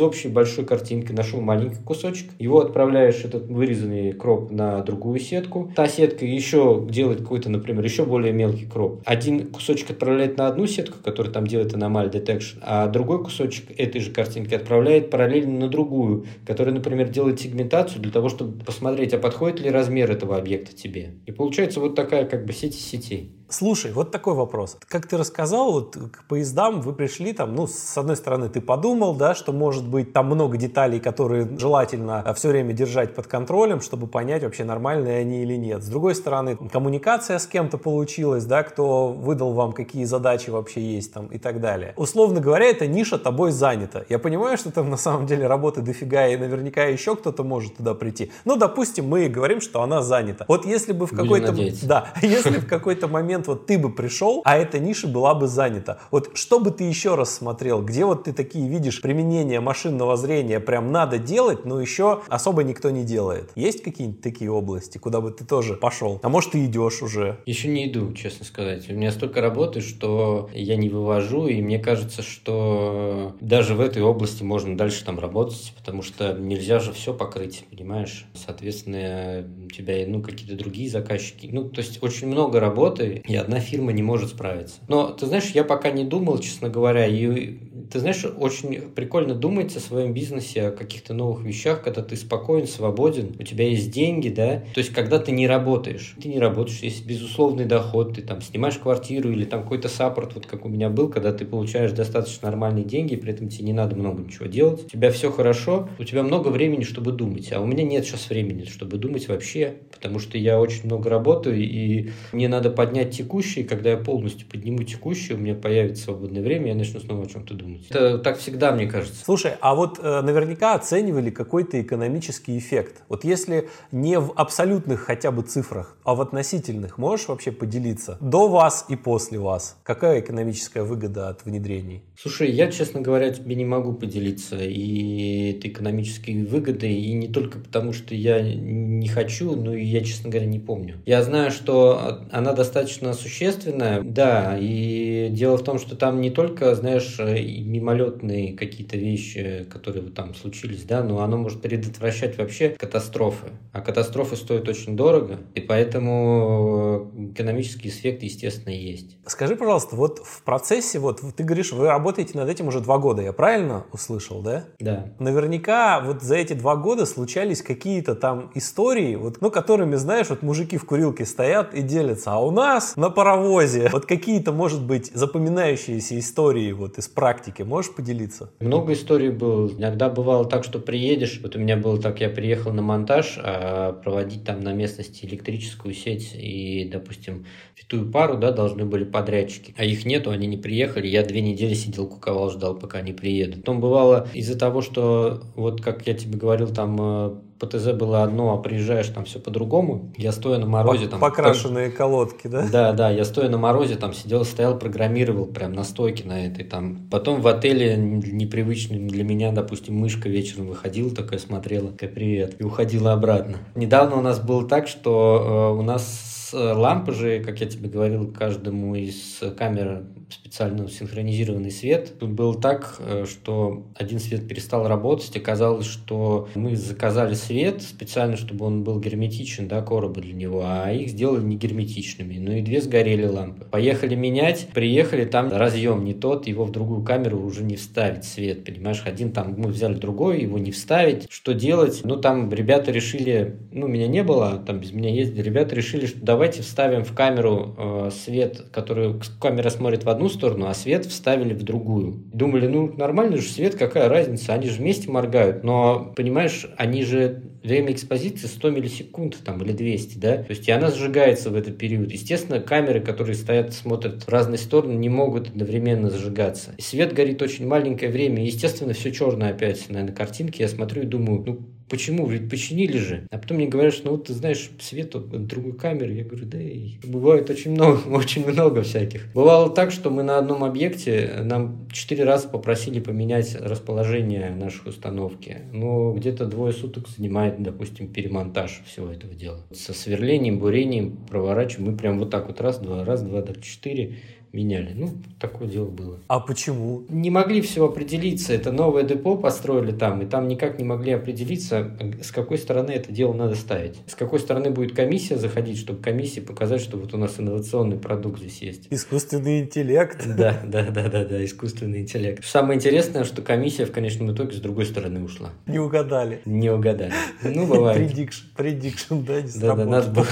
общей 0.00 0.28
большой 0.28 0.64
картинки, 0.64 1.12
нашел 1.12 1.40
маленький 1.40 1.82
кусочек, 1.84 2.30
его 2.38 2.60
отправляешь, 2.60 3.24
этот 3.24 3.46
вырезанный 3.48 4.13
кроп, 4.14 4.50
на 4.50 4.80
другую 4.82 5.20
сетку. 5.20 5.72
Та 5.74 5.88
сетка 5.88 6.24
еще 6.24 6.86
делает 6.88 7.20
какой-то, 7.20 7.50
например, 7.50 7.84
еще 7.84 8.04
более 8.04 8.32
мелкий 8.32 8.66
кроп. 8.66 9.02
Один 9.04 9.48
кусочек 9.48 9.90
отправляет 9.90 10.38
на 10.38 10.46
одну 10.46 10.66
сетку, 10.66 10.98
которая 11.02 11.32
там 11.32 11.46
делает 11.46 11.74
Anomaly 11.74 12.10
Detection, 12.10 12.58
а 12.62 12.86
другой 12.88 13.22
кусочек 13.22 13.70
этой 13.76 14.00
же 14.00 14.10
картинки 14.10 14.54
отправляет 14.54 15.10
параллельно 15.10 15.60
на 15.60 15.68
другую, 15.68 16.26
которая, 16.46 16.74
например, 16.74 17.08
делает 17.08 17.40
сегментацию 17.40 18.00
для 18.00 18.12
того, 18.12 18.28
чтобы 18.28 18.64
посмотреть, 18.64 19.14
а 19.14 19.18
подходит 19.18 19.60
ли 19.60 19.70
размер 19.70 20.10
этого 20.10 20.36
объекта 20.36 20.74
тебе. 20.74 21.14
И 21.26 21.32
получается 21.32 21.80
вот 21.80 21.94
такая 21.94 22.24
как 22.24 22.46
бы 22.46 22.52
сеть 22.52 22.76
из 22.76 22.84
сетей. 22.84 23.32
Слушай, 23.54 23.92
вот 23.92 24.10
такой 24.10 24.34
вопрос. 24.34 24.76
Как 24.88 25.06
ты 25.06 25.16
рассказал, 25.16 25.70
вот 25.70 25.96
к 25.96 26.24
поездам 26.24 26.80
вы 26.80 26.92
пришли 26.92 27.32
там, 27.32 27.54
ну, 27.54 27.68
с 27.68 27.96
одной 27.96 28.16
стороны, 28.16 28.48
ты 28.48 28.60
подумал, 28.60 29.14
да, 29.14 29.36
что 29.36 29.52
может 29.52 29.86
быть 29.86 30.12
там 30.12 30.26
много 30.26 30.56
деталей, 30.56 30.98
которые 30.98 31.48
желательно 31.56 32.20
а, 32.20 32.34
все 32.34 32.48
время 32.48 32.72
держать 32.72 33.14
под 33.14 33.28
контролем, 33.28 33.80
чтобы 33.80 34.08
понять 34.08 34.42
вообще 34.42 34.64
нормальные 34.64 35.20
они 35.20 35.44
или 35.44 35.54
нет. 35.54 35.84
С 35.84 35.86
другой 35.86 36.16
стороны, 36.16 36.56
коммуникация 36.56 37.38
с 37.38 37.46
кем-то 37.46 37.78
получилась, 37.78 38.44
да, 38.44 38.64
кто 38.64 39.12
выдал 39.12 39.52
вам 39.52 39.72
какие 39.72 40.02
задачи 40.02 40.50
вообще 40.50 40.80
есть 40.80 41.12
там 41.12 41.28
и 41.28 41.38
так 41.38 41.60
далее. 41.60 41.94
Условно 41.96 42.40
говоря, 42.40 42.66
эта 42.66 42.88
ниша 42.88 43.18
тобой 43.18 43.52
занята. 43.52 44.02
Я 44.08 44.18
понимаю, 44.18 44.58
что 44.58 44.72
там 44.72 44.90
на 44.90 44.96
самом 44.96 45.26
деле 45.26 45.46
работы 45.46 45.80
дофига 45.80 46.26
и 46.26 46.36
наверняка 46.36 46.86
еще 46.86 47.14
кто-то 47.14 47.44
может 47.44 47.76
туда 47.76 47.94
прийти. 47.94 48.32
Ну, 48.44 48.56
допустим, 48.56 49.06
мы 49.06 49.28
говорим, 49.28 49.60
что 49.60 49.80
она 49.80 50.02
занята. 50.02 50.44
Вот 50.48 50.66
если 50.66 50.92
бы 50.92 51.06
в 51.06 51.14
какой-то... 51.14 51.54
Да, 51.84 52.08
если 52.20 52.58
в 52.58 52.66
какой-то 52.66 53.06
момент 53.06 53.43
момент 53.44 53.46
вот 53.46 53.66
ты 53.66 53.78
бы 53.78 53.94
пришел, 53.94 54.42
а 54.44 54.56
эта 54.56 54.78
ниша 54.78 55.08
была 55.08 55.34
бы 55.34 55.46
занята. 55.46 55.98
Вот 56.10 56.30
что 56.34 56.60
бы 56.60 56.70
ты 56.70 56.84
еще 56.84 57.14
раз 57.14 57.34
смотрел? 57.34 57.82
Где 57.82 58.04
вот 58.04 58.24
ты 58.24 58.32
такие 58.32 58.68
видишь 58.68 59.00
применение 59.00 59.60
машинного 59.60 60.16
зрения 60.16 60.60
прям 60.60 60.92
надо 60.92 61.18
делать, 61.18 61.64
но 61.64 61.80
еще 61.80 62.22
особо 62.28 62.62
никто 62.64 62.90
не 62.90 63.04
делает? 63.04 63.50
Есть 63.56 63.82
какие-нибудь 63.82 64.22
такие 64.22 64.50
области, 64.50 64.98
куда 64.98 65.20
бы 65.20 65.30
ты 65.30 65.44
тоже 65.44 65.74
пошел? 65.74 66.20
А 66.22 66.28
может, 66.28 66.52
ты 66.52 66.64
идешь 66.64 67.02
уже? 67.02 67.38
Еще 67.46 67.68
не 67.68 67.90
иду, 67.90 68.12
честно 68.12 68.44
сказать. 68.44 68.88
У 68.90 68.94
меня 68.94 69.10
столько 69.12 69.40
работы, 69.40 69.80
что 69.80 70.48
я 70.54 70.76
не 70.76 70.88
вывожу, 70.88 71.46
и 71.46 71.60
мне 71.62 71.78
кажется, 71.78 72.22
что 72.22 73.34
даже 73.40 73.74
в 73.74 73.80
этой 73.80 74.02
области 74.02 74.42
можно 74.42 74.76
дальше 74.76 75.04
там 75.04 75.18
работать, 75.18 75.72
потому 75.76 76.02
что 76.02 76.32
нельзя 76.32 76.78
же 76.78 76.92
все 76.92 77.12
покрыть, 77.12 77.64
понимаешь? 77.70 78.26
Соответственно, 78.34 79.44
у 79.64 79.70
тебя 79.70 80.04
ну, 80.06 80.22
какие-то 80.22 80.56
другие 80.56 80.88
заказчики. 80.90 81.48
Ну, 81.50 81.68
то 81.68 81.80
есть 81.80 82.02
очень 82.02 82.28
много 82.28 82.60
работы, 82.60 83.22
и 83.26 83.36
одна 83.36 83.58
фирма 83.58 83.92
не 83.92 84.02
может 84.02 84.30
справиться. 84.30 84.76
Но, 84.88 85.10
ты 85.10 85.26
знаешь, 85.26 85.50
я 85.50 85.64
пока 85.64 85.90
не 85.90 86.04
думал, 86.04 86.38
честно 86.38 86.68
говоря, 86.68 87.06
и 87.06 87.56
ты 87.90 87.98
знаешь, 88.00 88.24
очень 88.24 88.90
прикольно 88.90 89.34
думать 89.34 89.74
о 89.76 89.80
своем 89.80 90.12
бизнесе, 90.12 90.68
о 90.68 90.70
каких-то 90.72 91.14
новых 91.14 91.44
вещах, 91.44 91.82
когда 91.82 92.02
ты 92.02 92.16
спокоен, 92.16 92.66
свободен, 92.66 93.34
у 93.38 93.42
тебя 93.42 93.68
есть 93.68 93.90
деньги, 93.90 94.28
да, 94.28 94.64
то 94.74 94.78
есть 94.78 94.92
когда 94.92 95.18
ты 95.18 95.32
не 95.32 95.46
работаешь, 95.46 96.16
ты 96.20 96.28
не 96.28 96.38
работаешь, 96.38 96.80
есть 96.80 97.06
безусловный 97.06 97.64
доход, 97.64 98.14
ты 98.14 98.22
там 98.22 98.42
снимаешь 98.42 98.76
квартиру 98.76 99.30
или 99.30 99.44
там 99.44 99.62
какой-то 99.62 99.88
саппорт, 99.88 100.34
вот 100.34 100.46
как 100.46 100.64
у 100.66 100.68
меня 100.68 100.90
был, 100.90 101.08
когда 101.08 101.32
ты 101.32 101.46
получаешь 101.46 101.92
достаточно 101.92 102.48
нормальные 102.48 102.84
деньги, 102.84 103.16
при 103.16 103.32
этом 103.32 103.48
тебе 103.48 103.64
не 103.64 103.72
надо 103.72 103.96
много 103.96 104.22
ничего 104.22 104.46
делать, 104.46 104.84
у 104.84 104.88
тебя 104.88 105.10
все 105.10 105.30
хорошо, 105.30 105.88
у 105.98 106.04
тебя 106.04 106.22
много 106.22 106.48
времени, 106.48 106.82
чтобы 106.82 107.12
думать, 107.12 107.52
а 107.52 107.60
у 107.60 107.66
меня 107.66 107.84
нет 107.84 108.04
сейчас 108.04 108.28
времени, 108.28 108.64
чтобы 108.64 108.98
думать 108.98 109.28
вообще, 109.28 109.76
потому 109.90 110.18
что 110.18 110.36
я 110.36 110.60
очень 110.60 110.84
много 110.84 111.08
работаю, 111.08 111.58
и 111.58 112.10
мне 112.32 112.48
надо 112.48 112.70
поднять 112.70 113.13
текущий, 113.14 113.64
когда 113.64 113.90
я 113.90 113.96
полностью 113.96 114.48
подниму 114.48 114.82
текущий, 114.82 115.34
у 115.34 115.38
меня 115.38 115.54
появится 115.54 116.04
свободное 116.04 116.42
время, 116.42 116.68
я 116.68 116.74
начну 116.74 117.00
снова 117.00 117.24
о 117.24 117.26
чем-то 117.26 117.54
думать. 117.54 117.86
Это 117.90 118.18
так 118.18 118.38
всегда, 118.38 118.72
мне 118.72 118.86
кажется. 118.86 119.24
Слушай, 119.24 119.52
а 119.60 119.74
вот 119.74 119.98
э, 120.02 120.20
наверняка 120.22 120.74
оценивали 120.74 121.30
какой-то 121.30 121.80
экономический 121.80 122.58
эффект. 122.58 123.02
Вот 123.08 123.24
если 123.24 123.68
не 123.92 124.18
в 124.18 124.32
абсолютных 124.36 125.00
хотя 125.00 125.30
бы 125.30 125.42
цифрах, 125.42 125.96
а 126.04 126.14
в 126.14 126.20
относительных, 126.20 126.98
можешь 126.98 127.28
вообще 127.28 127.52
поделиться? 127.52 128.18
До 128.20 128.48
вас 128.48 128.86
и 128.88 128.96
после 128.96 129.38
вас. 129.38 129.78
Какая 129.82 130.20
экономическая 130.20 130.82
выгода 130.82 131.28
от 131.28 131.44
внедрений? 131.44 132.02
Слушай, 132.16 132.50
я, 132.50 132.70
честно 132.70 133.00
говоря, 133.00 133.30
тебе 133.30 133.54
не 133.54 133.64
могу 133.64 133.92
поделиться 133.92 134.56
и 134.56 135.52
этой 135.52 135.70
экономической 135.70 136.44
выгодой, 136.44 136.94
и 136.94 137.12
не 137.12 137.28
только 137.28 137.58
потому, 137.58 137.92
что 137.92 138.14
я 138.14 138.40
не 138.42 139.08
хочу, 139.08 139.56
но 139.56 139.74
и 139.74 139.84
я, 139.84 140.02
честно 140.02 140.30
говоря, 140.30 140.46
не 140.46 140.58
помню. 140.58 140.96
Я 141.06 141.22
знаю, 141.22 141.50
что 141.50 142.20
она 142.30 142.52
достаточно 142.52 143.03
существенная, 143.12 144.02
да, 144.02 144.56
и 144.58 145.28
дело 145.30 145.56
в 145.56 145.62
том, 145.62 145.78
что 145.78 145.96
там 145.96 146.20
не 146.20 146.30
только, 146.30 146.74
знаешь, 146.74 147.18
мимолетные 147.18 148.54
какие-то 148.54 148.96
вещи, 148.96 149.66
которые 149.70 150.10
там 150.10 150.34
случились, 150.34 150.84
да, 150.84 151.02
но 151.02 151.20
оно 151.20 151.36
может 151.36 151.60
предотвращать 151.62 152.38
вообще 152.38 152.70
катастрофы. 152.70 153.48
А 153.72 153.80
катастрофы 153.80 154.36
стоят 154.36 154.68
очень 154.68 154.96
дорого, 154.96 155.40
и 155.54 155.60
поэтому 155.60 157.10
экономический 157.34 157.88
эффект, 157.88 158.22
естественно, 158.22 158.72
есть. 158.72 159.16
Скажи, 159.26 159.56
пожалуйста, 159.56 159.96
вот 159.96 160.18
в 160.18 160.42
процессе, 160.42 160.98
вот 160.98 161.20
ты 161.36 161.44
говоришь, 161.44 161.72
вы 161.72 161.88
работаете 161.88 162.38
над 162.38 162.48
этим 162.48 162.68
уже 162.68 162.80
два 162.80 162.98
года, 162.98 163.22
я 163.22 163.32
правильно 163.32 163.84
услышал, 163.92 164.42
да? 164.42 164.64
Да. 164.78 165.12
Наверняка 165.18 166.00
вот 166.00 166.22
за 166.22 166.36
эти 166.36 166.52
два 166.52 166.76
года 166.76 167.06
случались 167.06 167.62
какие-то 167.62 168.14
там 168.14 168.50
истории, 168.54 169.16
вот, 169.16 169.40
ну, 169.40 169.50
которыми, 169.50 169.96
знаешь, 169.96 170.28
вот 170.30 170.42
мужики 170.42 170.76
в 170.76 170.84
курилке 170.84 171.24
стоят 171.24 171.74
и 171.74 171.82
делятся, 171.82 172.32
а 172.32 172.38
у 172.38 172.50
нас 172.50 172.93
на 172.96 173.10
паровозе 173.10 173.88
вот 173.92 174.06
какие-то, 174.06 174.52
может 174.52 174.84
быть, 174.84 175.10
запоминающиеся 175.12 176.18
истории 176.18 176.72
вот 176.72 176.98
из 176.98 177.08
практики, 177.08 177.62
можешь 177.62 177.94
поделиться? 177.94 178.50
Много 178.60 178.92
историй 178.92 179.30
было. 179.30 179.68
Иногда 179.68 180.08
бывало 180.08 180.44
так, 180.44 180.64
что 180.64 180.78
приедешь, 180.78 181.40
вот 181.42 181.56
у 181.56 181.58
меня 181.58 181.76
было 181.76 182.00
так, 182.00 182.20
я 182.20 182.28
приехал 182.28 182.72
на 182.72 182.82
монтаж, 182.82 183.38
а 183.38 183.92
проводить 183.92 184.44
там 184.44 184.60
на 184.60 184.72
местности 184.72 185.24
электрическую 185.24 185.94
сеть 185.94 186.34
и, 186.34 186.88
допустим, 186.90 187.46
витую 187.76 188.10
пару, 188.10 188.36
да, 188.36 188.52
должны 188.52 188.84
были 188.84 189.04
подрядчики, 189.04 189.74
а 189.76 189.84
их 189.84 190.04
нету, 190.04 190.30
они 190.30 190.46
не 190.46 190.56
приехали, 190.56 191.06
я 191.06 191.22
две 191.22 191.40
недели 191.40 191.74
сидел, 191.74 192.06
куковал, 192.06 192.50
ждал, 192.50 192.76
пока 192.76 192.98
они 192.98 193.12
приедут. 193.12 193.60
Потом 193.60 193.80
бывало 193.80 194.28
из-за 194.34 194.58
того, 194.58 194.80
что, 194.80 195.42
вот 195.56 195.80
как 195.80 196.06
я 196.06 196.14
тебе 196.14 196.38
говорил, 196.38 196.68
там 196.68 197.42
э, 197.64 197.66
ПТЗ 197.66 197.92
было 197.92 198.22
одно, 198.22 198.52
а 198.52 198.58
приезжаешь, 198.58 199.08
там 199.08 199.24
все 199.24 199.38
по-другому. 199.38 200.12
Я 200.16 200.32
стоя 200.32 200.58
на 200.58 200.66
морозе... 200.66 201.08
Там, 201.08 201.20
Покрашенные 201.20 201.88
как... 201.88 201.98
колодки, 201.98 202.46
да? 202.46 202.68
Да, 202.70 202.92
да, 202.92 203.10
я 203.10 203.24
стоя 203.24 203.48
на 203.48 203.58
морозе, 203.58 203.96
там 203.96 204.12
сидел, 204.12 204.44
стоял, 204.44 204.78
программировал 204.78 205.46
прям 205.46 205.72
на 205.72 205.84
стойке 205.84 206.24
на 206.24 206.46
этой. 206.46 206.64
Там. 206.64 207.08
Потом 207.10 207.40
в 207.40 207.48
отеле 207.48 207.96
непривычный 207.96 208.98
для 208.98 209.24
меня, 209.24 209.52
допустим, 209.52 209.96
мышка 209.96 210.28
вечером 210.28 210.66
выходила, 210.68 211.10
такая 211.10 211.38
смотрела, 211.38 211.90
такая 211.90 212.10
привет, 212.10 212.56
и 212.60 212.64
уходила 212.64 213.12
обратно. 213.12 213.58
Недавно 213.74 214.16
у 214.16 214.20
нас 214.20 214.40
было 214.40 214.66
так, 214.66 214.88
что 214.88 215.72
э, 215.74 215.78
у 215.78 215.82
нас 215.82 216.30
лампы 216.54 217.12
же, 217.12 217.42
как 217.42 217.60
я 217.60 217.66
тебе 217.66 217.88
говорил, 217.88 218.32
каждому 218.32 218.94
из 218.94 219.40
камер 219.56 220.04
специально 220.30 220.88
синхронизированный 220.88 221.70
свет. 221.70 222.18
Тут 222.18 222.30
было 222.30 222.58
так, 222.58 222.96
э, 222.98 223.24
что 223.28 223.86
один 223.94 224.18
свет 224.18 224.48
перестал 224.48 224.88
работать, 224.88 225.36
оказалось, 225.36 225.86
что 225.86 226.48
мы 226.54 226.76
заказали 226.76 227.34
свет 227.34 227.82
специально, 227.82 228.36
чтобы 228.36 228.64
он 228.64 228.84
был 228.84 229.00
герметичен, 229.00 229.68
да, 229.68 229.82
коробы 229.82 230.20
для 230.20 230.34
него, 230.34 230.62
а 230.64 230.92
их 230.92 231.10
сделали 231.10 231.42
не 231.42 231.56
герметичными. 231.56 232.38
Ну 232.38 232.52
и 232.52 232.62
две 232.62 232.80
сгорели 232.80 233.26
лампы. 233.26 233.64
Поехали 233.64 234.14
менять, 234.14 234.68
приехали, 234.74 235.24
там 235.24 235.50
разъем 235.52 236.04
не 236.04 236.14
тот, 236.14 236.46
его 236.46 236.64
в 236.64 236.70
другую 236.70 237.04
камеру 237.04 237.40
уже 237.40 237.62
не 237.62 237.76
вставить 237.76 238.24
свет, 238.24 238.64
понимаешь? 238.64 239.02
Один 239.04 239.32
там, 239.32 239.54
мы 239.56 239.68
взяли 239.68 239.94
другой, 239.94 240.42
его 240.42 240.58
не 240.58 240.70
вставить. 240.70 241.26
Что 241.30 241.52
делать? 241.52 242.00
Ну 242.04 242.16
там 242.16 242.52
ребята 242.52 242.90
решили, 242.90 243.56
ну 243.72 243.86
меня 243.86 244.06
не 244.06 244.22
было, 244.22 244.62
там 244.66 244.80
без 244.80 244.92
меня 244.92 245.10
ездили, 245.10 245.42
ребята 245.42 245.74
решили, 245.74 246.06
что 246.06 246.18
давайте 246.20 246.62
вставим 246.62 247.04
в 247.04 247.14
камеру 247.14 247.74
э, 247.76 248.10
свет, 248.10 248.66
который 248.72 249.20
камера 249.40 249.70
смотрит 249.70 250.04
в 250.04 250.08
одну 250.08 250.23
сторону, 250.28 250.66
а 250.66 250.74
свет 250.74 251.06
вставили 251.06 251.54
в 251.54 251.62
другую. 251.62 252.22
Думали, 252.32 252.66
ну 252.66 252.92
нормальный 252.96 253.38
же 253.38 253.48
свет, 253.48 253.74
какая 253.74 254.08
разница, 254.08 254.54
они 254.54 254.68
же 254.68 254.78
вместе 254.78 255.10
моргают, 255.10 255.64
но 255.64 256.12
понимаешь, 256.16 256.66
они 256.76 257.02
же 257.02 257.42
время 257.62 257.92
экспозиции 257.92 258.46
100 258.46 258.70
миллисекунд 258.70 259.38
там, 259.42 259.62
или 259.62 259.72
200, 259.72 260.18
да, 260.18 260.36
то 260.36 260.50
есть 260.50 260.68
и 260.68 260.72
она 260.72 260.90
сжигается 260.90 261.50
в 261.50 261.56
этот 261.56 261.78
период. 261.78 262.12
Естественно, 262.12 262.60
камеры, 262.60 263.00
которые 263.00 263.34
стоят, 263.34 263.72
смотрят 263.72 264.22
в 264.24 264.28
разные 264.28 264.58
стороны, 264.58 264.92
не 264.92 265.08
могут 265.08 265.48
одновременно 265.48 266.10
зажигаться. 266.10 266.74
И 266.76 266.82
свет 266.82 267.14
горит 267.14 267.40
очень 267.40 267.66
маленькое 267.66 268.10
время, 268.10 268.44
естественно, 268.44 268.92
все 268.92 269.10
черное 269.12 269.50
опять 269.50 269.88
на, 269.88 270.02
на 270.02 270.12
картинке. 270.12 270.64
Я 270.64 270.68
смотрю 270.68 271.02
и 271.02 271.06
думаю, 271.06 271.42
ну, 271.46 271.60
Почему? 271.88 272.26
Ведь 272.26 272.48
починили 272.48 272.98
же. 272.98 273.26
А 273.30 273.38
потом 273.38 273.58
мне 273.58 273.66
говорят, 273.66 273.94
что 273.94 274.06
ну 274.06 274.12
вот 274.12 274.26
ты 274.26 274.32
знаешь 274.32 274.70
свет 274.80 275.14
от 275.14 275.46
другой 275.46 275.74
камеры. 275.74 276.12
Я 276.12 276.24
говорю, 276.24 276.46
да 276.46 276.60
и 276.60 276.96
бывает 277.04 277.50
очень 277.50 277.72
много, 277.72 277.98
очень 278.08 278.46
много 278.46 278.82
всяких. 278.82 279.32
Бывало 279.34 279.70
так, 279.70 279.90
что 279.90 280.10
мы 280.10 280.22
на 280.22 280.38
одном 280.38 280.64
объекте, 280.64 281.40
нам 281.42 281.86
четыре 281.92 282.24
раза 282.24 282.48
попросили 282.48 283.00
поменять 283.00 283.54
расположение 283.60 284.50
нашей 284.50 284.88
установки. 284.88 285.58
Но 285.72 286.12
где-то 286.12 286.46
двое 286.46 286.72
суток 286.72 287.08
занимает, 287.08 287.62
допустим, 287.62 288.08
перемонтаж 288.08 288.82
всего 288.86 289.10
этого 289.10 289.34
дела. 289.34 289.60
Со 289.72 289.92
сверлением, 289.92 290.58
бурением 290.58 291.16
проворачиваем. 291.28 291.90
Мы 291.92 291.96
прям 291.96 292.18
вот 292.18 292.30
так 292.30 292.46
вот 292.46 292.60
раз, 292.60 292.78
два, 292.78 293.04
раз, 293.04 293.22
два, 293.22 293.42
два, 293.42 293.54
четыре 293.60 294.16
меняли. 294.54 294.92
Ну, 294.94 295.10
такое 295.40 295.68
дело 295.68 295.88
было. 295.88 296.20
А 296.28 296.40
почему? 296.40 297.04
Не 297.08 297.30
могли 297.30 297.60
все 297.60 297.84
определиться. 297.84 298.52
Это 298.54 298.70
новое 298.72 299.02
депо 299.02 299.36
построили 299.36 299.92
там, 299.92 300.22
и 300.22 300.26
там 300.26 300.48
никак 300.48 300.78
не 300.78 300.84
могли 300.84 301.12
определиться, 301.12 301.96
с 302.22 302.30
какой 302.30 302.58
стороны 302.58 302.92
это 302.92 303.12
дело 303.12 303.32
надо 303.32 303.56
ставить. 303.56 303.98
С 304.06 304.14
какой 304.14 304.38
стороны 304.38 304.70
будет 304.70 304.94
комиссия 304.94 305.36
заходить, 305.36 305.78
чтобы 305.78 306.00
комиссии 306.00 306.40
показать, 306.40 306.80
что 306.80 306.96
вот 306.96 307.12
у 307.14 307.18
нас 307.18 307.38
инновационный 307.38 307.98
продукт 307.98 308.38
здесь 308.38 308.62
есть. 308.62 308.86
Искусственный 308.90 309.60
интеллект. 309.60 310.24
Да, 310.44 310.60
да, 310.64 310.90
да, 310.90 311.08
да, 311.08 311.24
да, 311.24 311.44
искусственный 311.44 312.00
интеллект. 312.00 312.44
Самое 312.44 312.76
интересное, 312.76 313.24
что 313.24 313.40
комиссия 313.40 313.86
в 313.86 313.92
конечном 313.92 314.32
итоге 314.34 314.52
с 314.52 314.60
другой 314.60 314.84
стороны 314.84 315.22
ушла. 315.22 315.50
Не 315.66 315.78
угадали. 315.78 316.42
Не 316.44 316.70
угадали. 316.70 317.12
Ну, 317.42 317.66
бывает. 317.66 317.96
Предикшн, 317.96 318.46
предикшн, 318.56 319.14
да, 319.24 319.40
не 319.40 319.50
Да, 319.58 319.74
да, 319.74 319.84
надо 319.84 320.10
было... 320.10 320.26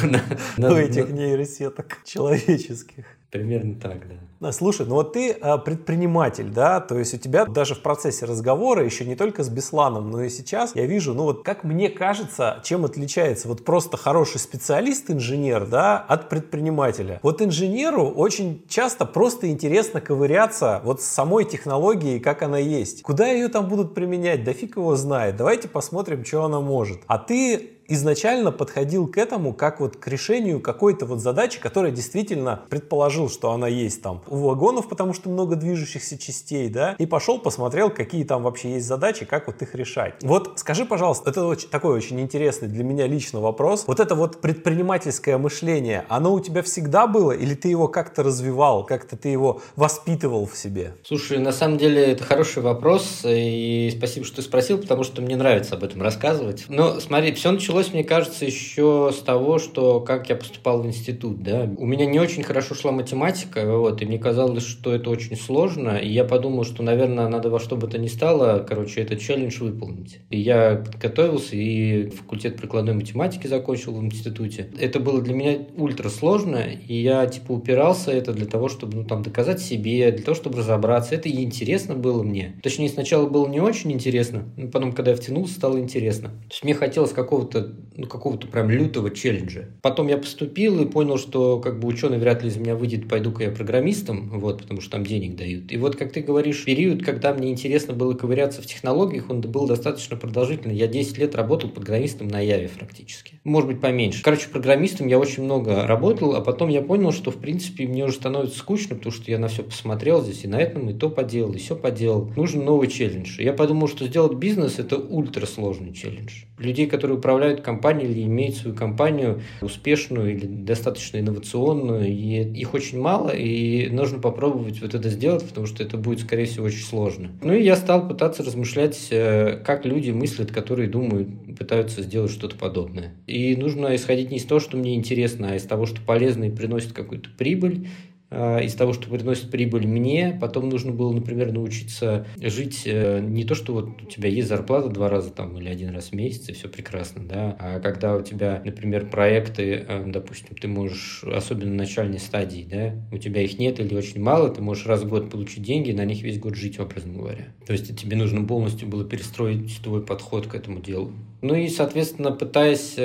У 0.71 0.77
этих 0.77 1.11
нейросеток 1.11 1.99
человеческих. 2.05 3.07
Примерно 3.33 3.77
так, 3.81 4.07
да. 4.41 4.53
Слушай, 4.53 4.87
ну 4.87 4.97
вот 4.97 5.15
ты 5.15 5.31
а, 5.31 5.57
предприниматель, 5.57 6.51
да, 6.51 6.81
то 6.81 6.99
есть 6.99 7.15
у 7.15 7.17
тебя 7.17 7.47
даже 7.47 7.75
в 7.75 7.81
процессе 7.81 8.27
разговора, 8.27 8.85
еще 8.85 9.07
не 9.07 9.17
только 9.17 9.43
с 9.43 9.49
Бесланом, 9.49 10.11
но 10.11 10.23
и 10.23 10.29
сейчас, 10.29 10.77
я 10.77 10.85
вижу, 10.85 11.15
ну 11.15 11.23
вот 11.23 11.43
как 11.43 11.65
мне 11.65 11.89
кажется, 11.89 12.61
чем 12.63 12.85
отличается 12.85 13.49
вот 13.49 13.65
просто 13.65 13.97
хороший 13.97 14.39
специалист-инженер, 14.39 15.67
да, 15.67 15.97
от 15.97 16.29
предпринимателя. 16.29 17.21
Вот 17.23 17.41
инженеру 17.41 18.07
очень 18.11 18.67
часто 18.69 19.07
просто 19.07 19.49
интересно 19.49 20.03
ковыряться 20.03 20.83
вот 20.85 21.01
с 21.01 21.07
самой 21.07 21.47
технологией, 21.47 22.21
как 22.21 22.43
она 22.43 22.59
есть. 22.59 23.01
Куда 23.03 23.29
ее 23.29 23.49
там 23.49 23.67
будут 23.67 23.95
применять, 23.95 24.45
да 24.45 24.53
фиг 24.53 24.77
его 24.77 24.95
знает. 24.95 25.37
Давайте 25.37 25.69
посмотрим, 25.69 26.23
что 26.23 26.45
она 26.45 26.61
может. 26.61 27.01
А 27.07 27.17
ты 27.17 27.79
изначально 27.93 28.53
подходил 28.53 29.07
к 29.07 29.19
этому 29.19 29.53
как 29.53 29.81
вот 29.81 29.97
к 29.97 30.07
решению 30.09 30.61
какой-то 30.61 31.07
вот 31.07 31.21
задачи, 31.21 31.61
которая 31.61 31.93
действительно 31.93 32.63
предположил, 32.69 33.29
что 33.29 33.53
она 33.53 33.69
есть 33.69 34.03
там 34.03 34.23
у 34.29 34.37
вагонов, 34.37 34.89
потому 34.89 35.13
что 35.15 35.29
много 35.29 35.57
движущихся 35.57 36.19
частей, 36.19 36.69
да, 36.69 36.97
и 36.99 37.07
пошел 37.07 37.39
посмотрел, 37.39 37.91
какие 37.91 38.25
там 38.25 38.43
вообще 38.43 38.73
есть 38.73 38.87
задачи, 38.87 39.25
как 39.25 39.47
вот 39.47 39.61
их 39.63 39.75
решать. 39.75 40.15
Вот 40.23 40.53
скажи, 40.57 40.85
пожалуйста, 40.85 41.31
это 41.31 41.45
очень, 41.47 41.69
такой 41.69 41.95
очень 41.97 42.21
интересный 42.21 42.69
для 42.69 42.85
меня 42.85 43.07
лично 43.07 43.41
вопрос. 43.41 43.85
Вот 43.87 44.01
это 44.01 44.15
вот 44.15 44.41
предпринимательское 44.41 45.39
мышление, 45.39 46.05
оно 46.09 46.33
у 46.33 46.41
тебя 46.41 46.63
всегда 46.63 47.07
было 47.07 47.33
или 47.33 47.55
ты 47.55 47.69
его 47.69 47.89
как-то 47.89 48.23
развивал, 48.23 48.85
как-то 48.85 49.17
ты 49.17 49.29
его 49.29 49.61
воспитывал 49.77 50.47
в 50.47 50.57
себе? 50.57 50.95
Слушай, 51.05 51.39
на 51.39 51.53
самом 51.53 51.79
деле 51.79 52.13
это 52.13 52.25
хороший 52.25 52.63
вопрос, 52.63 53.23
и 53.25 53.93
спасибо, 53.97 54.27
что 54.27 54.37
ты 54.37 54.43
спросил, 54.43 54.79
потому 54.79 55.05
что 55.05 55.23
мне 55.23 55.37
нравится 55.37 55.75
об 55.75 55.85
этом 55.85 56.03
рассказывать. 56.03 56.65
Но 56.69 57.01
смотри, 57.01 57.33
все 57.33 57.51
началось 57.51 57.82
началось, 57.83 57.95
мне 57.95 58.05
кажется, 58.05 58.45
еще 58.45 59.11
с 59.13 59.19
того, 59.21 59.59
что 59.59 60.01
как 60.01 60.29
я 60.29 60.37
поступал 60.37 60.83
в 60.83 60.87
институт, 60.87 61.43
да. 61.43 61.69
У 61.77 61.87
меня 61.87 62.07
не 62.07 62.21
очень 62.21 62.43
хорошо 62.43 62.75
шла 62.75 62.93
математика, 62.93 63.77
вот, 63.77 64.03
и 64.03 64.07
мне 64.07 64.19
казалось, 64.19 64.65
что 64.65 64.95
это 64.95 65.11
очень 65.11 65.37
сложно, 65.37 65.97
и 65.97 66.09
я 66.09 66.25
подумал, 66.25 66.65
что, 66.65 66.83
наверное, 66.83 67.29
надо 67.29 67.51
во 67.51 67.59
что 67.59 67.77
бы 67.77 67.89
то 67.89 67.99
ни 67.99 68.09
стало, 68.09 68.65
короче, 68.69 69.01
этот 69.01 69.21
челлендж 69.21 69.59
выполнить. 69.61 70.19
И 70.31 70.39
я 70.39 70.77
подготовился, 70.77 71.57
и 71.57 72.11
факультет 72.11 72.57
прикладной 72.57 72.95
математики 72.95 73.47
закончил 73.47 73.93
в 73.95 74.05
институте. 74.05 74.71
Это 74.79 75.01
было 75.01 75.21
для 75.21 75.35
меня 75.35 75.59
ультра 75.77 76.09
сложно, 76.09 76.63
и 76.89 76.95
я, 76.95 77.27
типа, 77.27 77.53
упирался 77.53 78.13
это 78.13 78.33
для 78.33 78.47
того, 78.47 78.69
чтобы, 78.69 78.97
ну, 78.99 79.05
там, 79.05 79.23
доказать 79.23 79.61
себе, 79.61 80.11
для 80.13 80.25
того, 80.25 80.35
чтобы 80.35 80.59
разобраться. 80.59 81.15
Это 81.15 81.29
и 81.29 81.43
интересно 81.43 81.95
было 81.95 82.23
мне. 82.23 82.55
Точнее, 82.63 82.89
сначала 82.89 83.29
было 83.29 83.49
не 83.49 83.61
очень 83.61 83.93
интересно, 83.93 84.45
но 84.57 84.69
потом, 84.69 84.93
когда 84.93 85.11
я 85.11 85.17
втянулся, 85.17 85.55
стало 85.55 85.79
интересно. 85.79 86.29
То 86.29 86.53
есть 86.53 86.65
мне 86.65 86.75
хотелось 86.75 87.13
какого-то 87.13 87.62
ну, 87.97 88.07
какого-то 88.07 88.47
прям 88.47 88.71
лютого 88.71 89.11
челленджа. 89.11 89.69
Потом 89.83 90.09
я 90.09 90.17
поступил 90.17 90.81
и 90.81 90.87
понял, 90.87 91.19
что 91.19 91.59
как 91.61 91.79
бы 91.79 91.89
ученый 91.89 92.19
вряд 92.19 92.43
ли 92.43 92.49
из 92.49 92.57
меня 92.57 92.75
выйдет, 92.75 93.09
пойду-ка 93.09 93.45
я 93.45 93.51
программистом, 93.51 94.39
вот, 94.39 94.63
потому 94.63 94.81
что 94.81 94.93
там 94.93 95.05
денег 95.05 95.37
дают. 95.37 95.71
И 95.73 95.77
вот, 95.77 95.97
как 95.97 96.13
ты 96.13 96.21
говоришь, 96.21 96.65
период, 96.65 97.05
когда 97.05 97.35
мне 97.35 97.51
интересно 97.51 97.95
было 97.95 98.15
ковыряться 98.15 98.63
в 98.63 98.67
технологиях, 98.67 99.29
он 99.31 99.41
был 99.41 99.67
достаточно 99.67 100.17
продолжительный. 100.17 100.75
Я 100.75 100.87
10 100.87 101.19
лет 101.19 101.35
работал 101.35 101.69
программистом 101.71 102.29
на 102.29 102.41
Яве 102.41 102.69
практически. 102.69 103.41
Может 103.45 103.69
быть, 103.69 103.81
поменьше. 103.81 104.23
Короче, 104.23 104.49
программистом 104.49 105.07
я 105.07 105.19
очень 105.19 105.43
много 105.43 105.87
работал, 105.87 106.35
а 106.35 106.41
потом 106.41 106.69
я 106.69 106.83
понял, 106.83 107.13
что, 107.13 107.31
в 107.31 107.37
принципе, 107.37 107.87
мне 107.87 108.05
уже 108.05 108.15
становится 108.15 108.59
скучно, 108.59 108.97
потому 108.97 109.13
что 109.13 109.31
я 109.31 109.39
на 109.39 109.49
все 109.49 109.63
посмотрел 109.63 110.23
здесь, 110.23 110.45
и 110.45 110.49
на 110.49 110.61
этом 110.61 110.89
и 110.89 110.95
то 110.95 111.11
поделал, 111.11 111.53
и 111.53 111.59
все 111.59 111.77
поделал. 111.77 112.31
Нужен 112.37 112.65
новый 112.65 112.89
челлендж. 112.89 113.41
Я 113.41 113.53
подумал, 113.53 113.89
что 113.89 114.07
сделать 114.07 114.39
бизнес– 114.39 114.79
это 114.79 114.97
ультрасложный 114.97 115.93
челлендж. 115.93 116.45
Людей, 116.59 116.87
которые 116.87 117.19
управляют 117.19 117.52
компания 117.61 118.07
или 118.07 118.23
имеет 118.23 118.57
свою 118.57 118.75
компанию 118.75 119.43
успешную 119.61 120.35
или 120.35 120.47
достаточно 120.47 121.19
инновационную, 121.19 122.07
и 122.07 122.43
их 122.59 122.75
очень 122.75 123.01
мало, 123.01 123.31
и 123.31 123.89
нужно 123.91 124.19
попробовать 124.19 124.81
вот 124.81 124.95
это 124.95 125.09
сделать, 125.11 125.45
потому 125.45 125.67
что 125.67 125.83
это 125.83 125.97
будет, 125.97 126.21
скорее 126.21 126.47
всего, 126.47 126.67
очень 126.67 126.85
сложно. 126.85 127.31
Ну 127.43 127.53
и 127.53 127.63
я 127.63 127.77
стал 127.77 128.09
пытаться 128.09 128.43
размышлять, 128.43 129.09
э, 129.11 129.61
как 129.65 129.85
люди 129.85 130.11
мыслят, 130.11 130.51
которые 130.51 130.89
думают, 130.89 131.29
пытаются 131.59 132.03
сделать 132.03 132.31
что-то 132.31 132.57
подобное. 132.57 133.15
И 133.27 133.57
нужно 133.57 133.95
исходить 133.95 134.31
не 134.31 134.39
из 134.39 134.45
того, 134.45 134.61
что 134.61 134.77
мне 134.77 134.95
интересно, 134.95 135.51
а 135.53 135.57
из 135.57 135.65
того, 135.65 135.87
что 135.87 136.01
полезно 136.01 136.45
и 136.45 136.51
приносит 136.51 136.93
какую-то 136.93 137.29
прибыль, 137.37 137.87
из 138.33 138.75
того, 138.75 138.93
что 138.93 139.09
приносит 139.09 139.51
прибыль 139.51 139.87
мне, 139.87 140.37
потом 140.41 140.69
нужно 140.69 140.93
было, 140.93 141.13
например, 141.13 141.53
научиться 141.53 142.27
жить 142.41 142.83
э, 142.87 143.21
не 143.21 143.45
то, 143.45 143.55
что 143.55 143.75
вот 143.75 144.03
у 144.03 144.07
тебя 144.07 144.29
есть 144.29 144.49
зарплата 144.49 144.89
два 144.89 145.09
раза 145.09 145.31
там 145.31 145.59
или 145.59 145.69
один 145.69 145.91
раз 145.91 146.09
в 146.09 146.13
месяц, 146.15 146.49
и 146.49 146.53
все 146.53 146.69
прекрасно, 146.69 147.23
да, 147.27 147.57
а 147.59 147.81
когда 147.81 148.17
у 148.17 148.23
тебя, 148.23 148.63
например, 148.65 149.09
проекты, 149.11 149.85
э, 149.87 150.05
допустим, 150.07 150.57
ты 150.57 150.69
можешь, 150.69 151.25
особенно 151.25 151.71
на 151.71 151.77
начальной 151.79 152.19
стадии, 152.19 152.67
да, 152.69 152.95
у 153.15 153.19
тебя 153.19 153.43
их 153.43 153.59
нет 153.59 153.81
или 153.81 153.95
очень 153.95 154.21
мало, 154.21 154.49
ты 154.49 154.63
можешь 154.63 154.87
раз 154.87 155.03
в 155.03 155.09
год 155.09 155.31
получить 155.31 155.63
деньги, 155.63 155.93
на 155.93 156.05
них 156.05 156.23
весь 156.23 156.39
год 156.39 156.55
жить, 156.55 156.79
образно 156.79 157.13
говоря. 157.13 157.49
То 157.67 157.73
есть 157.73 157.95
тебе 157.97 158.17
нужно 158.17 158.45
полностью 158.45 158.89
было 158.89 159.05
перестроить 159.05 159.81
твой 159.83 160.03
подход 160.03 160.47
к 160.47 160.55
этому 160.55 160.81
делу. 160.81 161.13
Ну 161.43 161.55
и, 161.55 161.69
соответственно, 161.69 162.31
пытаясь 162.31 162.97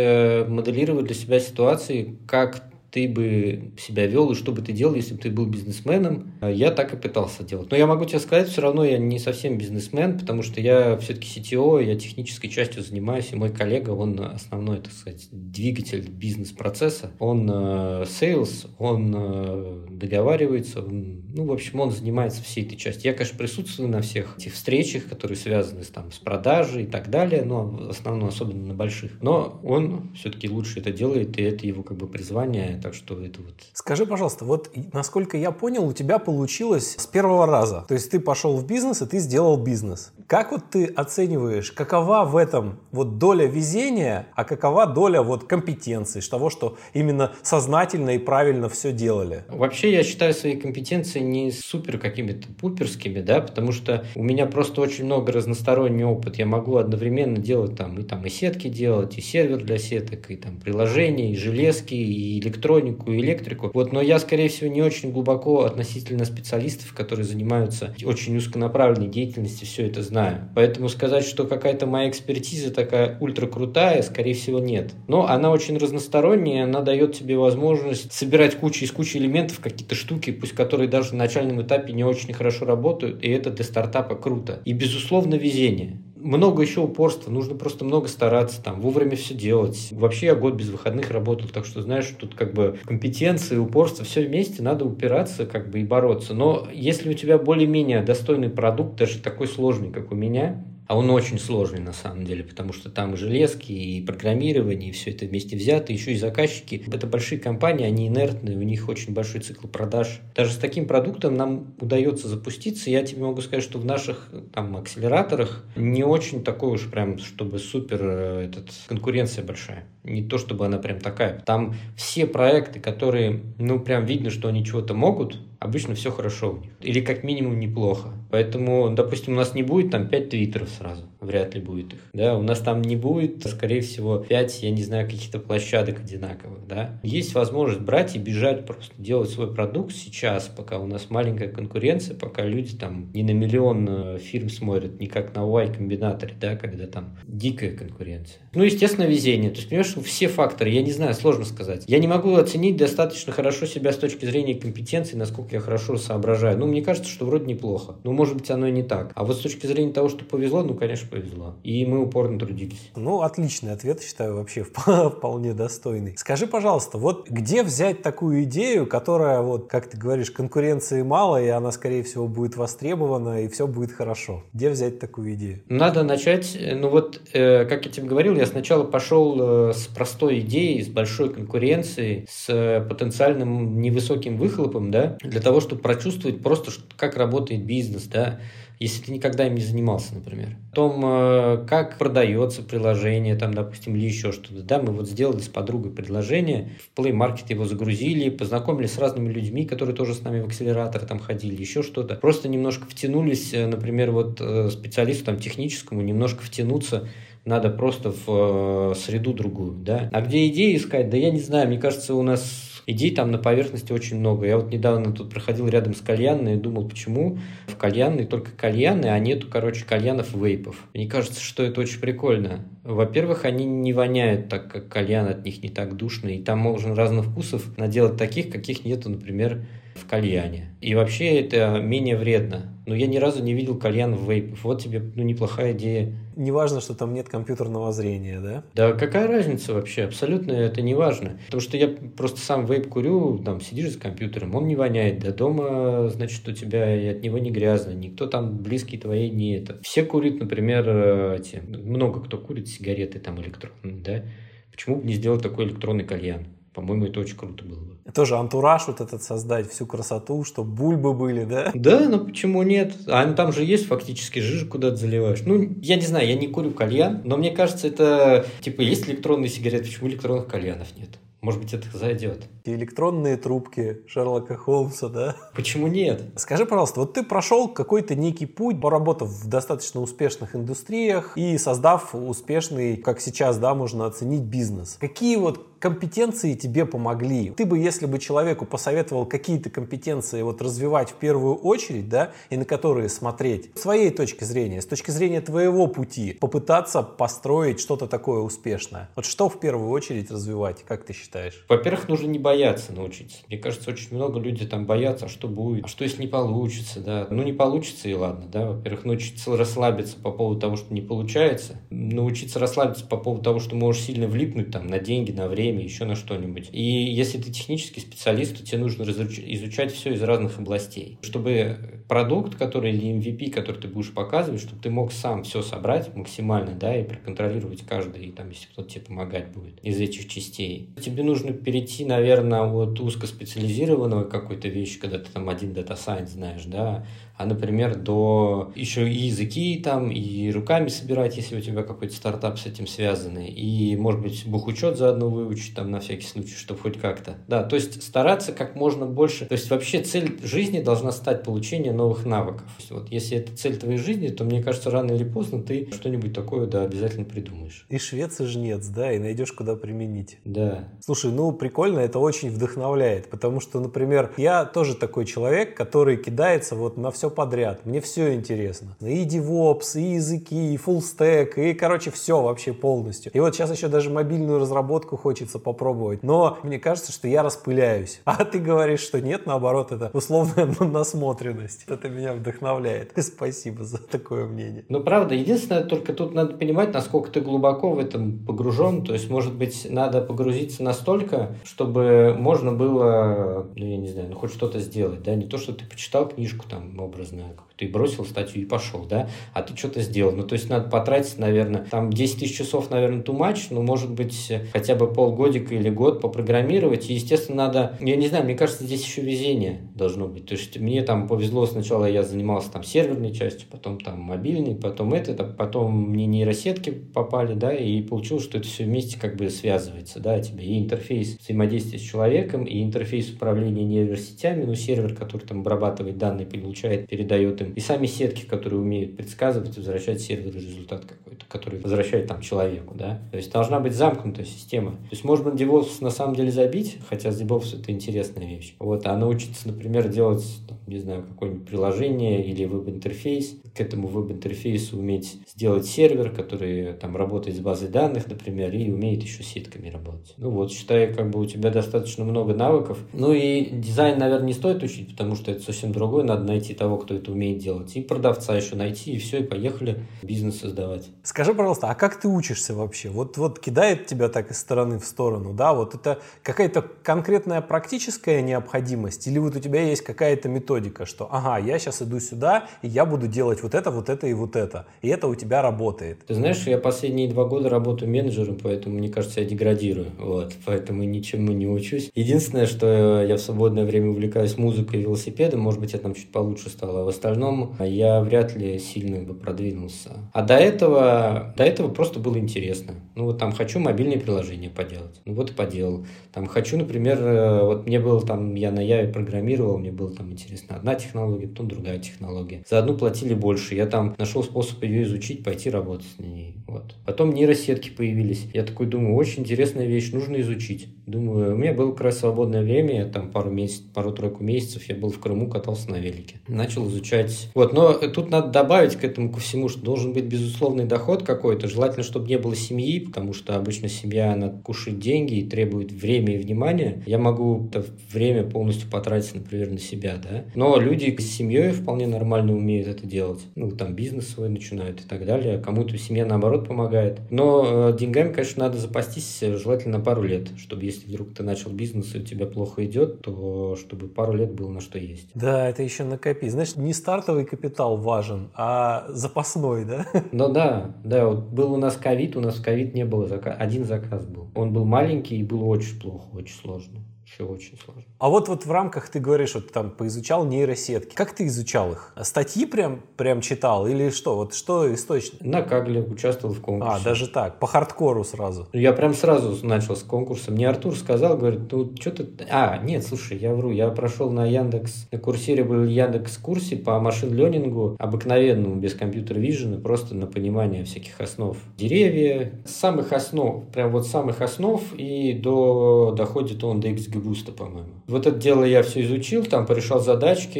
моделировать 0.47 1.05
для 1.05 1.15
себя 1.15 1.39
ситуации, 1.39 2.17
как 2.27 2.63
ты 2.91 3.07
бы 3.07 3.73
себя 3.77 4.07
вел 4.07 4.31
и 4.31 4.35
что 4.35 4.51
бы 4.51 4.61
ты 4.61 4.71
делал, 4.71 4.95
если 4.95 5.13
бы 5.13 5.19
ты 5.19 5.29
был 5.29 5.45
бизнесменом. 5.45 6.33
Я 6.41 6.71
так 6.71 6.93
и 6.93 6.97
пытался 6.97 7.43
делать. 7.43 7.69
Но 7.69 7.77
я 7.77 7.85
могу 7.85 8.05
тебе 8.05 8.19
сказать, 8.19 8.47
все 8.47 8.61
равно 8.61 8.83
я 8.83 8.97
не 8.97 9.19
совсем 9.19 9.57
бизнесмен, 9.57 10.17
потому 10.17 10.41
что 10.41 10.61
я 10.61 10.97
все-таки 10.97 11.27
CTO, 11.39 11.83
я 11.83 11.97
технической 11.97 12.49
частью 12.49 12.83
занимаюсь, 12.83 13.29
и 13.31 13.35
мой 13.35 13.49
коллега, 13.49 13.91
он 13.91 14.19
основной, 14.19 14.77
так 14.77 14.93
сказать, 14.93 15.27
двигатель 15.31 16.09
бизнес-процесса. 16.09 17.11
Он 17.19 17.49
э, 17.49 18.03
sales, 18.03 18.67
он 18.77 19.13
э, 19.15 19.85
договаривается, 19.89 20.81
ну, 20.81 21.45
в 21.45 21.51
общем, 21.51 21.79
он 21.79 21.91
занимается 21.91 22.41
всей 22.41 22.65
этой 22.65 22.77
частью. 22.77 23.11
Я, 23.11 23.13
конечно, 23.13 23.37
присутствую 23.37 23.89
на 23.89 24.01
всех 24.01 24.37
этих 24.37 24.53
встречах, 24.53 25.05
которые 25.05 25.37
связаны 25.37 25.83
с, 25.83 25.87
там, 25.89 26.11
с 26.11 26.19
продажей 26.19 26.83
и 26.83 26.87
так 26.87 27.09
далее, 27.09 27.43
но 27.43 27.65
в 27.65 27.89
основном, 27.89 28.29
особенно 28.29 28.67
на 28.67 28.73
больших. 28.73 29.21
Но 29.21 29.59
он 29.63 30.11
все-таки 30.15 30.49
лучше 30.49 30.79
это 30.79 30.91
делает, 30.91 31.37
и 31.37 31.43
это 31.43 31.67
его 31.67 31.83
как 31.83 31.97
бы 31.97 32.07
призвание 32.07 32.76
нормальная, 32.77 32.81
так 32.81 32.93
что 32.93 33.21
это 33.21 33.41
вот... 33.41 33.55
Скажи, 33.73 34.05
пожалуйста, 34.05 34.45
вот 34.45 34.69
насколько 34.93 35.37
я 35.37 35.51
понял, 35.51 35.85
у 35.85 35.93
тебя 35.93 36.19
получилось 36.19 36.95
с 36.97 37.07
первого 37.07 37.45
раза. 37.45 37.85
То 37.87 37.93
есть 37.93 38.11
ты 38.11 38.19
пошел 38.19 38.57
в 38.57 38.65
бизнес, 38.65 39.01
и 39.01 39.05
ты 39.05 39.19
сделал 39.19 39.57
бизнес. 39.57 40.13
Как 40.27 40.51
вот 40.51 40.69
ты 40.71 40.85
оцениваешь, 40.85 41.71
какова 41.71 42.25
в 42.25 42.35
этом 42.35 42.79
вот 42.91 43.17
доля 43.17 43.45
везения, 43.45 44.27
а 44.35 44.43
какова 44.43 44.85
доля 44.85 45.21
вот 45.21 45.45
компетенции, 45.45 46.21
того, 46.27 46.49
что 46.49 46.77
именно 46.93 47.31
сознательно 47.41 48.11
и 48.11 48.17
правильно 48.17 48.67
все 48.69 48.91
делали? 48.91 49.43
Вообще 49.47 49.93
я 49.93 50.03
считаю 50.03 50.33
свои 50.33 50.55
компетенции 50.55 51.19
не 51.19 51.51
супер 51.51 51.97
какими-то 51.97 52.47
пуперскими, 52.59 53.21
да, 53.21 53.39
потому 53.41 53.71
что 53.71 54.05
у 54.15 54.23
меня 54.23 54.45
просто 54.45 54.81
очень 54.81 55.05
много 55.05 55.31
разносторонний 55.31 56.03
опыт. 56.03 56.37
Я 56.37 56.45
могу 56.45 56.77
одновременно 56.77 57.37
делать 57.37 57.77
там 57.77 57.97
и 57.97 58.03
там 58.03 58.25
и 58.25 58.29
сетки 58.29 58.67
делать, 58.67 59.17
и 59.17 59.21
сервер 59.21 59.63
для 59.63 59.77
сеток, 59.77 60.29
и 60.29 60.35
там 60.35 60.57
приложения, 60.57 61.31
и 61.31 61.35
железки, 61.35 61.93
и 61.93 62.39
электронику, 62.67 63.11
и 63.11 63.19
электрику. 63.19 63.71
Вот, 63.73 63.91
но 63.93 64.01
я, 64.01 64.19
скорее 64.19 64.49
всего, 64.49 64.69
не 64.69 64.81
очень 64.81 65.11
глубоко 65.11 65.63
относительно 65.63 66.25
специалистов, 66.25 66.93
которые 66.93 67.25
занимаются 67.25 67.95
очень 68.03 68.35
узконаправленной 68.37 69.07
деятельностью, 69.07 69.67
все 69.67 69.87
это 69.87 70.03
знаю. 70.03 70.49
Поэтому 70.55 70.89
сказать, 70.89 71.25
что 71.25 71.45
какая-то 71.45 71.85
моя 71.85 72.09
экспертиза 72.09 72.73
такая 72.73 73.17
ультра 73.19 73.47
крутая, 73.47 74.01
скорее 74.01 74.33
всего, 74.33 74.59
нет. 74.59 74.93
Но 75.07 75.27
она 75.27 75.51
очень 75.51 75.77
разносторонняя, 75.77 76.65
она 76.65 76.81
дает 76.81 77.15
тебе 77.15 77.37
возможность 77.37 78.11
собирать 78.11 78.55
кучу 78.55 78.85
из 78.85 78.91
кучи 78.91 79.17
элементов, 79.17 79.59
какие-то 79.59 79.95
штуки, 79.95 80.31
пусть 80.31 80.53
которые 80.53 80.89
даже 80.89 81.11
на 81.11 81.19
начальном 81.19 81.61
этапе 81.61 81.93
не 81.93 82.03
очень 82.03 82.33
хорошо 82.33 82.65
работают, 82.65 83.23
и 83.23 83.29
это 83.29 83.51
для 83.51 83.63
стартапа 83.63 84.15
круто. 84.15 84.61
И, 84.65 84.73
безусловно, 84.73 85.35
везение 85.35 86.01
много 86.21 86.61
еще 86.61 86.81
упорства, 86.81 87.31
нужно 87.31 87.55
просто 87.55 87.85
много 87.85 88.07
стараться, 88.07 88.61
там, 88.63 88.81
вовремя 88.81 89.15
все 89.15 89.33
делать. 89.33 89.89
Вообще 89.91 90.27
я 90.27 90.35
год 90.35 90.55
без 90.55 90.69
выходных 90.69 91.11
работал, 91.11 91.49
так 91.49 91.65
что, 91.65 91.81
знаешь, 91.81 92.13
тут 92.19 92.35
как 92.35 92.53
бы 92.53 92.77
компетенции, 92.85 93.57
упорство, 93.57 94.05
все 94.05 94.25
вместе, 94.25 94.61
надо 94.61 94.85
упираться 94.85 95.45
как 95.45 95.69
бы 95.69 95.79
и 95.79 95.83
бороться. 95.83 96.33
Но 96.33 96.67
если 96.73 97.09
у 97.09 97.13
тебя 97.13 97.37
более-менее 97.37 98.01
достойный 98.01 98.49
продукт, 98.49 98.95
даже 98.95 99.19
такой 99.19 99.47
сложный, 99.47 99.91
как 99.91 100.11
у 100.11 100.15
меня, 100.15 100.63
а 100.87 100.97
он 100.97 101.09
очень 101.09 101.37
сложный 101.37 101.79
на 101.79 101.93
самом 101.93 102.25
деле, 102.25 102.43
потому 102.43 102.73
что 102.73 102.89
там 102.89 103.13
и 103.13 103.17
железки, 103.17 103.71
и 103.71 104.01
программирование, 104.01 104.89
и 104.89 104.93
все 104.93 105.11
это 105.11 105.25
вместе 105.25 105.57
взято, 105.57 105.91
еще 105.91 106.13
и 106.13 106.17
заказчики. 106.17 106.81
Это 106.91 107.07
большие 107.07 107.39
компании, 107.39 107.85
они 107.85 108.07
инертные, 108.07 108.57
у 108.57 108.61
них 108.61 108.87
очень 108.87 109.13
большой 109.13 109.41
цикл 109.41 109.67
продаж. 109.67 110.21
Даже 110.35 110.51
с 110.51 110.57
таким 110.57 110.87
продуктом 110.87 111.35
нам 111.35 111.75
удается 111.79 112.27
запуститься. 112.27 112.89
Я 112.89 113.03
тебе 113.03 113.23
могу 113.23 113.41
сказать, 113.41 113.63
что 113.63 113.79
в 113.79 113.85
наших 113.85 114.29
там 114.53 114.77
акселераторах 114.77 115.65
не 115.75 116.03
очень 116.03 116.43
такой 116.43 116.71
уж 116.71 116.89
прям, 116.89 117.17
чтобы 117.17 117.59
супер 117.59 117.99
э, 118.01 118.45
этот, 118.45 118.69
конкуренция 118.87 119.43
большая. 119.43 119.85
Не 120.03 120.23
то, 120.23 120.37
чтобы 120.37 120.65
она 120.65 120.77
прям 120.77 120.99
такая. 120.99 121.41
Там 121.45 121.75
все 121.97 122.25
проекты, 122.25 122.79
которые, 122.79 123.41
ну, 123.57 123.79
прям 123.79 124.05
видно, 124.05 124.29
что 124.29 124.47
они 124.47 124.63
чего-то 124.63 124.93
могут, 124.93 125.37
обычно 125.59 125.95
все 125.95 126.11
хорошо 126.11 126.53
у 126.53 126.57
них. 126.57 126.71
Или 126.81 127.01
как 127.01 127.23
минимум 127.23 127.59
неплохо. 127.59 128.13
Поэтому, 128.29 128.89
допустим, 128.89 129.33
у 129.33 129.37
нас 129.37 129.53
не 129.53 129.63
будет 129.63 129.91
там 129.91 130.07
5 130.07 130.29
твиттеров 130.29 130.69
сразу. 130.69 131.03
Вряд 131.19 131.55
ли 131.55 131.61
будет 131.61 131.93
их. 131.93 131.99
Да, 132.13 132.37
у 132.37 132.43
нас 132.43 132.59
там 132.59 132.81
не 132.81 132.95
будет, 132.95 133.43
скорее 133.47 133.81
всего, 133.81 134.19
5, 134.19 134.63
я 134.63 134.71
не 134.71 134.83
знаю, 134.83 135.07
каких-то 135.07 135.39
площадок 135.39 135.99
одинаковых. 135.99 136.67
Да. 136.67 136.99
Есть 137.01 137.33
возможность 137.33 137.81
брать 137.81 138.15
и 138.15 138.19
бежать 138.19 138.65
просто, 138.65 138.93
делать 138.97 139.29
свой 139.29 139.53
продукт 139.53 139.95
сейчас, 139.95 140.47
пока 140.47 140.77
у 140.77 140.85
нас 140.85 141.09
маленькая 141.09 141.47
конкуренция, 141.47 142.15
пока 142.15 142.43
люди 142.43 142.77
там 142.77 143.11
не 143.13 143.23
на 143.23 143.31
миллион 143.31 143.87
э, 143.89 144.19
фирм 144.19 144.49
смотрят, 144.49 144.99
не 144.99 145.07
как 145.07 145.35
на 145.35 145.43
Y-комбинаторе, 145.43 146.35
да, 146.39 146.55
когда 146.55 146.85
там 146.85 147.17
дикая 147.27 147.71
конкуренция. 147.71 148.39
Ну, 148.53 148.63
естественно, 148.63 149.05
везение. 149.05 149.49
То 149.49 149.57
есть, 149.57 149.69
понимаешь, 149.69 149.95
все 150.03 150.27
факторы, 150.27 150.69
я 150.69 150.83
не 150.83 150.91
знаю, 150.91 151.13
сложно 151.15 151.45
сказать. 151.45 151.85
Я 151.87 151.99
не 151.99 152.07
могу 152.07 152.35
оценить 152.35 152.77
достаточно 152.77 153.33
хорошо 153.33 153.65
себя 153.65 153.91
с 153.91 153.97
точки 153.97 154.25
зрения 154.25 154.55
компетенции, 154.55 155.15
насколько 155.15 155.46
я 155.51 155.59
хорошо 155.59 155.97
соображаю. 155.97 156.57
Ну, 156.57 156.67
мне 156.67 156.81
кажется, 156.81 157.09
что 157.09 157.25
вроде 157.25 157.45
неплохо. 157.45 157.95
Ну, 158.03 158.13
может 158.13 158.35
быть, 158.35 158.49
оно 158.51 158.67
и 158.67 158.71
не 158.71 158.83
так. 158.83 159.11
А 159.15 159.23
вот 159.23 159.37
с 159.37 159.39
точки 159.39 159.65
зрения 159.67 159.93
того, 159.93 160.09
что 160.09 160.25
повезло, 160.25 160.63
ну, 160.63 160.73
конечно, 160.75 161.07
повезло. 161.09 161.55
И 161.63 161.85
мы 161.85 162.01
упорно 162.01 162.39
трудились. 162.39 162.91
Ну, 162.95 163.21
отличный 163.21 163.71
ответ, 163.71 164.01
считаю, 164.01 164.35
вообще 164.35 164.63
вполне 165.17 165.53
достойный. 165.53 166.17
Скажи, 166.17 166.47
пожалуйста, 166.47 166.97
вот 166.97 167.29
где 167.29 167.63
взять 167.63 168.01
такую 168.01 168.43
идею, 168.43 168.87
которая, 168.87 169.41
вот, 169.41 169.67
как 169.67 169.89
ты 169.89 169.97
говоришь, 169.97 170.31
конкуренции 170.31 171.01
мало, 171.01 171.41
и 171.41 171.47
она, 171.47 171.71
скорее 171.71 172.03
всего, 172.03 172.27
будет 172.27 172.55
востребована, 172.57 173.43
и 173.43 173.47
все 173.47 173.67
будет 173.67 173.91
хорошо. 173.91 174.43
Где 174.53 174.69
взять 174.69 174.99
такую 174.99 175.33
идею? 175.33 175.61
Надо 175.69 176.03
начать, 176.03 176.55
э, 176.55 176.75
ну 176.75 176.89
вот, 176.89 177.21
э, 177.33 177.65
как 177.65 177.85
я 177.85 177.91
тебе 177.91 178.07
говорил, 178.07 178.35
я 178.35 178.45
сначала 178.45 178.83
пошел 178.83 179.69
э, 179.69 179.73
с 179.73 179.87
простой 179.87 180.39
идеей, 180.39 180.81
с 180.83 180.87
большой 180.87 181.33
конкуренцией, 181.33 182.25
с 182.29 182.49
э, 182.49 182.81
потенциальным 182.81 183.81
невысоким 183.81 184.37
выхлопом, 184.37 184.91
да, 184.91 185.17
для 185.21 185.36
того, 185.39 185.59
чтобы 185.59 185.81
прочувствовать 185.81 186.41
просто, 186.41 186.71
как 186.95 187.17
работает 187.17 187.63
бизнес, 187.63 188.03
да, 188.03 188.39
если 188.79 189.05
ты 189.05 189.11
никогда 189.11 189.47
им 189.47 189.55
не 189.55 189.61
занимался, 189.61 190.13
например. 190.13 190.55
О 190.71 190.75
том, 190.75 191.01
э, 191.03 191.65
как 191.67 191.97
продается 191.97 192.61
приложение, 192.61 193.35
там, 193.35 193.53
допустим, 193.53 193.95
или 193.95 194.05
еще 194.05 194.31
что-то. 194.31 194.61
Да, 194.61 194.79
мы 194.79 194.93
вот 194.93 195.09
сделали 195.09 195.39
с 195.39 195.47
подругой 195.47 195.91
предложение, 195.91 196.71
в 196.93 196.99
Play 196.99 197.11
Market 197.11 197.49
его 197.49 197.65
загрузили, 197.65 198.29
познакомились 198.29 198.93
с 198.93 198.99
разными 198.99 199.31
людьми, 199.31 199.65
которые 199.65 199.95
тоже 199.95 200.13
с 200.13 200.21
нами 200.21 200.41
в 200.41 200.45
акселератор 200.45 201.05
там 201.05 201.19
ходили, 201.19 201.59
еще 201.59 201.81
что-то. 201.81 202.15
Просто 202.15 202.49
немножко 202.49 202.85
втянулись, 202.87 203.51
например, 203.53 204.11
вот 204.11 204.39
специалисту 204.71 205.25
там 205.25 205.37
техническому, 205.39 206.01
немножко 206.01 206.43
втянуться 206.43 207.07
надо 207.47 207.69
просто 207.69 208.11
в 208.11 208.91
э, 208.91 208.93
среду 208.95 209.33
другую, 209.33 209.71
да. 209.71 210.09
А 210.11 210.21
где 210.21 210.47
идеи 210.47 210.75
искать? 210.75 211.09
Да 211.09 211.15
я 211.15 211.31
не 211.31 211.39
знаю, 211.39 211.69
мне 211.69 211.79
кажется, 211.79 212.13
у 212.13 212.21
нас 212.21 212.41
идей 212.87 213.13
там 213.13 213.31
на 213.31 213.37
поверхности 213.37 213.91
очень 213.91 214.17
много. 214.17 214.47
Я 214.47 214.57
вот 214.57 214.71
недавно 214.71 215.13
тут 215.13 215.29
проходил 215.29 215.67
рядом 215.67 215.93
с 215.93 216.01
кальянной 216.01 216.55
и 216.55 216.59
думал, 216.59 216.87
почему 216.87 217.37
в 217.67 217.75
кальянной 217.75 218.25
только 218.25 218.51
кальяны, 218.51 219.07
а 219.07 219.19
нету, 219.19 219.47
короче, 219.51 219.85
кальянов 219.85 220.33
вейпов. 220.33 220.87
Мне 220.93 221.07
кажется, 221.07 221.41
что 221.41 221.63
это 221.63 221.81
очень 221.81 221.99
прикольно. 221.99 222.65
Во-первых, 222.83 223.43
они 223.45 223.65
не 223.65 223.93
воняют 223.93 224.47
так, 224.47 224.71
как 224.71 224.87
кальян, 224.87 225.27
от 225.27 225.45
них 225.45 225.61
не 225.61 225.69
так 225.69 225.97
душно, 225.97 226.29
и 226.29 226.41
там 226.41 226.59
можно 226.59 226.95
разных 226.95 227.25
вкусов 227.25 227.77
наделать 227.77 228.17
таких, 228.17 228.49
каких 228.49 228.85
нету, 228.85 229.09
например, 229.09 229.65
в 229.97 230.05
кальяне. 230.05 230.75
И 230.81 230.95
вообще 230.95 231.39
это 231.39 231.79
менее 231.79 232.17
вредно. 232.17 232.73
Но 232.85 232.95
я 232.95 233.05
ни 233.07 233.17
разу 233.17 233.43
не 233.43 233.53
видел 233.53 233.77
кальян 233.77 234.15
в 234.15 234.31
вейпов. 234.31 234.63
Вот 234.63 234.81
тебе 234.81 235.01
ну, 235.15 235.23
неплохая 235.23 235.73
идея. 235.73 236.13
Не 236.37 236.51
важно, 236.51 236.79
что 236.79 236.93
там 236.93 237.13
нет 237.13 237.27
компьютерного 237.27 237.91
зрения, 237.91 238.39
да? 238.39 238.63
Да 238.73 238.93
какая 238.93 239.27
разница 239.27 239.73
вообще? 239.73 240.03
Абсолютно 240.03 240.53
это 240.53 240.81
не 240.81 240.95
важно. 240.95 241.39
Потому 241.47 241.59
что 241.59 241.75
я 241.75 241.89
просто 241.89 242.39
сам 242.39 242.65
вейп 242.65 242.87
курю, 242.87 243.39
там 243.39 243.59
сидишь 243.59 243.91
за 243.91 243.99
компьютером, 243.99 244.55
он 244.55 244.67
не 244.67 244.77
воняет. 244.77 245.19
Да 245.19 245.33
дома, 245.33 246.07
значит, 246.07 246.47
у 246.47 246.53
тебя 246.53 246.95
и 246.95 247.07
от 247.07 247.21
него 247.21 247.39
не 247.39 247.51
грязно. 247.51 247.91
Никто 247.91 248.25
там 248.25 248.57
близкий 248.59 248.97
твоей 248.97 249.29
не 249.31 249.57
это. 249.57 249.81
Все 249.81 250.03
курят, 250.03 250.39
например, 250.39 250.87
эти, 251.33 251.57
много 251.67 252.21
кто 252.21 252.37
курит 252.37 252.69
сигареты 252.69 253.19
там 253.19 253.41
электронные, 253.41 254.01
да? 254.01 254.23
Почему 254.71 254.97
бы 254.97 255.07
не 255.07 255.13
сделать 255.13 255.41
такой 255.41 255.65
электронный 255.65 256.05
кальян? 256.05 256.45
По-моему, 256.77 257.07
это 257.07 257.21
очень 257.21 257.35
круто 257.35 257.65
было 257.65 257.79
бы. 257.79 258.11
Тоже 258.13 258.37
антураж 258.37 258.85
вот 258.85 259.01
этот 259.01 259.23
создать, 259.23 259.67
всю 259.67 259.87
красоту, 259.87 260.43
чтобы 260.43 260.69
бульбы 260.69 261.15
были, 261.15 261.43
да? 261.43 261.71
Да, 261.73 262.07
но 262.07 262.19
почему 262.19 262.61
нет? 262.61 262.93
А 263.07 263.25
там 263.33 263.51
же 263.51 263.63
есть 263.63 263.87
фактически 263.87 264.37
жижа, 264.37 264.67
куда 264.67 264.91
ты 264.91 264.97
заливаешь. 264.97 265.41
Ну, 265.43 265.73
я 265.81 265.95
не 265.95 266.05
знаю, 266.05 266.27
я 266.27 266.35
не 266.35 266.45
курю 266.45 266.69
кальян, 266.69 267.21
но 267.23 267.35
мне 267.35 267.49
кажется, 267.49 267.87
это, 267.87 268.45
типа, 268.61 268.81
есть 268.81 269.09
электронные 269.09 269.49
сигареты, 269.49 269.85
почему 269.85 270.09
электронных 270.09 270.45
кальянов 270.45 270.89
нет? 270.95 271.17
Может 271.41 271.61
быть, 271.61 271.73
это 271.73 271.85
зайдет. 271.97 272.47
И 272.63 272.73
электронные 272.73 273.37
трубки 273.37 274.01
Шерлока 274.07 274.55
Холмса, 274.55 275.07
да? 275.07 275.35
Почему 275.55 275.87
нет? 275.87 276.23
Скажи, 276.35 276.65
пожалуйста, 276.65 276.99
вот 276.99 277.13
ты 277.13 277.23
прошел 277.23 277.67
какой-то 277.69 278.15
некий 278.15 278.45
путь, 278.45 278.81
поработав 278.81 279.29
в 279.29 279.47
достаточно 279.47 280.01
успешных 280.01 280.55
индустриях 280.55 281.37
и 281.37 281.57
создав 281.57 282.13
успешный, 282.13 282.97
как 282.97 283.19
сейчас, 283.21 283.57
да, 283.59 283.73
можно 283.75 284.05
оценить 284.05 284.41
бизнес. 284.41 284.97
Какие 284.99 285.37
вот 285.37 285.66
компетенции 285.79 286.53
тебе 286.53 286.85
помогли? 286.85 287.51
Ты 287.51 287.65
бы, 287.65 287.77
если 287.77 288.05
бы 288.05 288.19
человеку 288.19 288.65
посоветовал 288.65 289.25
какие-то 289.25 289.69
компетенции 289.69 290.41
вот 290.41 290.61
развивать 290.61 291.11
в 291.11 291.15
первую 291.15 291.55
очередь, 291.55 292.09
да, 292.09 292.31
и 292.49 292.57
на 292.57 292.65
которые 292.65 293.09
смотреть, 293.09 293.71
с 293.75 293.81
своей 293.81 294.09
точки 294.09 294.43
зрения, 294.43 294.81
с 294.81 294.85
точки 294.85 295.11
зрения 295.11 295.41
твоего 295.41 295.87
пути, 295.87 296.37
попытаться 296.39 297.03
построить 297.03 297.79
что-то 297.79 298.07
такое 298.07 298.41
успешное. 298.41 299.09
Вот 299.15 299.25
что 299.25 299.49
в 299.49 299.59
первую 299.59 299.89
очередь 299.89 300.31
развивать, 300.31 300.83
как 300.87 301.05
ты 301.05 301.13
считаешь? 301.13 301.65
Во-первых, 301.69 302.07
нужно 302.07 302.27
не 302.27 302.39
бояться 302.39 302.93
научиться. 302.93 303.37
Мне 303.47 303.57
кажется, 303.57 303.89
очень 303.89 304.15
много 304.15 304.39
людей 304.39 304.67
там 304.67 304.85
боятся, 304.85 305.25
а 305.25 305.29
что 305.29 305.47
будет, 305.47 305.85
а 305.85 305.87
что 305.87 306.03
если 306.03 306.21
не 306.21 306.27
получится, 306.27 306.99
да. 306.99 307.27
Ну, 307.29 307.43
не 307.43 307.53
получится 307.53 308.09
и 308.09 308.13
ладно, 308.13 308.45
да. 308.51 308.71
Во-первых, 308.71 309.05
научиться 309.05 309.55
расслабиться 309.55 310.17
по 310.17 310.31
поводу 310.31 310.59
того, 310.59 310.75
что 310.75 310.93
не 310.93 311.01
получается, 311.01 311.77
научиться 311.89 312.59
расслабиться 312.59 313.05
по 313.05 313.17
поводу 313.17 313.43
того, 313.43 313.59
что 313.59 313.75
можешь 313.75 314.03
сильно 314.03 314.27
влипнуть 314.27 314.71
там 314.71 314.87
на 314.87 314.99
деньги, 314.99 315.31
на 315.31 315.47
время, 315.47 315.66
время, 315.67 315.83
еще 315.83 316.05
на 316.05 316.15
что-нибудь. 316.15 316.69
И 316.71 316.81
если 316.81 317.37
ты 317.37 317.51
технический 317.51 317.99
специалист, 317.99 318.57
то 318.57 318.65
тебе 318.65 318.79
нужно 318.79 319.03
изучать 319.03 319.93
все 319.93 320.13
из 320.13 320.21
разных 320.21 320.59
областей, 320.59 321.17
чтобы 321.21 322.03
продукт, 322.07 322.55
который 322.55 322.91
или 322.91 323.13
MVP, 323.13 323.51
который 323.51 323.81
ты 323.81 323.87
будешь 323.87 324.13
показывать, 324.13 324.61
чтобы 324.61 324.81
ты 324.81 324.89
мог 324.89 325.11
сам 325.11 325.43
все 325.43 325.61
собрать 325.61 326.15
максимально, 326.15 326.71
да, 326.71 326.95
и 326.95 327.03
проконтролировать 327.03 327.81
каждый, 327.85 328.27
и 328.27 328.31
там, 328.31 328.49
если 328.49 328.67
кто-то 328.67 328.89
тебе 328.89 329.01
помогать 329.01 329.51
будет 329.51 329.83
из 329.83 329.99
этих 329.99 330.27
частей. 330.27 330.89
Тебе 331.01 331.23
нужно 331.23 331.51
перейти, 331.51 332.05
наверное, 332.05 332.61
от 332.61 332.99
узкоспециализированного 332.99 334.23
какой-то 334.23 334.67
вещи, 334.67 334.99
когда 334.99 335.19
ты 335.19 335.31
там 335.31 335.49
один 335.49 335.73
дата 335.73 335.95
сайт 335.95 336.29
знаешь, 336.29 336.63
да, 336.65 337.05
а, 337.37 337.45
например, 337.45 337.95
до 337.95 338.71
еще 338.75 339.07
и 339.07 339.27
языки 339.27 339.79
там, 339.83 340.11
и 340.11 340.51
руками 340.51 340.87
собирать, 340.87 341.37
если 341.37 341.55
у 341.55 341.61
тебя 341.61 341.83
какой-то 341.83 342.15
стартап 342.15 342.57
с 342.57 342.65
этим 342.65 342.87
связанный, 342.87 343.49
и, 343.49 343.95
может 343.95 344.21
быть, 344.21 344.47
бухучет 344.47 344.97
заодно 344.97 345.29
выучить 345.29 345.75
там 345.75 345.91
на 345.91 345.99
всякий 345.99 346.25
случай, 346.25 346.55
чтобы 346.55 346.79
хоть 346.79 346.99
как-то. 346.99 347.37
Да, 347.47 347.63
то 347.63 347.75
есть 347.75 348.01
стараться 348.01 348.53
как 348.53 348.75
можно 348.75 349.05
больше. 349.05 349.45
То 349.45 349.53
есть 349.53 349.69
вообще 349.69 350.01
цель 350.01 350.39
жизни 350.43 350.81
должна 350.81 351.11
стать 351.11 351.43
получение 351.43 351.93
новых 351.93 352.25
навыков. 352.25 352.65
Вот 352.89 353.09
если 353.09 353.37
это 353.37 353.55
цель 353.55 353.77
твоей 353.77 353.99
жизни, 353.99 354.29
то 354.29 354.43
мне 354.43 354.63
кажется, 354.63 354.89
рано 354.89 355.11
или 355.11 355.23
поздно 355.23 355.61
ты 355.61 355.89
что-нибудь 355.93 356.33
такое, 356.33 356.65
да, 356.65 356.83
обязательно 356.83 357.25
придумаешь. 357.25 357.85
И 357.89 357.99
швец, 357.99 358.39
и 358.39 358.45
жнец, 358.45 358.87
да, 358.87 359.11
и 359.11 359.19
найдешь, 359.19 359.51
куда 359.51 359.75
применить. 359.75 360.39
Да. 360.43 360.89
Слушай, 361.05 361.31
ну 361.31 361.51
прикольно, 361.51 361.99
это 361.99 362.17
очень 362.17 362.49
вдохновляет, 362.49 363.29
потому 363.29 363.59
что, 363.59 363.79
например, 363.79 364.33
я 364.37 364.65
тоже 364.65 364.95
такой 364.95 365.25
человек, 365.25 365.77
который 365.77 366.17
кидается 366.17 366.75
вот 366.75 366.97
на 366.97 367.11
все 367.11 367.26
все 367.27 367.35
подряд. 367.35 367.85
Мне 367.85 367.99
все 368.01 368.33
интересно. 368.33 368.95
И 369.01 369.25
DevOps, 369.25 369.99
и 369.99 370.13
языки, 370.15 370.73
и 370.73 370.77
full 370.77 370.99
stack, 370.99 371.55
и, 371.57 371.73
короче, 371.73 372.11
все 372.11 372.41
вообще 372.41 372.73
полностью. 372.73 373.31
И 373.33 373.39
вот 373.39 373.55
сейчас 373.55 373.71
еще 373.71 373.87
даже 373.87 374.09
мобильную 374.09 374.59
разработку 374.59 375.17
хочется 375.17 375.59
попробовать. 375.59 376.23
Но 376.23 376.57
мне 376.63 376.79
кажется, 376.79 377.11
что 377.11 377.27
я 377.27 377.43
распыляюсь. 377.43 378.21
А 378.37 378.45
ты 378.45 378.59
говоришь, 378.59 378.99
что 378.99 379.19
нет, 379.19 379.47
наоборот, 379.47 379.91
это 379.91 380.11
условная 380.13 380.67
насмотренность. 380.79 381.85
Это 381.87 382.07
меня 382.07 382.33
вдохновляет. 382.33 383.11
Спасибо 383.17 383.83
за 383.83 383.97
такое 383.97 384.45
мнение. 384.45 384.85
Ну, 384.89 385.01
правда, 385.01 385.33
единственное, 385.33 385.83
только 385.83 386.13
тут 386.13 386.35
надо 386.35 386.53
понимать, 386.55 386.93
насколько 386.93 387.31
ты 387.31 387.41
глубоко 387.41 387.91
в 387.91 387.99
этом 387.99 388.37
погружен. 388.45 389.03
То 389.03 389.13
есть, 389.13 389.29
может 389.29 389.55
быть, 389.55 389.87
надо 389.89 390.21
погрузиться 390.21 390.83
настолько, 390.83 391.55
чтобы 391.63 392.35
можно 392.37 392.71
было, 392.71 393.67
ну, 393.75 393.85
я 393.85 393.97
не 393.97 394.09
знаю, 394.09 394.29
ну, 394.29 394.35
хоть 394.35 394.53
что-то 394.53 394.79
сделать, 394.79 395.23
да, 395.23 395.33
не 395.33 395.45
то, 395.45 395.57
что 395.57 395.73
ты 395.73 395.83
почитал 395.85 396.27
книжку, 396.27 396.65
там, 396.69 396.95
образно 397.17 397.55
ты 397.77 397.87
бросил 397.87 398.25
статью 398.25 398.63
и 398.63 398.65
пошел, 398.65 399.05
да, 399.05 399.29
а 399.53 399.61
ты 399.61 399.75
что-то 399.77 400.01
сделал. 400.01 400.31
Ну, 400.31 400.43
то 400.43 400.53
есть 400.53 400.69
надо 400.69 400.89
потратить, 400.89 401.37
наверное, 401.37 401.85
там 401.89 402.11
10 402.11 402.39
тысяч 402.39 402.57
часов, 402.57 402.89
наверное, 402.89 403.21
too 403.21 403.37
much, 403.37 403.67
но, 403.69 403.81
может 403.81 404.11
быть, 404.11 404.51
хотя 404.73 404.95
бы 404.95 405.11
полгодика 405.11 405.75
или 405.75 405.89
год 405.89 406.21
попрограммировать. 406.21 407.09
И, 407.09 407.13
естественно, 407.13 407.67
надо, 407.67 407.97
я 408.01 408.15
не 408.15 408.27
знаю, 408.27 408.45
мне 408.45 408.55
кажется, 408.55 408.83
здесь 408.83 409.03
еще 409.05 409.21
везение 409.21 409.81
должно 409.95 410.27
быть. 410.27 410.45
То 410.45 410.55
есть 410.55 410.77
мне 410.79 411.03
там 411.03 411.27
повезло 411.27 411.65
сначала, 411.65 412.05
я 412.05 412.23
занимался 412.23 412.71
там 412.71 412.83
серверной 412.83 413.31
частью, 413.31 413.67
потом 413.69 413.99
там 413.99 414.19
мобильной, 414.21 414.75
потом 414.75 415.13
это, 415.13 415.43
потом 415.43 416.09
мне 416.09 416.25
нейросетки 416.25 416.89
попали, 416.89 417.53
да, 417.53 417.73
и 417.73 418.01
получилось, 418.01 418.43
что 418.43 418.57
это 418.57 418.67
все 418.67 418.85
вместе 418.85 419.19
как 419.19 419.35
бы 419.35 419.49
связывается, 419.49 420.19
да, 420.19 420.39
тебе 420.39 420.65
и 420.65 420.79
интерфейс 420.79 421.37
взаимодействия 421.39 421.99
с 421.99 422.01
человеком, 422.01 422.63
и 422.63 422.81
интерфейс 422.81 423.29
управления 423.31 423.83
нейросетями, 423.83 424.65
ну, 424.65 424.75
сервер, 424.75 425.15
который 425.15 425.43
там 425.43 425.59
обрабатывает 425.61 426.17
данные, 426.17 426.47
получает, 426.47 427.07
передает 427.07 427.61
им 427.61 427.66
и 427.75 427.79
сами 427.79 428.05
сетки, 428.05 428.45
которые 428.45 428.79
умеют 428.79 429.17
предсказывать 429.17 429.77
возвращать 429.77 430.21
серверу 430.21 430.57
результат 430.57 431.05
какой-то, 431.05 431.45
который 431.47 431.79
возвращает 431.79 432.27
там 432.27 432.41
человеку, 432.41 432.95
да. 432.95 433.21
То 433.31 433.37
есть 433.37 433.51
должна 433.51 433.79
быть 433.79 433.93
замкнутая 433.93 434.45
система. 434.45 434.91
То 434.91 435.11
есть 435.11 435.23
можно 435.23 435.49
DevOps 435.49 435.97
на 436.01 436.09
самом 436.09 436.35
деле 436.35 436.51
забить, 436.51 436.97
хотя 437.09 437.29
DevOps 437.29 437.79
это 437.79 437.91
интересная 437.91 438.47
вещь. 438.47 438.75
Вот, 438.79 439.05
а 439.05 439.17
научиться, 439.17 439.67
например, 439.67 440.07
делать, 440.09 440.45
не 440.87 440.99
знаю, 440.99 441.23
какое-нибудь 441.23 441.67
приложение 441.67 442.45
или 442.45 442.65
веб-интерфейс, 442.65 443.57
к 443.75 443.81
этому 443.81 444.07
веб-интерфейсу 444.07 444.97
уметь 444.97 445.39
сделать 445.47 445.85
сервер, 445.85 446.31
который 446.31 446.93
там 446.93 447.15
работает 447.15 447.57
с 447.57 447.59
базой 447.59 447.89
данных, 447.89 448.27
например, 448.27 448.73
и 448.73 448.89
умеет 448.91 449.23
еще 449.23 449.43
сетками 449.43 449.89
работать. 449.89 450.33
Ну 450.37 450.49
вот, 450.49 450.71
считай, 450.71 451.13
как 451.13 451.29
бы 451.29 451.39
у 451.39 451.45
тебя 451.45 451.69
достаточно 451.69 452.23
много 452.23 452.53
навыков. 452.53 452.97
Ну 453.13 453.33
и 453.33 453.69
дизайн, 453.69 454.17
наверное, 454.17 454.47
не 454.47 454.53
стоит 454.53 454.81
учить, 454.83 455.11
потому 455.11 455.35
что 455.35 455.51
это 455.51 455.61
совсем 455.61 455.91
другое, 455.91 456.23
надо 456.23 456.43
найти 456.43 456.73
того, 456.73 456.97
кто 456.97 457.15
это 457.15 457.31
умеет 457.31 457.56
делать, 457.57 457.95
и 457.95 458.01
продавца 458.01 458.55
еще 458.55 458.75
найти, 458.75 459.13
и 459.13 459.17
все, 459.17 459.39
и 459.39 459.43
поехали 459.43 460.05
бизнес 460.21 460.59
создавать. 460.59 461.09
Скажи, 461.23 461.53
пожалуйста, 461.53 461.89
а 461.89 461.95
как 461.95 462.19
ты 462.19 462.27
учишься 462.27 462.73
вообще? 462.73 463.09
Вот, 463.09 463.37
вот 463.37 463.59
кидает 463.59 464.05
тебя 464.05 464.29
так 464.29 464.51
из 464.51 464.57
стороны 464.57 464.99
в 464.99 465.05
сторону, 465.05 465.53
да, 465.53 465.73
вот 465.73 465.95
это 465.95 466.19
какая-то 466.43 466.83
конкретная 467.03 467.61
практическая 467.61 468.41
необходимость, 468.41 469.27
или 469.27 469.39
вот 469.39 469.55
у 469.55 469.59
тебя 469.59 469.81
есть 469.81 470.03
какая-то 470.03 470.49
методика, 470.49 471.05
что, 471.05 471.27
ага, 471.31 471.57
я 471.57 471.79
сейчас 471.79 472.01
иду 472.01 472.19
сюда, 472.19 472.67
и 472.81 472.87
я 472.87 473.05
буду 473.05 473.27
делать 473.27 473.63
вот 473.63 473.75
это, 473.75 473.91
вот 473.91 474.09
это 474.09 474.27
и 474.27 474.33
вот 474.33 474.55
это, 474.55 474.85
и 475.01 475.07
это 475.09 475.27
у 475.27 475.35
тебя 475.35 475.61
работает. 475.61 476.25
Ты 476.25 476.35
знаешь, 476.35 476.65
я 476.67 476.77
последние 476.77 477.29
два 477.29 477.45
года 477.45 477.69
работаю 477.69 478.09
менеджером, 478.11 478.57
поэтому, 478.61 478.97
мне 478.97 479.09
кажется, 479.09 479.41
я 479.41 479.47
деградирую, 479.47 480.07
вот, 480.19 480.53
поэтому 480.65 481.03
ничему 481.03 481.51
не 481.51 481.67
учусь. 481.67 482.11
Единственное, 482.15 482.65
что 482.65 483.23
я 483.23 483.37
в 483.37 483.39
свободное 483.39 483.85
время 483.85 484.09
увлекаюсь 484.09 484.57
музыкой 484.57 484.99
и 484.99 485.03
велосипедом, 485.03 485.61
может 485.61 485.79
быть, 485.79 485.93
я 485.93 485.99
там 485.99 486.13
чуть 486.13 486.31
получше 486.31 486.69
стал, 486.69 486.97
а 486.97 487.03
в 487.03 487.07
остальном 487.07 487.46
остальном 487.47 487.75
я 487.79 488.21
вряд 488.21 488.55
ли 488.55 488.79
сильно 488.79 489.21
бы 489.21 489.33
продвинулся. 489.33 490.11
А 490.33 490.41
до 490.43 490.55
этого, 490.55 491.53
до 491.57 491.63
этого 491.63 491.89
просто 491.89 492.19
было 492.19 492.37
интересно. 492.37 492.93
Ну 493.15 493.25
вот 493.25 493.37
там 493.39 493.51
хочу 493.51 493.79
мобильное 493.79 494.19
приложение 494.19 494.69
поделать. 494.69 495.21
Ну 495.25 495.33
вот 495.33 495.51
и 495.51 495.53
поделал. 495.53 496.05
Там 496.33 496.45
хочу, 496.47 496.77
например, 496.77 497.19
э, 497.19 497.63
вот 497.63 497.87
мне 497.87 497.99
было 497.99 498.21
там, 498.21 498.55
я 498.55 498.71
на 498.71 498.79
Яве 498.79 499.11
программировал, 499.11 499.77
мне 499.77 499.91
было 499.91 500.13
там 500.13 500.31
интересно 500.31 500.75
одна 500.75 500.95
технология, 500.95 501.47
потом 501.47 501.67
другая 501.67 501.99
технология. 501.99 502.63
За 502.69 502.79
одну 502.79 502.97
платили 502.97 503.33
больше. 503.33 503.75
Я 503.75 503.87
там 503.87 504.15
нашел 504.17 504.43
способ 504.43 504.83
ее 504.83 505.03
изучить, 505.03 505.43
пойти 505.43 505.69
работать 505.69 506.07
на 506.19 506.25
ней. 506.25 506.57
Вот. 506.67 506.95
Потом 507.05 507.33
нейросетки 507.33 507.89
появились. 507.89 508.47
Я 508.53 508.63
такой 508.63 508.87
думаю, 508.87 509.15
очень 509.15 509.43
интересная 509.43 509.85
вещь, 509.85 510.11
нужно 510.11 510.39
изучить. 510.41 510.89
Думаю, 511.07 511.53
у 511.53 511.57
меня 511.57 511.73
было 511.73 511.91
как 511.91 512.01
раз 512.01 512.19
свободное 512.19 512.61
время, 512.61 513.05
там 513.05 513.31
пару 513.31 513.49
месяцев, 513.49 513.85
пару-тройку 513.93 514.43
месяцев 514.43 514.83
я 514.89 514.95
был 514.95 515.09
в 515.09 515.19
Крыму, 515.19 515.47
катался 515.47 515.89
на 515.89 515.95
велике. 515.95 516.35
Начал 516.49 516.85
изучать. 516.89 517.49
Вот, 517.55 517.71
но 517.71 517.93
тут 517.93 518.29
надо 518.29 518.49
добавить 518.49 518.97
к 518.97 519.05
этому 519.05 519.31
ко 519.31 519.39
всему, 519.39 519.69
что 519.69 519.79
должен 519.79 520.11
быть 520.11 520.25
безусловный 520.25 520.83
доход 520.83 521.23
какой-то. 521.23 521.69
Желательно, 521.69 522.03
чтобы 522.03 522.27
не 522.27 522.37
было 522.37 522.57
семьи, 522.57 522.99
потому 522.99 523.31
что 523.31 523.55
обычно 523.55 523.87
семья, 523.87 524.33
она 524.33 524.49
кушает 524.49 524.99
деньги 524.99 525.35
и 525.35 525.47
требует 525.47 525.93
время 525.93 526.35
и 526.35 526.39
внимания. 526.39 527.01
Я 527.05 527.19
могу 527.19 527.67
это 527.67 527.85
время 528.11 528.43
полностью 528.43 528.89
потратить, 528.89 529.35
например, 529.35 529.71
на 529.71 529.79
себя, 529.79 530.17
да. 530.21 530.43
Но 530.55 530.77
люди 530.77 531.15
с 531.17 531.25
семьей 531.25 531.71
вполне 531.71 532.07
нормально 532.07 532.53
умеют 532.53 532.89
это 532.89 533.05
делать. 533.05 533.39
Ну, 533.55 533.71
там 533.71 533.95
бизнес 533.95 534.27
свой 534.27 534.49
начинают 534.49 534.99
и 534.99 535.03
так 535.07 535.25
далее. 535.25 535.57
Кому-то 535.59 535.97
семья, 535.97 536.25
наоборот, 536.25 536.67
помогает. 536.67 537.21
Но 537.29 537.91
э, 537.91 537.97
деньгами, 537.97 538.33
конечно, 538.33 538.65
надо 538.65 538.77
запастись 538.77 539.37
э, 539.41 539.55
желательно 539.55 540.01
пару 540.01 540.21
лет, 540.23 540.49
чтобы 540.57 540.83
если 540.83 540.96
вдруг 541.05 541.33
ты 541.33 541.43
начал 541.43 541.71
бизнес 541.71 542.15
и 542.15 542.19
у 542.19 542.23
тебя 542.23 542.45
плохо 542.45 542.85
идет, 542.85 543.21
то 543.21 543.75
чтобы 543.75 544.07
пару 544.07 544.33
лет 544.33 544.53
было 544.53 544.69
на 544.69 544.81
что 544.81 544.97
есть. 544.97 545.29
Да, 545.33 545.67
это 545.67 545.83
еще 545.83 546.03
накопить. 546.03 546.51
Знаешь, 546.51 546.75
не 546.75 546.93
стар 546.93 547.17
стартовый 547.17 547.45
капитал 547.45 547.97
важен, 547.97 548.51
а 548.53 549.05
запасной, 549.09 549.85
да? 549.85 550.05
Ну 550.31 550.49
да, 550.49 550.95
да, 551.03 551.27
вот 551.27 551.45
был 551.45 551.73
у 551.73 551.77
нас 551.77 551.95
ковид, 551.95 552.35
у 552.35 552.41
нас 552.41 552.59
ковид 552.59 552.93
не 552.93 553.05
было, 553.05 553.27
заказ, 553.27 553.55
один 553.57 553.85
заказ 553.85 554.25
был. 554.25 554.51
Он 554.53 554.71
был 554.71 554.85
маленький 554.85 555.37
и 555.37 555.43
было 555.43 555.65
очень 555.65 555.99
плохо, 555.99 556.27
очень 556.33 556.55
сложно 556.55 556.99
все 557.27 557.45
очень 557.45 557.77
сложно. 557.77 558.03
А 558.19 558.29
вот, 558.29 558.47
вот 558.47 558.65
в 558.65 558.71
рамках 558.71 559.09
ты 559.09 559.19
говоришь, 559.19 559.55
вот 559.55 559.71
там 559.71 559.91
поизучал 559.91 560.45
нейросетки. 560.45 561.15
Как 561.15 561.33
ты 561.33 561.47
изучал 561.47 561.91
их? 561.91 562.13
Статьи 562.21 562.65
прям, 562.65 563.01
прям 563.15 563.41
читал 563.41 563.87
или 563.87 564.09
что? 564.09 564.35
Вот 564.35 564.53
что 564.53 564.93
источник? 564.93 565.41
На 565.41 565.61
Кагле 565.61 566.01
участвовал 566.01 566.55
в 566.55 566.61
конкурсе. 566.61 566.97
А, 567.01 567.03
даже 567.03 567.27
так, 567.27 567.59
по 567.59 567.67
хардкору 567.67 568.23
сразу. 568.23 568.67
Я 568.73 568.93
прям 568.93 569.13
сразу 569.13 569.65
начал 569.65 569.95
с 569.95 570.03
конкурса. 570.03 570.51
Мне 570.51 570.69
Артур 570.69 570.95
сказал, 570.95 571.37
говорит, 571.37 571.71
ну 571.71 571.91
что 571.99 572.11
ты... 572.11 572.27
А, 572.49 572.77
нет, 572.77 573.05
слушай, 573.05 573.37
я 573.37 573.53
вру. 573.53 573.71
Я 573.71 573.89
прошел 573.89 574.29
на 574.31 574.45
Яндекс, 574.45 575.07
на 575.11 575.19
курсире 575.19 575.63
был 575.63 575.83
Яндекс 575.83 576.37
курсе 576.37 576.77
по 576.77 576.99
машин 576.99 577.33
ленингу 577.33 577.95
обыкновенному, 577.99 578.75
без 578.75 578.93
компьютер 578.93 579.39
вижена, 579.39 579.77
просто 579.77 580.15
на 580.15 580.27
понимание 580.27 580.85
всяких 580.85 581.19
основ. 581.19 581.57
Деревья, 581.77 582.53
самых 582.65 583.11
основ, 583.11 583.67
прям 583.71 583.91
вот 583.91 584.07
самых 584.07 584.41
основ 584.41 584.81
и 584.95 585.33
до 585.33 586.13
доходит 586.17 586.63
он 586.63 586.79
до 586.79 586.87
XG 586.87 587.17
XGBoost, 587.17 587.51
по-моему. 587.51 587.89
Вот 588.07 588.25
это 588.25 588.37
дело 588.37 588.63
я 588.63 588.83
все 588.83 589.01
изучил, 589.03 589.43
там 589.43 589.65
порешал 589.65 589.99
задачки, 589.99 590.59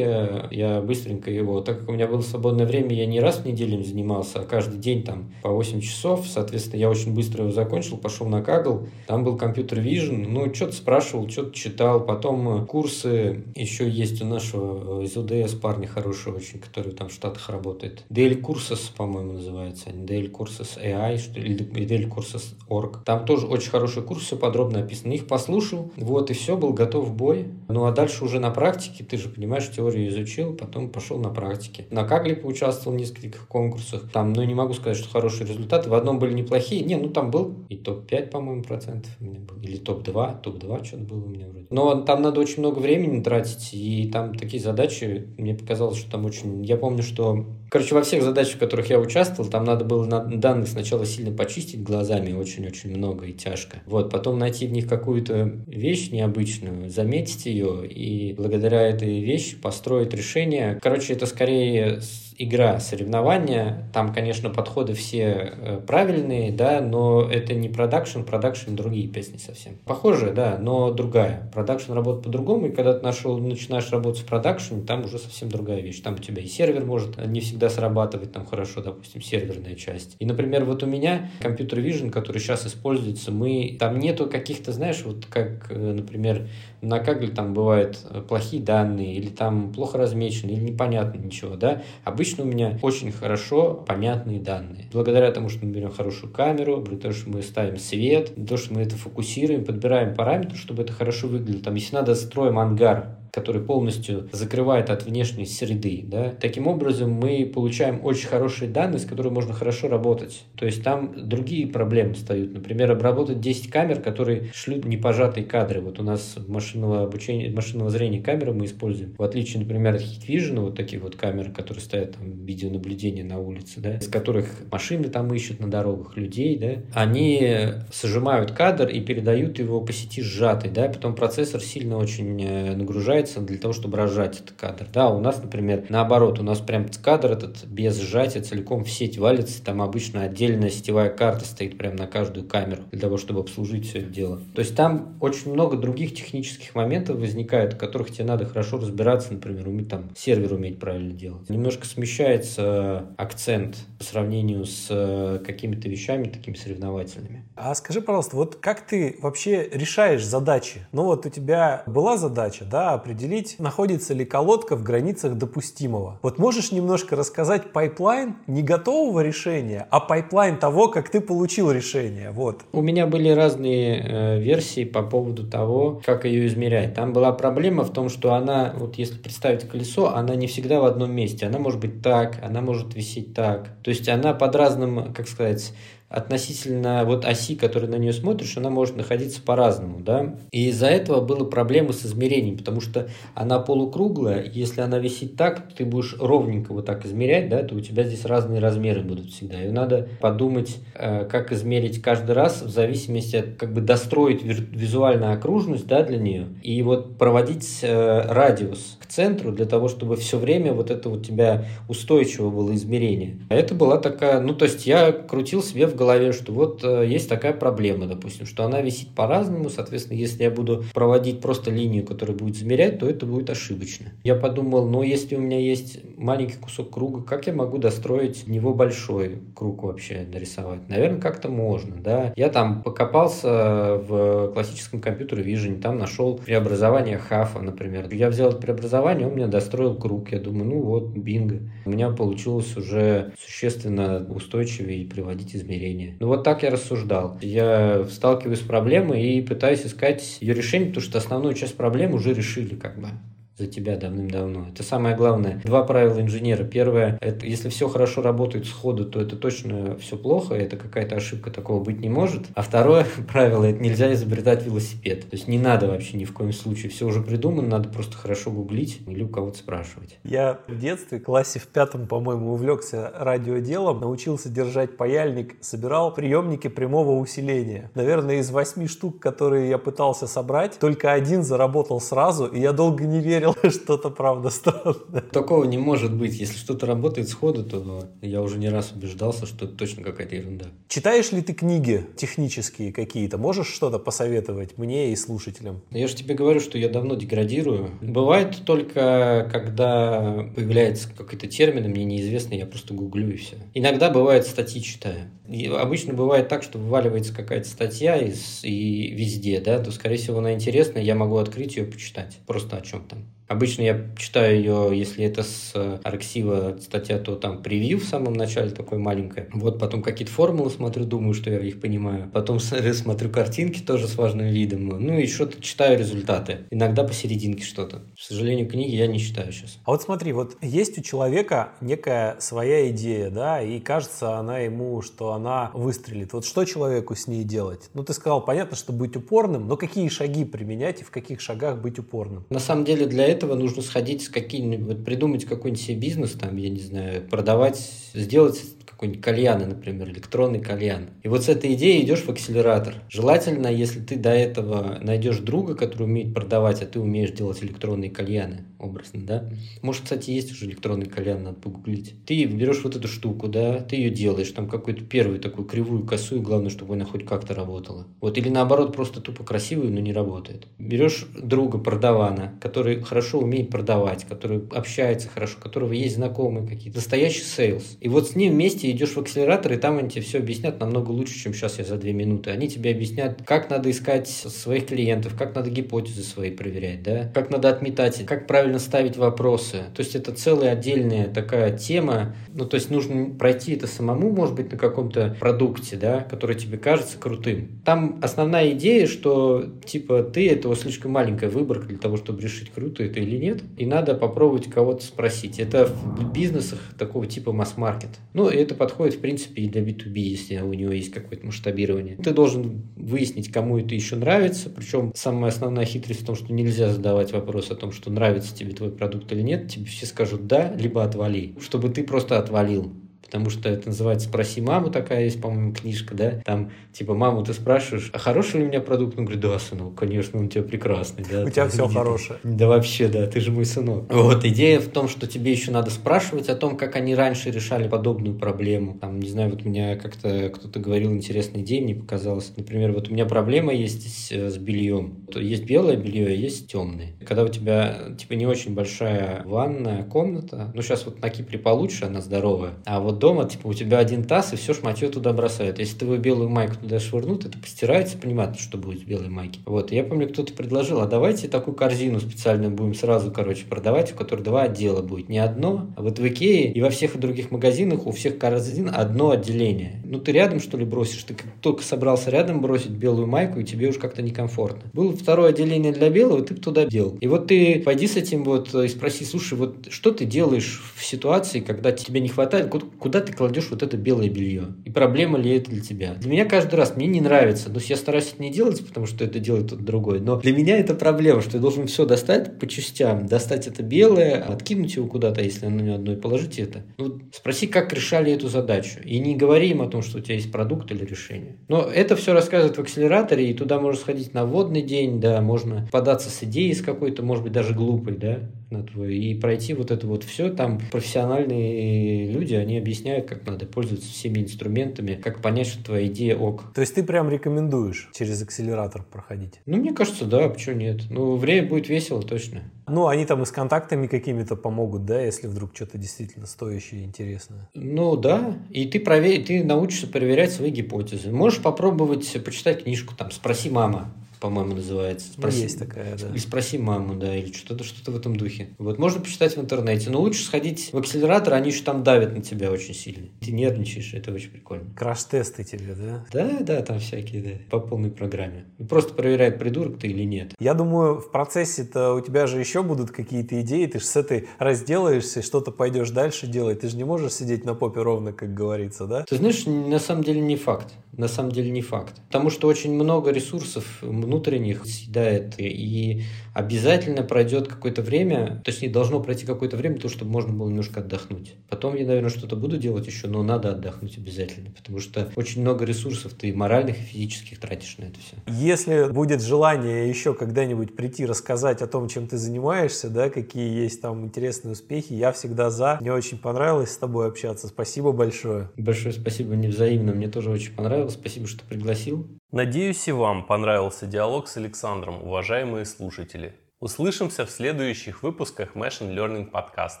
я 0.50 0.80
быстренько 0.80 1.30
его, 1.30 1.60
так 1.60 1.80
как 1.80 1.88
у 1.90 1.92
меня 1.92 2.06
было 2.06 2.22
свободное 2.22 2.64
время, 2.64 2.94
я 2.94 3.04
не 3.04 3.20
раз 3.20 3.36
в 3.36 3.46
неделю 3.46 3.74
им 3.74 3.84
занимался, 3.84 4.40
а 4.40 4.44
каждый 4.44 4.78
день 4.78 5.02
там 5.02 5.30
по 5.42 5.50
8 5.50 5.80
часов, 5.82 6.26
соответственно, 6.26 6.80
я 6.80 6.88
очень 6.88 7.14
быстро 7.14 7.42
его 7.42 7.52
закончил, 7.52 7.98
пошел 7.98 8.26
на 8.26 8.40
Kaggle, 8.40 8.88
там 9.06 9.24
был 9.24 9.36
компьютер 9.36 9.80
Vision, 9.80 10.26
ну, 10.26 10.54
что-то 10.54 10.72
спрашивал, 10.72 11.28
что-то 11.28 11.54
читал, 11.54 12.00
потом 12.00 12.66
курсы 12.66 13.44
еще 13.54 13.88
есть 13.88 14.22
у 14.22 14.24
нашего 14.24 15.02
из 15.02 15.14
УДС 15.14 15.52
парня 15.52 15.86
хорошего 15.86 16.36
очень, 16.36 16.60
который 16.60 16.92
там 16.92 17.10
в 17.10 17.12
Штатах 17.12 17.50
работает. 17.50 18.04
Daily 18.08 18.40
Courses, 18.40 18.90
по-моему, 18.96 19.32
называется, 19.32 19.90
Daily 19.90 20.30
Courses 20.30 20.82
AI, 20.82 21.18
что 21.18 21.40
ли, 21.40 21.56
Daily 21.56 22.08
Courses 22.08 22.54
Org. 22.68 23.04
Там 23.04 23.26
тоже 23.26 23.46
очень 23.46 23.70
хороший 23.70 24.02
курс, 24.02 24.22
все 24.22 24.36
подробно 24.36 24.80
описано. 24.80 25.12
Их 25.12 25.26
послушал, 25.26 25.92
вот, 25.96 26.30
и 26.30 26.34
все, 26.34 26.56
был 26.56 26.72
готов 26.72 27.08
в 27.08 27.14
бой. 27.34 27.46
Ну, 27.68 27.84
а 27.84 27.92
дальше 27.92 28.24
уже 28.24 28.40
на 28.40 28.50
практике, 28.50 29.04
ты 29.04 29.16
же 29.16 29.28
понимаешь, 29.28 29.68
теорию 29.70 30.08
изучил, 30.08 30.54
потом 30.54 30.90
пошел 30.90 31.18
на 31.18 31.30
практике. 31.30 31.86
На 31.90 32.04
Кагле 32.04 32.36
поучаствовал 32.36 32.96
в 32.96 33.00
нескольких 33.00 33.46
конкурсах. 33.48 34.10
Там, 34.12 34.32
ну, 34.32 34.42
не 34.42 34.54
могу 34.54 34.74
сказать, 34.74 34.96
что 34.96 35.08
хорошие 35.08 35.46
результаты. 35.46 35.88
В 35.88 35.94
одном 35.94 36.18
были 36.18 36.32
неплохие. 36.32 36.84
Не, 36.84 36.96
ну, 36.96 37.08
там 37.08 37.30
был 37.30 37.54
и 37.68 37.76
топ-5, 37.76 38.30
по-моему, 38.30 38.62
процентов 38.62 39.10
у 39.20 39.24
меня 39.24 39.40
был. 39.40 39.60
Или 39.60 39.76
топ-2, 39.76 40.42
топ-2 40.42 40.84
что-то 40.84 41.04
было 41.04 41.24
у 41.24 41.28
меня 41.28 41.46
вроде. 41.46 41.66
Но 41.70 42.02
там 42.02 42.22
надо 42.22 42.40
очень 42.40 42.60
много 42.60 42.78
времени 42.78 43.22
тратить, 43.22 43.70
и 43.72 44.08
там 44.12 44.34
такие 44.34 44.62
задачи, 44.62 45.28
мне 45.38 45.54
показалось, 45.54 45.98
что 45.98 46.10
там 46.10 46.24
очень... 46.24 46.64
Я 46.64 46.76
помню, 46.76 47.02
что 47.02 47.46
Короче, 47.74 47.96
во 47.96 48.02
всех 48.02 48.22
задачах, 48.22 48.54
в 48.54 48.58
которых 48.60 48.88
я 48.88 49.00
участвовал, 49.00 49.50
там 49.50 49.64
надо 49.64 49.84
было 49.84 50.06
данных 50.06 50.68
сначала 50.68 51.04
сильно 51.04 51.36
почистить 51.36 51.82
глазами, 51.82 52.32
очень-очень 52.32 52.96
много 52.96 53.26
и 53.26 53.32
тяжко. 53.32 53.82
Вот, 53.86 54.10
потом 54.10 54.38
найти 54.38 54.68
в 54.68 54.70
них 54.70 54.88
какую-то 54.88 55.60
вещь 55.66 56.10
необычную, 56.12 56.88
заметить 56.88 57.23
ее 57.46 57.86
и 57.86 58.32
благодаря 58.32 58.82
этой 58.82 59.20
вещи 59.20 59.56
построить 59.56 60.12
решение. 60.14 60.78
Короче, 60.82 61.12
это 61.14 61.26
скорее 61.26 62.00
игра, 62.36 62.80
соревнования. 62.80 63.88
Там, 63.92 64.12
конечно, 64.12 64.50
подходы 64.50 64.94
все 64.94 65.52
э, 65.56 65.80
правильные, 65.86 66.52
да, 66.52 66.80
но 66.80 67.22
это 67.22 67.54
не 67.54 67.68
production, 67.68 68.22
production 68.22 68.74
другие 68.74 69.08
песни 69.08 69.38
совсем. 69.38 69.76
Похожие, 69.84 70.32
да, 70.32 70.58
но 70.60 70.90
другая. 70.90 71.50
Production 71.52 71.92
работает 71.92 72.24
по-другому, 72.24 72.66
и 72.66 72.70
когда 72.70 72.94
ты 72.94 73.04
нашел, 73.04 73.38
начинаешь 73.38 73.90
работать 73.90 74.22
в 74.22 74.26
продакшне, 74.26 74.82
там 74.82 75.04
уже 75.04 75.18
совсем 75.18 75.48
другая 75.48 75.80
вещь. 75.80 76.00
Там 76.00 76.14
у 76.14 76.18
тебя 76.18 76.42
и 76.42 76.46
сервер 76.46 76.84
может 76.84 77.24
не 77.26 77.40
всегда 77.40 77.68
срабатывать 77.68 78.32
там 78.32 78.46
хорошо, 78.46 78.82
допустим, 78.82 79.22
серверная 79.22 79.74
часть. 79.74 80.16
И, 80.18 80.26
например, 80.26 80.64
вот 80.64 80.82
у 80.82 80.86
меня 80.86 81.30
computer 81.40 81.80
vision, 81.80 82.10
который 82.10 82.38
сейчас 82.38 82.66
используется, 82.66 83.30
мы 83.30 83.76
там 83.78 83.98
нету 83.98 84.26
каких-то, 84.26 84.72
знаешь, 84.72 85.02
вот 85.04 85.26
как, 85.26 85.70
э, 85.70 85.92
например, 85.92 86.48
на 86.84 86.98
Kaggle 86.98 87.28
там 87.28 87.54
бывают 87.54 87.98
э, 88.08 88.20
плохие 88.20 88.62
данные, 88.62 89.14
или 89.14 89.28
там 89.28 89.72
плохо 89.72 89.98
размечены, 89.98 90.50
или 90.50 90.60
непонятно 90.60 91.18
ничего, 91.18 91.56
да. 91.56 91.82
Обычно 92.04 92.23
у 92.42 92.44
меня 92.44 92.78
очень 92.82 93.12
хорошо 93.12 93.74
понятные 93.86 94.40
данные. 94.40 94.86
Благодаря 94.92 95.30
тому, 95.30 95.48
что 95.48 95.64
мы 95.66 95.72
берем 95.72 95.90
хорошую 95.90 96.32
камеру, 96.32 96.76
благодаря 96.76 97.00
тому, 97.02 97.14
что 97.14 97.30
мы 97.30 97.42
ставим 97.42 97.78
свет, 97.78 98.32
то, 98.48 98.56
что 98.56 98.74
мы 98.74 98.82
это 98.82 98.96
фокусируем, 98.96 99.64
подбираем 99.64 100.14
параметры, 100.14 100.56
чтобы 100.56 100.82
это 100.82 100.92
хорошо 100.92 101.28
выглядело. 101.28 101.62
Там, 101.62 101.74
если 101.74 101.96
надо, 101.96 102.14
строим 102.14 102.58
ангар, 102.58 103.18
который 103.34 103.62
полностью 103.62 104.28
закрывает 104.32 104.90
от 104.90 105.04
внешней 105.04 105.44
среды. 105.44 106.04
Да? 106.06 106.32
Таким 106.40 106.68
образом, 106.68 107.10
мы 107.10 107.50
получаем 107.52 108.00
очень 108.04 108.28
хорошие 108.28 108.70
данные, 108.70 109.00
с 109.00 109.04
которыми 109.04 109.34
можно 109.34 109.52
хорошо 109.52 109.88
работать. 109.88 110.44
То 110.56 110.66
есть 110.66 110.84
там 110.84 111.28
другие 111.28 111.66
проблемы 111.66 112.14
встают. 112.14 112.54
Например, 112.54 112.92
обработать 112.92 113.40
10 113.40 113.70
камер, 113.70 114.00
которые 114.00 114.50
шлют 114.54 114.84
непожатые 114.84 115.44
кадры. 115.44 115.80
Вот 115.80 115.98
у 115.98 116.04
нас 116.04 116.36
машинного 116.46 117.02
обучения, 117.02 117.50
машинного 117.50 117.90
зрения 117.90 118.22
камеры 118.22 118.52
мы 118.52 118.66
используем. 118.66 119.14
В 119.18 119.22
отличие, 119.22 119.62
например, 119.62 119.96
от 119.96 120.02
Hikvision, 120.02 120.60
вот 120.60 120.76
таких 120.76 121.02
вот 121.02 121.16
камер, 121.16 121.50
которые 121.50 121.82
стоят 121.82 122.12
там 122.12 122.44
видеонаблюдение 122.44 123.24
на 123.24 123.40
улице, 123.40 123.80
да, 123.80 123.96
из 123.96 124.06
которых 124.06 124.46
машины 124.70 125.08
там 125.08 125.34
ищут 125.34 125.58
на 125.58 125.68
дорогах 125.68 126.16
людей, 126.16 126.56
да, 126.56 126.82
они 126.92 127.66
сжимают 127.92 128.52
кадр 128.52 128.86
и 128.88 129.00
передают 129.00 129.58
его 129.58 129.80
по 129.80 129.92
сети 129.92 130.22
сжатый, 130.22 130.70
да, 130.70 130.88
потом 130.88 131.16
процессор 131.16 131.60
сильно 131.60 131.96
очень 131.96 132.40
э, 132.40 132.76
нагружает 132.76 133.23
сжигается 133.24 133.40
для 133.40 133.58
того, 133.58 133.72
чтобы 133.72 133.96
разжать 133.96 134.40
этот 134.40 134.52
кадр. 134.52 134.86
Да, 134.92 135.10
у 135.10 135.20
нас, 135.20 135.42
например, 135.42 135.84
наоборот, 135.88 136.38
у 136.38 136.42
нас 136.42 136.60
прям 136.60 136.86
кадр 137.02 137.32
этот 137.32 137.64
без 137.66 137.98
сжатия 138.00 138.40
целиком 138.40 138.84
в 138.84 138.90
сеть 138.90 139.18
валится, 139.18 139.62
там 139.62 139.82
обычно 139.82 140.22
отдельная 140.22 140.70
сетевая 140.70 141.10
карта 141.10 141.44
стоит 141.44 141.78
прямо 141.78 141.96
на 141.96 142.06
каждую 142.06 142.46
камеру 142.46 142.82
для 142.90 143.00
того, 143.00 143.16
чтобы 143.16 143.40
обслужить 143.40 143.88
все 143.88 144.00
это 144.00 144.10
дело. 144.10 144.40
То 144.54 144.60
есть 144.60 144.76
там 144.76 145.16
очень 145.20 145.52
много 145.52 145.76
других 145.76 146.14
технических 146.14 146.74
моментов 146.74 147.16
возникает, 147.16 147.74
в 147.74 147.78
которых 147.78 148.10
тебе 148.10 148.24
надо 148.24 148.46
хорошо 148.46 148.78
разбираться, 148.78 149.32
например, 149.32 149.68
уметь 149.68 149.88
там 149.88 150.10
сервер 150.16 150.52
уметь 150.52 150.78
правильно 150.78 151.12
делать. 151.12 151.48
Немножко 151.48 151.86
смещается 151.86 153.06
акцент 153.16 153.76
по 153.98 154.04
сравнению 154.04 154.64
с 154.64 154.88
э, 154.90 155.38
какими-то 155.44 155.88
вещами 155.88 156.24
такими 156.24 156.54
соревновательными. 156.54 157.44
А 157.56 157.74
скажи, 157.74 158.00
пожалуйста, 158.00 158.36
вот 158.36 158.56
как 158.56 158.86
ты 158.86 159.16
вообще 159.20 159.68
решаешь 159.72 160.24
задачи? 160.24 160.86
Ну 160.92 161.04
вот 161.04 161.26
у 161.26 161.30
тебя 161.30 161.82
была 161.86 162.16
задача, 162.16 162.64
да, 162.64 162.98
определить, 163.14 163.56
находится 163.58 164.12
ли 164.12 164.24
колодка 164.24 164.76
в 164.76 164.82
границах 164.82 165.34
допустимого. 165.34 166.18
Вот 166.22 166.38
можешь 166.38 166.72
немножко 166.72 167.16
рассказать 167.16 167.72
pipeline 167.72 168.36
не 168.46 168.62
готового 168.62 169.20
решения, 169.20 169.86
а 169.90 170.00
pipeline 170.00 170.58
того, 170.58 170.88
как 170.88 171.08
ты 171.08 171.20
получил 171.20 171.70
решение. 171.70 172.30
Вот. 172.32 172.62
У 172.72 172.82
меня 172.82 173.06
были 173.06 173.28
разные 173.28 174.02
э, 174.02 174.40
версии 174.40 174.84
по 174.84 175.02
поводу 175.02 175.46
того, 175.46 176.02
как 176.04 176.24
ее 176.24 176.46
измерять. 176.46 176.94
Там 176.94 177.12
была 177.12 177.32
проблема 177.32 177.84
в 177.84 177.92
том, 177.92 178.08
что 178.08 178.34
она, 178.34 178.74
вот 178.76 178.96
если 178.96 179.16
представить 179.16 179.68
колесо, 179.68 180.12
она 180.14 180.34
не 180.34 180.46
всегда 180.48 180.80
в 180.80 180.84
одном 180.84 181.12
месте. 181.12 181.46
Она 181.46 181.58
может 181.58 181.80
быть 181.80 182.02
так, 182.02 182.38
она 182.42 182.60
может 182.60 182.94
висеть 182.94 183.32
так. 183.34 183.68
То 183.82 183.90
есть 183.90 184.08
она 184.08 184.34
под 184.34 184.56
разным, 184.56 185.12
как 185.12 185.28
сказать, 185.28 185.72
относительно 186.14 187.04
вот 187.04 187.24
оси, 187.24 187.56
которую 187.56 187.90
на 187.90 187.96
нее 187.96 188.12
смотришь, 188.12 188.56
она 188.56 188.70
может 188.70 188.96
находиться 188.96 189.42
по-разному, 189.42 189.98
да. 189.98 190.36
И 190.52 190.68
из-за 190.68 190.86
этого 190.86 191.20
было 191.20 191.44
проблемы 191.44 191.92
с 191.92 192.06
измерением, 192.06 192.56
потому 192.56 192.80
что 192.80 193.08
она 193.34 193.58
полукруглая, 193.58 194.44
если 194.44 194.80
она 194.80 194.98
висит 194.98 195.36
так, 195.36 195.74
ты 195.74 195.84
будешь 195.84 196.14
ровненько 196.20 196.72
вот 196.72 196.86
так 196.86 197.04
измерять, 197.04 197.48
да, 197.48 197.64
то 197.64 197.74
у 197.74 197.80
тебя 197.80 198.04
здесь 198.04 198.24
разные 198.24 198.60
размеры 198.60 199.02
будут 199.02 199.30
всегда. 199.30 199.60
И 199.60 199.70
надо 199.70 200.08
подумать, 200.20 200.76
э, 200.94 201.24
как 201.24 201.50
измерить 201.50 202.00
каждый 202.00 202.32
раз 202.32 202.62
в 202.62 202.70
зависимости 202.70 203.36
от, 203.36 203.56
как 203.56 203.72
бы 203.72 203.80
достроить 203.80 204.44
визуальную 204.44 205.32
окружность, 205.32 205.88
да, 205.88 206.04
для 206.04 206.18
нее, 206.18 206.46
и 206.62 206.80
вот 206.82 207.18
проводить 207.18 207.80
э, 207.82 208.22
радиус 208.28 208.98
центру 209.06 209.52
для 209.52 209.66
того, 209.66 209.88
чтобы 209.88 210.16
все 210.16 210.38
время 210.38 210.72
вот 210.72 210.90
это 210.90 211.08
у 211.08 211.18
тебя 211.18 211.66
устойчиво 211.88 212.50
было 212.50 212.74
измерение. 212.74 213.38
А 213.48 213.54
это 213.54 213.74
была 213.74 213.98
такая, 213.98 214.40
ну, 214.40 214.54
то 214.54 214.64
есть 214.64 214.86
я 214.86 215.12
крутил 215.12 215.62
себе 215.62 215.86
в 215.86 215.94
голове 215.94 216.32
что 216.32 216.52
вот 216.52 216.84
э, 216.84 217.06
есть 217.06 217.28
такая 217.28 217.52
проблема, 217.52 218.06
допустим, 218.06 218.46
что 218.46 218.64
она 218.64 218.80
висит 218.80 219.10
по-разному, 219.14 219.70
соответственно, 219.70 220.16
если 220.16 220.42
я 220.42 220.50
буду 220.50 220.84
проводить 220.92 221.40
просто 221.40 221.70
линию, 221.70 222.04
которая 222.04 222.36
будет 222.36 222.56
замерять, 222.56 222.98
то 222.98 223.08
это 223.08 223.26
будет 223.26 223.50
ошибочно. 223.50 224.06
Я 224.22 224.34
подумал, 224.34 224.88
ну, 224.88 225.02
если 225.02 225.36
у 225.36 225.40
меня 225.40 225.58
есть 225.58 226.00
маленький 226.16 226.56
кусок 226.56 226.90
круга, 226.90 227.22
как 227.22 227.46
я 227.46 227.52
могу 227.52 227.78
достроить 227.78 228.46
него 228.46 228.74
большой 228.74 229.38
круг 229.54 229.82
вообще 229.82 230.26
нарисовать? 230.30 230.88
Наверное, 230.88 231.20
как-то 231.20 231.48
можно, 231.48 231.96
да. 231.96 232.32
Я 232.36 232.48
там 232.48 232.82
покопался 232.82 233.96
в 233.96 234.52
классическом 234.52 235.00
компьютере 235.00 235.44
Vision, 235.44 235.80
там 235.80 235.98
нашел 235.98 236.36
преобразование 236.36 237.18
хафа, 237.18 237.60
например. 237.60 238.12
Я 238.12 238.28
взял 238.28 238.50
это 238.50 238.58
преобразование, 238.58 238.93
он 239.02 239.34
мне 239.34 239.46
достроил 239.46 239.96
круг. 239.96 240.32
Я 240.32 240.40
думаю, 240.40 240.66
ну 240.66 240.80
вот, 240.80 241.08
бинго. 241.10 241.60
У 241.84 241.90
меня 241.90 242.10
получилось 242.10 242.76
уже 242.76 243.32
существенно 243.38 244.26
устойчивее 244.28 245.06
приводить 245.06 245.54
измерения. 245.54 246.16
Ну 246.20 246.28
вот 246.28 246.44
так 246.44 246.62
я 246.62 246.70
рассуждал. 246.70 247.38
Я 247.40 248.04
сталкиваюсь 248.04 248.60
с 248.60 248.62
проблемой 248.62 249.22
и 249.22 249.42
пытаюсь 249.42 249.84
искать 249.84 250.38
ее 250.40 250.54
решение, 250.54 250.88
потому 250.88 251.04
что 251.04 251.18
основную 251.18 251.54
часть 251.54 251.76
проблем 251.76 252.14
уже 252.14 252.32
решили 252.32 252.74
как 252.74 253.00
бы 253.00 253.08
за 253.56 253.66
тебя 253.66 253.96
давным-давно. 253.96 254.68
Это 254.72 254.82
самое 254.82 255.16
главное. 255.16 255.60
Два 255.64 255.84
правила 255.84 256.20
инженера. 256.20 256.64
Первое, 256.64 257.18
это 257.20 257.46
если 257.46 257.68
все 257.68 257.88
хорошо 257.88 258.20
работает 258.20 258.66
сходу, 258.66 259.04
то 259.04 259.20
это 259.20 259.36
точно 259.36 259.96
все 259.98 260.16
плохо, 260.16 260.54
это 260.54 260.76
какая-то 260.76 261.16
ошибка, 261.16 261.50
такого 261.50 261.82
быть 261.82 262.00
не 262.00 262.08
может. 262.08 262.46
А 262.54 262.62
второе 262.62 263.06
правило, 263.32 263.64
это 263.64 263.80
нельзя 263.80 264.12
изобретать 264.12 264.64
велосипед. 264.64 265.22
То 265.22 265.36
есть 265.36 265.46
не 265.46 265.58
надо 265.58 265.86
вообще 265.86 266.16
ни 266.16 266.24
в 266.24 266.32
коем 266.32 266.52
случае. 266.52 266.90
Все 266.90 267.06
уже 267.06 267.22
придумано, 267.22 267.68
надо 267.68 267.88
просто 267.88 268.16
хорошо 268.16 268.50
гуглить 268.50 269.00
или 269.06 269.22
у 269.22 269.28
кого-то 269.28 269.58
спрашивать. 269.58 270.18
Я 270.24 270.58
в 270.66 270.76
детстве, 270.78 271.20
классе 271.20 271.60
в 271.60 271.68
пятом, 271.68 272.08
по-моему, 272.08 272.52
увлекся 272.52 273.12
радиоделом, 273.16 274.00
научился 274.00 274.48
держать 274.48 274.96
паяльник, 274.96 275.54
собирал 275.60 276.12
приемники 276.12 276.66
прямого 276.66 277.20
усиления. 277.20 277.90
Наверное, 277.94 278.36
из 278.36 278.50
восьми 278.50 278.88
штук, 278.88 279.20
которые 279.20 279.68
я 279.68 279.78
пытался 279.78 280.26
собрать, 280.26 280.78
только 280.80 281.12
один 281.12 281.44
заработал 281.44 282.00
сразу, 282.00 282.46
и 282.46 282.58
я 282.58 282.72
долго 282.72 283.04
не 283.04 283.20
верил, 283.20 283.43
проверил, 283.44 283.70
что-то 283.70 284.10
правда 284.10 284.50
странное. 284.50 285.22
Такого 285.32 285.64
не 285.64 285.78
может 285.78 286.14
быть. 286.14 286.34
Если 286.38 286.56
что-то 286.56 286.86
работает 286.86 287.28
сходу, 287.28 287.64
то 287.64 288.08
я 288.22 288.42
уже 288.42 288.58
не 288.58 288.68
раз 288.68 288.92
убеждался, 288.92 289.46
что 289.46 289.66
это 289.66 289.74
точно 289.74 290.02
какая-то 290.02 290.36
ерунда. 290.36 290.66
Читаешь 290.88 291.32
ли 291.32 291.42
ты 291.42 291.52
книги 291.52 292.06
технические 292.16 292.92
какие-то? 292.92 293.38
Можешь 293.38 293.68
что-то 293.68 293.98
посоветовать 293.98 294.78
мне 294.78 295.12
и 295.12 295.16
слушателям? 295.16 295.82
Я 295.90 296.08
же 296.08 296.14
тебе 296.14 296.34
говорю, 296.34 296.60
что 296.60 296.78
я 296.78 296.88
давно 296.88 297.14
деградирую. 297.14 297.90
Бывает 298.00 298.62
только, 298.64 299.48
когда 299.52 300.48
появляется 300.54 301.08
какой-то 301.14 301.46
термин, 301.46 301.90
мне 301.90 302.04
неизвестный, 302.04 302.58
я 302.58 302.66
просто 302.66 302.94
гуглю 302.94 303.32
и 303.32 303.36
все. 303.36 303.56
Иногда 303.74 304.10
бывает 304.10 304.46
статьи 304.46 304.82
читаю. 304.82 305.30
И 305.48 305.66
обычно 305.66 306.14
бывает 306.14 306.48
так, 306.48 306.62
что 306.62 306.78
вываливается 306.78 307.34
какая-то 307.34 307.68
статья 307.68 308.16
из, 308.16 308.64
и 308.64 309.10
везде, 309.10 309.60
да, 309.60 309.78
то, 309.78 309.90
скорее 309.92 310.16
всего, 310.16 310.38
она 310.38 310.54
интересная, 310.54 311.02
я 311.02 311.14
могу 311.14 311.36
открыть 311.36 311.76
ее, 311.76 311.84
почитать. 311.84 312.38
Просто 312.46 312.78
о 312.78 312.80
чем 312.80 313.04
там. 313.06 313.26
Обычно 313.54 313.82
я 313.82 314.04
читаю 314.16 314.56
ее, 314.56 314.98
если 314.98 315.24
это 315.24 315.44
с 315.44 315.70
э, 315.76 316.00
Арксива 316.02 316.76
статья, 316.80 317.20
то 317.20 317.36
там 317.36 317.62
превью 317.62 318.00
в 318.00 318.04
самом 318.04 318.32
начале 318.32 318.70
такое 318.70 318.98
маленькое. 318.98 319.48
Вот 319.52 319.78
потом 319.78 320.02
какие-то 320.02 320.32
формулы 320.32 320.70
смотрю, 320.70 321.04
думаю, 321.04 321.34
что 321.34 321.50
я 321.50 321.60
их 321.60 321.80
понимаю. 321.80 322.28
Потом 322.32 322.58
смотрю 322.60 323.30
картинки 323.30 323.78
тоже 323.78 324.08
с 324.08 324.16
важным 324.16 324.46
видом. 324.46 324.88
Ну 324.88 325.18
и 325.18 325.28
что-то 325.28 325.62
читаю 325.62 325.96
результаты. 325.96 326.66
Иногда 326.72 327.04
посерединке 327.04 327.62
что-то. 327.62 327.98
К 328.16 328.20
сожалению, 328.20 328.68
книги 328.68 328.96
я 328.96 329.06
не 329.06 329.20
читаю 329.20 329.52
сейчас. 329.52 329.78
А 329.84 329.92
вот 329.92 330.02
смотри, 330.02 330.32
вот 330.32 330.56
есть 330.60 330.98
у 330.98 331.02
человека 331.02 331.74
некая 331.80 332.34
своя 332.40 332.90
идея, 332.90 333.30
да, 333.30 333.62
и 333.62 333.78
кажется 333.78 334.36
она 334.36 334.58
ему, 334.58 335.00
что 335.00 335.32
она 335.32 335.70
выстрелит. 335.74 336.32
Вот 336.32 336.44
что 336.44 336.64
человеку 336.64 337.14
с 337.14 337.28
ней 337.28 337.44
делать? 337.44 337.88
Ну 337.94 338.02
ты 338.02 338.14
сказал, 338.14 338.44
понятно, 338.44 338.76
что 338.76 338.92
быть 338.92 339.14
упорным, 339.14 339.68
но 339.68 339.76
какие 339.76 340.08
шаги 340.08 340.44
применять 340.44 341.02
и 341.02 341.04
в 341.04 341.12
каких 341.12 341.40
шагах 341.40 341.80
быть 341.80 342.00
упорным? 342.00 342.44
На 342.50 342.58
самом 342.58 342.84
деле 342.84 343.06
для 343.06 343.28
этого 343.28 343.43
нужно 343.52 343.82
сходить 343.82 344.22
с 344.22 344.28
каким-нибудь, 344.28 345.04
придумать 345.04 345.44
какой-нибудь 345.44 345.82
себе 345.82 345.96
бизнес, 345.96 346.32
там, 346.32 346.56
я 346.56 346.70
не 346.70 346.80
знаю, 346.80 347.22
продавать, 347.28 347.78
сделать 348.14 348.60
какой-нибудь 348.86 349.22
кальян, 349.22 349.68
например, 349.68 350.10
электронный 350.10 350.60
кальян. 350.60 351.10
И 351.22 351.28
вот 351.28 351.44
с 351.44 351.48
этой 351.48 351.74
идеей 351.74 352.04
идешь 352.04 352.22
в 352.22 352.28
акселератор. 352.28 352.94
Желательно, 353.08 353.68
если 353.68 354.00
ты 354.00 354.16
до 354.16 354.30
этого 354.30 354.98
найдешь 355.00 355.38
друга, 355.38 355.74
который 355.74 356.04
умеет 356.04 356.34
продавать, 356.34 356.82
а 356.82 356.86
ты 356.86 357.00
умеешь 357.00 357.30
делать 357.30 357.62
электронные 357.62 358.10
кальяны, 358.10 358.64
образно, 358.78 359.20
да? 359.22 359.50
Может, 359.82 360.02
кстати, 360.02 360.30
есть 360.30 360.52
уже 360.52 360.66
электронный 360.66 361.06
кальян, 361.06 361.42
надо 361.42 361.56
погуглить. 361.56 362.14
Ты 362.26 362.44
берешь 362.44 362.82
вот 362.84 362.96
эту 362.96 363.08
штуку, 363.08 363.48
да, 363.48 363.80
ты 363.80 363.96
ее 363.96 364.10
делаешь, 364.10 364.50
там 364.50 364.68
какую-то 364.68 365.04
первую 365.04 365.40
такую 365.40 365.66
кривую, 365.66 366.04
косую, 366.06 366.42
главное, 366.42 366.70
чтобы 366.70 366.94
она 366.94 367.04
хоть 367.04 367.24
как-то 367.24 367.54
работала. 367.54 368.06
Вот, 368.20 368.38
или 368.38 368.48
наоборот, 368.48 368.94
просто 368.94 369.20
тупо 369.20 369.44
красивую, 369.44 369.92
но 369.92 370.00
не 370.00 370.12
работает. 370.12 370.66
Берешь 370.78 371.26
друга, 371.36 371.78
продавана, 371.78 372.58
который 372.60 373.02
хорошо 373.02 373.40
умеет 373.40 373.70
продавать, 373.70 374.24
который 374.24 374.62
общается 374.70 375.28
хорошо, 375.28 375.56
у 375.58 375.62
которого 375.62 375.92
есть 375.92 376.16
знакомые 376.16 376.66
какие-то, 376.66 376.98
настоящий 376.98 377.42
sales. 377.42 377.96
И 378.00 378.08
вот 378.08 378.28
с 378.28 378.36
ним 378.36 378.54
вместе 378.54 378.73
идешь 378.82 379.10
в 379.10 379.18
акселератор, 379.18 379.72
и 379.72 379.76
там 379.76 379.98
они 379.98 380.08
тебе 380.08 380.22
все 380.22 380.38
объяснят 380.38 380.78
намного 380.80 381.10
лучше, 381.10 381.38
чем 381.38 381.54
сейчас 381.54 381.78
я 381.78 381.84
за 381.84 381.96
две 381.96 382.12
минуты. 382.12 382.50
Они 382.50 382.68
тебе 382.68 382.90
объяснят, 382.90 383.40
как 383.44 383.70
надо 383.70 383.90
искать 383.90 384.28
своих 384.28 384.86
клиентов, 384.86 385.34
как 385.36 385.54
надо 385.54 385.70
гипотезы 385.70 386.22
свои 386.22 386.50
проверять, 386.50 387.02
да, 387.02 387.30
как 387.34 387.50
надо 387.50 387.68
отметать, 387.68 388.24
как 388.26 388.46
правильно 388.46 388.78
ставить 388.78 389.16
вопросы. 389.16 389.84
То 389.94 390.02
есть 390.02 390.14
это 390.14 390.32
целая 390.32 390.72
отдельная 390.72 391.28
такая 391.28 391.76
тема. 391.76 392.34
Ну, 392.52 392.64
то 392.64 392.76
есть 392.76 392.90
нужно 392.90 393.30
пройти 393.34 393.74
это 393.74 393.86
самому, 393.86 394.30
может 394.30 394.54
быть, 394.54 394.70
на 394.70 394.78
каком-то 394.78 395.36
продукте, 395.40 395.96
да, 395.96 396.20
который 396.20 396.56
тебе 396.56 396.78
кажется 396.78 397.18
крутым. 397.18 397.80
Там 397.84 398.18
основная 398.22 398.70
идея, 398.70 399.06
что 399.06 399.64
типа 399.84 400.22
ты 400.22 400.48
этого 400.48 400.76
слишком 400.76 401.12
маленькая 401.12 401.50
выборка 401.50 401.86
для 401.86 401.98
того, 401.98 402.16
чтобы 402.16 402.40
решить, 402.42 402.70
круто 402.70 403.02
это 403.02 403.20
или 403.20 403.36
нет, 403.36 403.62
и 403.76 403.86
надо 403.86 404.14
попробовать 404.14 404.70
кого-то 404.70 405.04
спросить. 405.04 405.58
Это 405.58 405.86
в 405.86 406.32
бизнесах 406.32 406.78
такого 406.98 407.26
типа 407.26 407.52
масс-маркет. 407.52 408.10
Ну, 408.32 408.48
это 408.64 408.74
подходит, 408.74 409.14
в 409.14 409.20
принципе, 409.20 409.62
и 409.62 409.68
для 409.68 409.82
B2B, 409.82 410.18
если 410.18 410.58
у 410.58 410.72
него 410.72 410.92
есть 410.92 411.12
какое-то 411.12 411.46
масштабирование. 411.46 412.16
Ты 412.16 412.32
должен 412.32 412.82
выяснить, 412.96 413.50
кому 413.50 413.78
это 413.78 413.94
еще 413.94 414.16
нравится, 414.16 414.70
причем 414.70 415.12
самая 415.14 415.50
основная 415.50 415.84
хитрость 415.84 416.22
в 416.22 416.26
том, 416.26 416.34
что 416.34 416.52
нельзя 416.52 416.88
задавать 416.88 417.32
вопрос 417.32 417.70
о 417.70 417.76
том, 417.76 417.92
что 417.92 418.10
нравится 418.10 418.54
тебе 418.54 418.72
твой 418.72 418.90
продукт 418.90 419.30
или 419.32 419.42
нет, 419.42 419.68
тебе 419.68 419.86
все 419.86 420.06
скажут 420.06 420.46
«да», 420.46 420.74
либо 420.74 421.04
«отвали», 421.04 421.54
чтобы 421.60 421.88
ты 421.88 422.02
просто 422.02 422.38
отвалил 422.38 422.92
потому 423.34 423.50
что 423.50 423.68
это 423.68 423.88
называется 423.88 424.28
«Спроси 424.28 424.60
маму», 424.60 424.92
такая 424.92 425.24
есть, 425.24 425.40
по-моему, 425.40 425.72
книжка, 425.72 426.14
да, 426.14 426.40
там, 426.44 426.70
типа, 426.92 427.14
маму 427.14 427.42
ты 427.42 427.52
спрашиваешь, 427.52 428.10
а 428.12 428.18
хороший 428.18 428.60
ли 428.60 428.66
у 428.66 428.68
меня 428.68 428.80
продукт? 428.80 429.18
Он 429.18 429.24
говорит, 429.24 429.42
да, 429.42 429.58
сынок, 429.58 429.96
конечно, 429.96 430.38
он 430.38 430.46
у 430.46 430.48
тебя 430.48 430.62
прекрасный, 430.62 431.24
да. 431.28 431.42
У 431.44 431.50
тебя 431.50 431.66
все 431.66 431.88
хорошее. 431.88 432.38
Да 432.44 432.68
вообще, 432.68 433.08
да, 433.08 433.26
ты 433.26 433.40
же 433.40 433.50
мой 433.50 433.64
сынок. 433.64 434.04
Вот, 434.08 434.44
идея 434.44 434.78
в 434.78 434.86
том, 434.86 435.08
что 435.08 435.26
тебе 435.26 435.50
еще 435.50 435.72
надо 435.72 435.90
спрашивать 435.90 436.48
о 436.48 436.54
том, 436.54 436.76
как 436.76 436.94
они 436.94 437.16
раньше 437.16 437.50
решали 437.50 437.88
подобную 437.88 438.38
проблему. 438.38 438.98
Там, 439.00 439.18
не 439.18 439.28
знаю, 439.28 439.50
вот 439.50 439.64
у 439.64 439.68
меня 439.68 439.96
как-то 439.96 440.50
кто-то 440.50 440.78
говорил 440.78 441.12
интересная 441.12 441.62
идея, 441.62 441.82
мне 441.82 441.96
показалось. 441.96 442.52
Например, 442.56 442.92
вот 442.92 443.08
у 443.08 443.12
меня 443.12 443.26
проблема 443.26 443.74
есть 443.74 444.08
с, 444.08 444.30
с 444.30 444.56
бельем. 444.58 445.26
Есть 445.34 445.64
белое 445.64 445.96
белье, 445.96 446.28
а 446.28 446.30
есть 446.30 446.70
темное. 446.70 447.14
Когда 447.26 447.42
у 447.42 447.48
тебя, 447.48 447.98
типа, 448.16 448.34
не 448.34 448.46
очень 448.46 448.74
большая 448.74 449.42
ванная 449.44 450.04
комната, 450.04 450.70
ну, 450.72 450.82
сейчас 450.82 451.04
вот 451.04 451.20
на 451.20 451.30
Кипре 451.30 451.58
получше, 451.58 452.04
она 452.04 452.20
здоровая, 452.20 452.74
а 452.84 453.00
вот 453.00 453.23
дома, 453.24 453.48
типа, 453.48 453.68
у 453.68 453.72
тебя 453.72 454.00
один 454.00 454.22
таз, 454.22 454.52
и 454.52 454.56
все 454.56 454.74
шматье 454.74 455.08
туда 455.08 455.32
бросают. 455.32 455.78
Если 455.78 455.96
твою 455.96 456.20
белую 456.20 456.50
майку 456.50 456.76
туда 456.76 457.00
швырнут, 457.00 457.46
это 457.46 457.56
постирается, 457.56 458.18
понимают, 458.18 458.58
что 458.58 458.76
будет 458.76 459.00
в 459.00 459.06
белой 459.06 459.30
майке. 459.30 459.60
Вот, 459.64 459.92
я 459.92 460.04
помню, 460.04 460.28
кто-то 460.28 460.52
предложил, 460.52 461.00
а 461.00 461.06
давайте 461.06 461.48
такую 461.48 461.74
корзину 461.74 462.20
специальную 462.20 462.70
будем 462.70 462.92
сразу, 462.94 463.30
короче, 463.30 463.64
продавать, 463.64 464.12
в 464.12 464.14
которой 464.14 464.42
два 464.42 464.64
отдела 464.64 465.00
будет. 465.00 465.30
Не 465.30 465.38
одно, 465.38 465.88
а 465.96 466.02
вот 466.02 466.18
в 466.18 466.28
Икее 466.28 466.70
и 466.70 466.82
во 466.82 466.90
всех 466.90 467.18
других 467.18 467.50
магазинах 467.50 468.06
у 468.06 468.12
всех 468.12 468.36
корзин 468.36 468.90
одно 468.92 469.30
отделение. 469.30 470.02
Ну, 470.04 470.18
ты 470.18 470.32
рядом, 470.32 470.60
что 470.60 470.76
ли, 470.76 470.84
бросишь? 470.84 471.22
Ты 471.22 471.34
только 471.62 471.82
собрался 471.82 472.28
рядом 472.28 472.60
бросить 472.60 472.90
белую 472.90 473.26
майку, 473.26 473.58
и 473.58 473.64
тебе 473.64 473.88
уж 473.88 473.96
как-то 473.96 474.20
некомфортно. 474.20 474.90
Было 474.92 475.16
второе 475.16 475.48
отделение 475.48 475.92
для 475.92 476.10
белого, 476.10 476.42
ты 476.42 476.52
бы 476.52 476.60
туда 476.60 476.84
дел. 476.84 477.16
И 477.22 477.26
вот 477.26 477.46
ты 477.46 477.80
пойди 477.80 478.06
с 478.06 478.16
этим 478.16 478.44
вот 478.44 478.74
и 478.74 478.88
спроси, 478.88 479.24
слушай, 479.24 479.56
вот 479.56 479.86
что 479.88 480.10
ты 480.10 480.26
делаешь 480.26 480.82
в 480.94 481.02
ситуации, 481.02 481.60
когда 481.60 481.90
тебе 481.90 482.20
не 482.20 482.28
хватает, 482.28 482.70
куда 482.98 483.13
куда 483.14 483.26
ты 483.26 483.32
кладешь 483.32 483.68
вот 483.70 483.84
это 483.84 483.96
белое 483.96 484.28
белье? 484.28 484.74
И 484.84 484.90
проблема 484.90 485.38
ли 485.38 485.54
это 485.54 485.70
для 485.70 485.80
тебя? 485.80 486.14
Для 486.14 486.28
меня 486.28 486.46
каждый 486.46 486.74
раз 486.74 486.96
мне 486.96 487.06
не 487.06 487.20
нравится, 487.20 487.70
но 487.70 487.78
я 487.80 487.96
стараюсь 487.96 488.32
это 488.32 488.42
не 488.42 488.50
делать, 488.50 488.84
потому 488.84 489.06
что 489.06 489.24
это 489.24 489.38
делает 489.38 489.66
кто-то 489.66 489.84
другой. 489.84 490.20
Но 490.20 490.40
для 490.40 490.52
меня 490.52 490.76
это 490.78 490.94
проблема, 490.94 491.40
что 491.40 491.56
я 491.56 491.60
должен 491.60 491.86
все 491.86 492.06
достать 492.06 492.58
по 492.58 492.66
частям. 492.66 493.26
Достать 493.26 493.68
это 493.68 493.84
белое, 493.84 494.42
откинуть 494.42 494.96
его 494.96 495.06
куда-то, 495.06 495.42
если 495.42 495.66
оно 495.66 495.80
не 495.80 495.94
одно, 495.94 496.14
и 496.14 496.16
положить 496.16 496.58
это. 496.58 496.82
Ну, 496.98 497.20
спроси, 497.32 497.68
как 497.68 497.92
решали 497.92 498.32
эту 498.32 498.48
задачу. 498.48 498.98
И 499.04 499.20
не 499.20 499.36
говори 499.36 499.70
им 499.70 499.82
о 499.82 499.86
том, 499.86 500.02
что 500.02 500.18
у 500.18 500.20
тебя 500.20 500.34
есть 500.34 500.50
продукт 500.50 500.90
или 500.90 501.04
решение. 501.04 501.58
Но 501.68 501.82
это 501.82 502.16
все 502.16 502.32
рассказывают 502.32 502.76
в 502.76 502.80
акселераторе, 502.80 503.48
и 503.48 503.54
туда 503.54 503.78
можно 503.78 504.00
сходить 504.00 504.34
на 504.34 504.44
водный 504.44 504.82
день, 504.82 505.20
да, 505.20 505.40
можно 505.40 505.88
податься 505.92 506.30
с 506.30 506.42
идеей 506.42 506.74
с 506.74 506.82
какой-то, 506.82 507.22
может 507.22 507.44
быть, 507.44 507.52
даже 507.52 507.74
глупой, 507.74 508.16
да, 508.16 508.50
на 508.70 508.82
твой, 508.82 509.16
и 509.16 509.34
пройти 509.34 509.74
вот 509.74 509.90
это 509.90 510.06
вот 510.06 510.24
все. 510.24 510.50
Там 510.50 510.80
профессиональные 510.90 512.30
люди, 512.30 512.54
они 512.54 512.78
объясняют, 512.78 513.26
как 513.26 513.46
надо 513.46 513.66
пользоваться 513.66 514.08
всеми 514.08 514.40
инструментами, 514.40 515.14
как 515.14 515.40
понять, 515.42 515.66
что 515.66 515.84
твоя 515.84 516.06
идея 516.06 516.36
ок. 516.36 516.72
То 516.74 516.80
есть 516.80 516.94
ты 516.94 517.02
прям 517.02 517.30
рекомендуешь 517.30 518.10
через 518.14 518.42
акселератор 518.42 519.04
проходить? 519.04 519.60
Ну, 519.66 519.76
мне 519.76 519.92
кажется, 519.92 520.24
да, 520.24 520.48
почему 520.48 520.76
нет? 520.76 521.02
Ну, 521.10 521.36
время 521.36 521.68
будет 521.68 521.88
весело, 521.88 522.22
точно. 522.22 522.62
Ну, 522.86 523.06
они 523.06 523.24
там 523.24 523.42
и 523.42 523.46
с 523.46 523.50
контактами 523.50 524.06
какими-то 524.06 524.56
помогут, 524.56 525.06
да, 525.06 525.20
если 525.22 525.46
вдруг 525.46 525.74
что-то 525.74 525.96
действительно 525.96 526.46
стоящее 526.46 527.00
и 527.00 527.04
интересное. 527.04 527.68
Ну, 527.74 528.16
да. 528.16 528.58
И 528.70 528.84
ты, 528.86 529.00
проверь, 529.00 529.44
ты 529.44 529.64
научишься 529.64 530.06
проверять 530.06 530.52
свои 530.52 530.70
гипотезы. 530.70 531.30
Можешь 531.30 531.62
попробовать 531.62 532.30
почитать 532.44 532.84
книжку, 532.84 533.14
там, 533.16 533.30
«Спроси 533.30 533.70
мама», 533.70 534.12
по-моему, 534.40 534.74
называется. 534.74 535.28
Ну, 535.36 535.42
спроси, 535.42 535.62
есть 535.62 535.78
такая, 535.78 536.16
да. 536.16 536.34
И 536.34 536.38
спроси 536.38 536.78
маму, 536.78 537.14
да, 537.14 537.36
или 537.36 537.52
что-то 537.52 537.84
что 537.84 538.10
в 538.10 538.16
этом 538.16 538.36
духе. 538.36 538.68
Вот 538.78 538.98
можно 538.98 539.20
почитать 539.20 539.56
в 539.56 539.60
интернете, 539.60 540.10
но 540.10 540.20
лучше 540.20 540.44
сходить 540.44 540.90
в 540.92 540.98
акселератор, 540.98 541.54
они 541.54 541.70
еще 541.70 541.82
там 541.84 542.02
давят 542.02 542.34
на 542.34 542.42
тебя 542.42 542.70
очень 542.70 542.94
сильно. 542.94 543.28
Ты 543.40 543.52
нервничаешь, 543.52 544.14
это 544.14 544.32
очень 544.32 544.50
прикольно. 544.50 544.86
Краш-тесты 544.96 545.64
тебе, 545.64 545.94
да? 545.94 546.26
Да, 546.32 546.60
да, 546.60 546.82
там 546.82 546.98
всякие, 546.98 547.42
да, 547.42 547.50
по 547.70 547.80
полной 547.80 548.10
программе. 548.10 548.66
И 548.78 548.84
просто 548.84 549.14
проверяет, 549.14 549.58
придурок 549.58 549.98
ты 549.98 550.08
или 550.08 550.24
нет. 550.24 550.54
Я 550.58 550.74
думаю, 550.74 551.20
в 551.20 551.30
процессе-то 551.30 552.14
у 552.14 552.20
тебя 552.20 552.46
же 552.46 552.58
еще 552.58 552.82
будут 552.82 553.10
какие-то 553.10 553.60
идеи, 553.62 553.86
ты 553.86 553.98
же 553.98 554.04
с 554.04 554.16
этой 554.16 554.48
разделаешься, 554.58 555.42
что-то 555.42 555.70
пойдешь 555.70 556.10
дальше 556.10 556.46
делать, 556.46 556.80
ты 556.80 556.88
же 556.88 556.96
не 556.96 557.04
можешь 557.04 557.32
сидеть 557.32 557.64
на 557.64 557.74
попе 557.74 558.02
ровно, 558.02 558.32
как 558.32 558.54
говорится, 558.54 559.06
да? 559.06 559.24
Ты 559.24 559.36
знаешь, 559.36 559.66
на 559.66 559.98
самом 559.98 560.24
деле 560.24 560.40
не 560.40 560.56
факт. 560.56 560.92
На 561.16 561.28
самом 561.28 561.52
деле 561.52 561.70
не 561.70 561.82
факт. 561.82 562.20
Потому 562.26 562.50
что 562.50 562.66
очень 562.66 562.92
много 562.92 563.30
ресурсов 563.30 564.02
внутренних 564.24 564.84
съедает. 564.86 565.54
И 565.58 566.24
обязательно 566.54 567.22
пройдет 567.22 567.68
какое-то 567.68 568.00
время, 568.02 568.62
точнее, 568.64 568.88
должно 568.88 569.20
пройти 569.20 569.44
какое-то 569.44 569.76
время, 569.76 569.98
то, 569.98 570.08
чтобы 570.08 570.30
можно 570.30 570.52
было 570.52 570.68
немножко 570.68 571.00
отдохнуть. 571.00 571.54
Потом 571.68 571.96
я, 571.96 572.06
наверное, 572.06 572.30
что-то 572.30 572.56
буду 572.56 572.78
делать 572.78 573.06
еще, 573.06 573.26
но 573.26 573.42
надо 573.42 573.72
отдохнуть 573.72 574.16
обязательно, 574.16 574.70
потому 574.70 575.00
что 575.00 575.30
очень 575.36 575.60
много 575.60 575.84
ресурсов 575.84 576.32
ты 576.34 576.54
моральных 576.54 576.98
и 576.98 577.02
физических 577.02 577.60
тратишь 577.60 577.98
на 577.98 578.04
это 578.04 578.18
все. 578.20 578.36
Если 578.46 579.12
будет 579.12 579.42
желание 579.42 580.08
еще 580.08 580.34
когда-нибудь 580.34 580.96
прийти 580.96 581.26
рассказать 581.26 581.82
о 581.82 581.86
том, 581.86 582.08
чем 582.08 582.28
ты 582.28 582.38
занимаешься, 582.38 583.10
да, 583.10 583.28
какие 583.28 583.82
есть 583.82 584.00
там 584.00 584.24
интересные 584.24 584.72
успехи, 584.72 585.12
я 585.12 585.32
всегда 585.32 585.70
за. 585.70 585.98
Мне 586.00 586.12
очень 586.12 586.38
понравилось 586.38 586.92
с 586.92 586.98
тобой 586.98 587.28
общаться. 587.28 587.66
Спасибо 587.66 588.12
большое. 588.12 588.70
Большое 588.76 589.12
спасибо, 589.12 589.56
невзаимно. 589.56 590.12
Мне 590.12 590.28
тоже 590.28 590.50
очень 590.50 590.74
понравилось. 590.74 591.14
Спасибо, 591.14 591.46
что 591.48 591.64
пригласил. 591.64 592.28
Надеюсь, 592.54 593.08
и 593.08 593.12
вам 593.12 593.44
понравился 593.44 594.06
диалог 594.06 594.46
с 594.46 594.56
Александром, 594.56 595.20
уважаемые 595.24 595.84
слушатели. 595.84 596.43
Услышимся 596.80 597.46
в 597.46 597.50
следующих 597.50 598.22
выпусках 598.22 598.74
Machine 598.74 599.14
Learning 599.14 599.50
Podcast. 599.50 600.00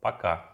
Пока! 0.00 0.49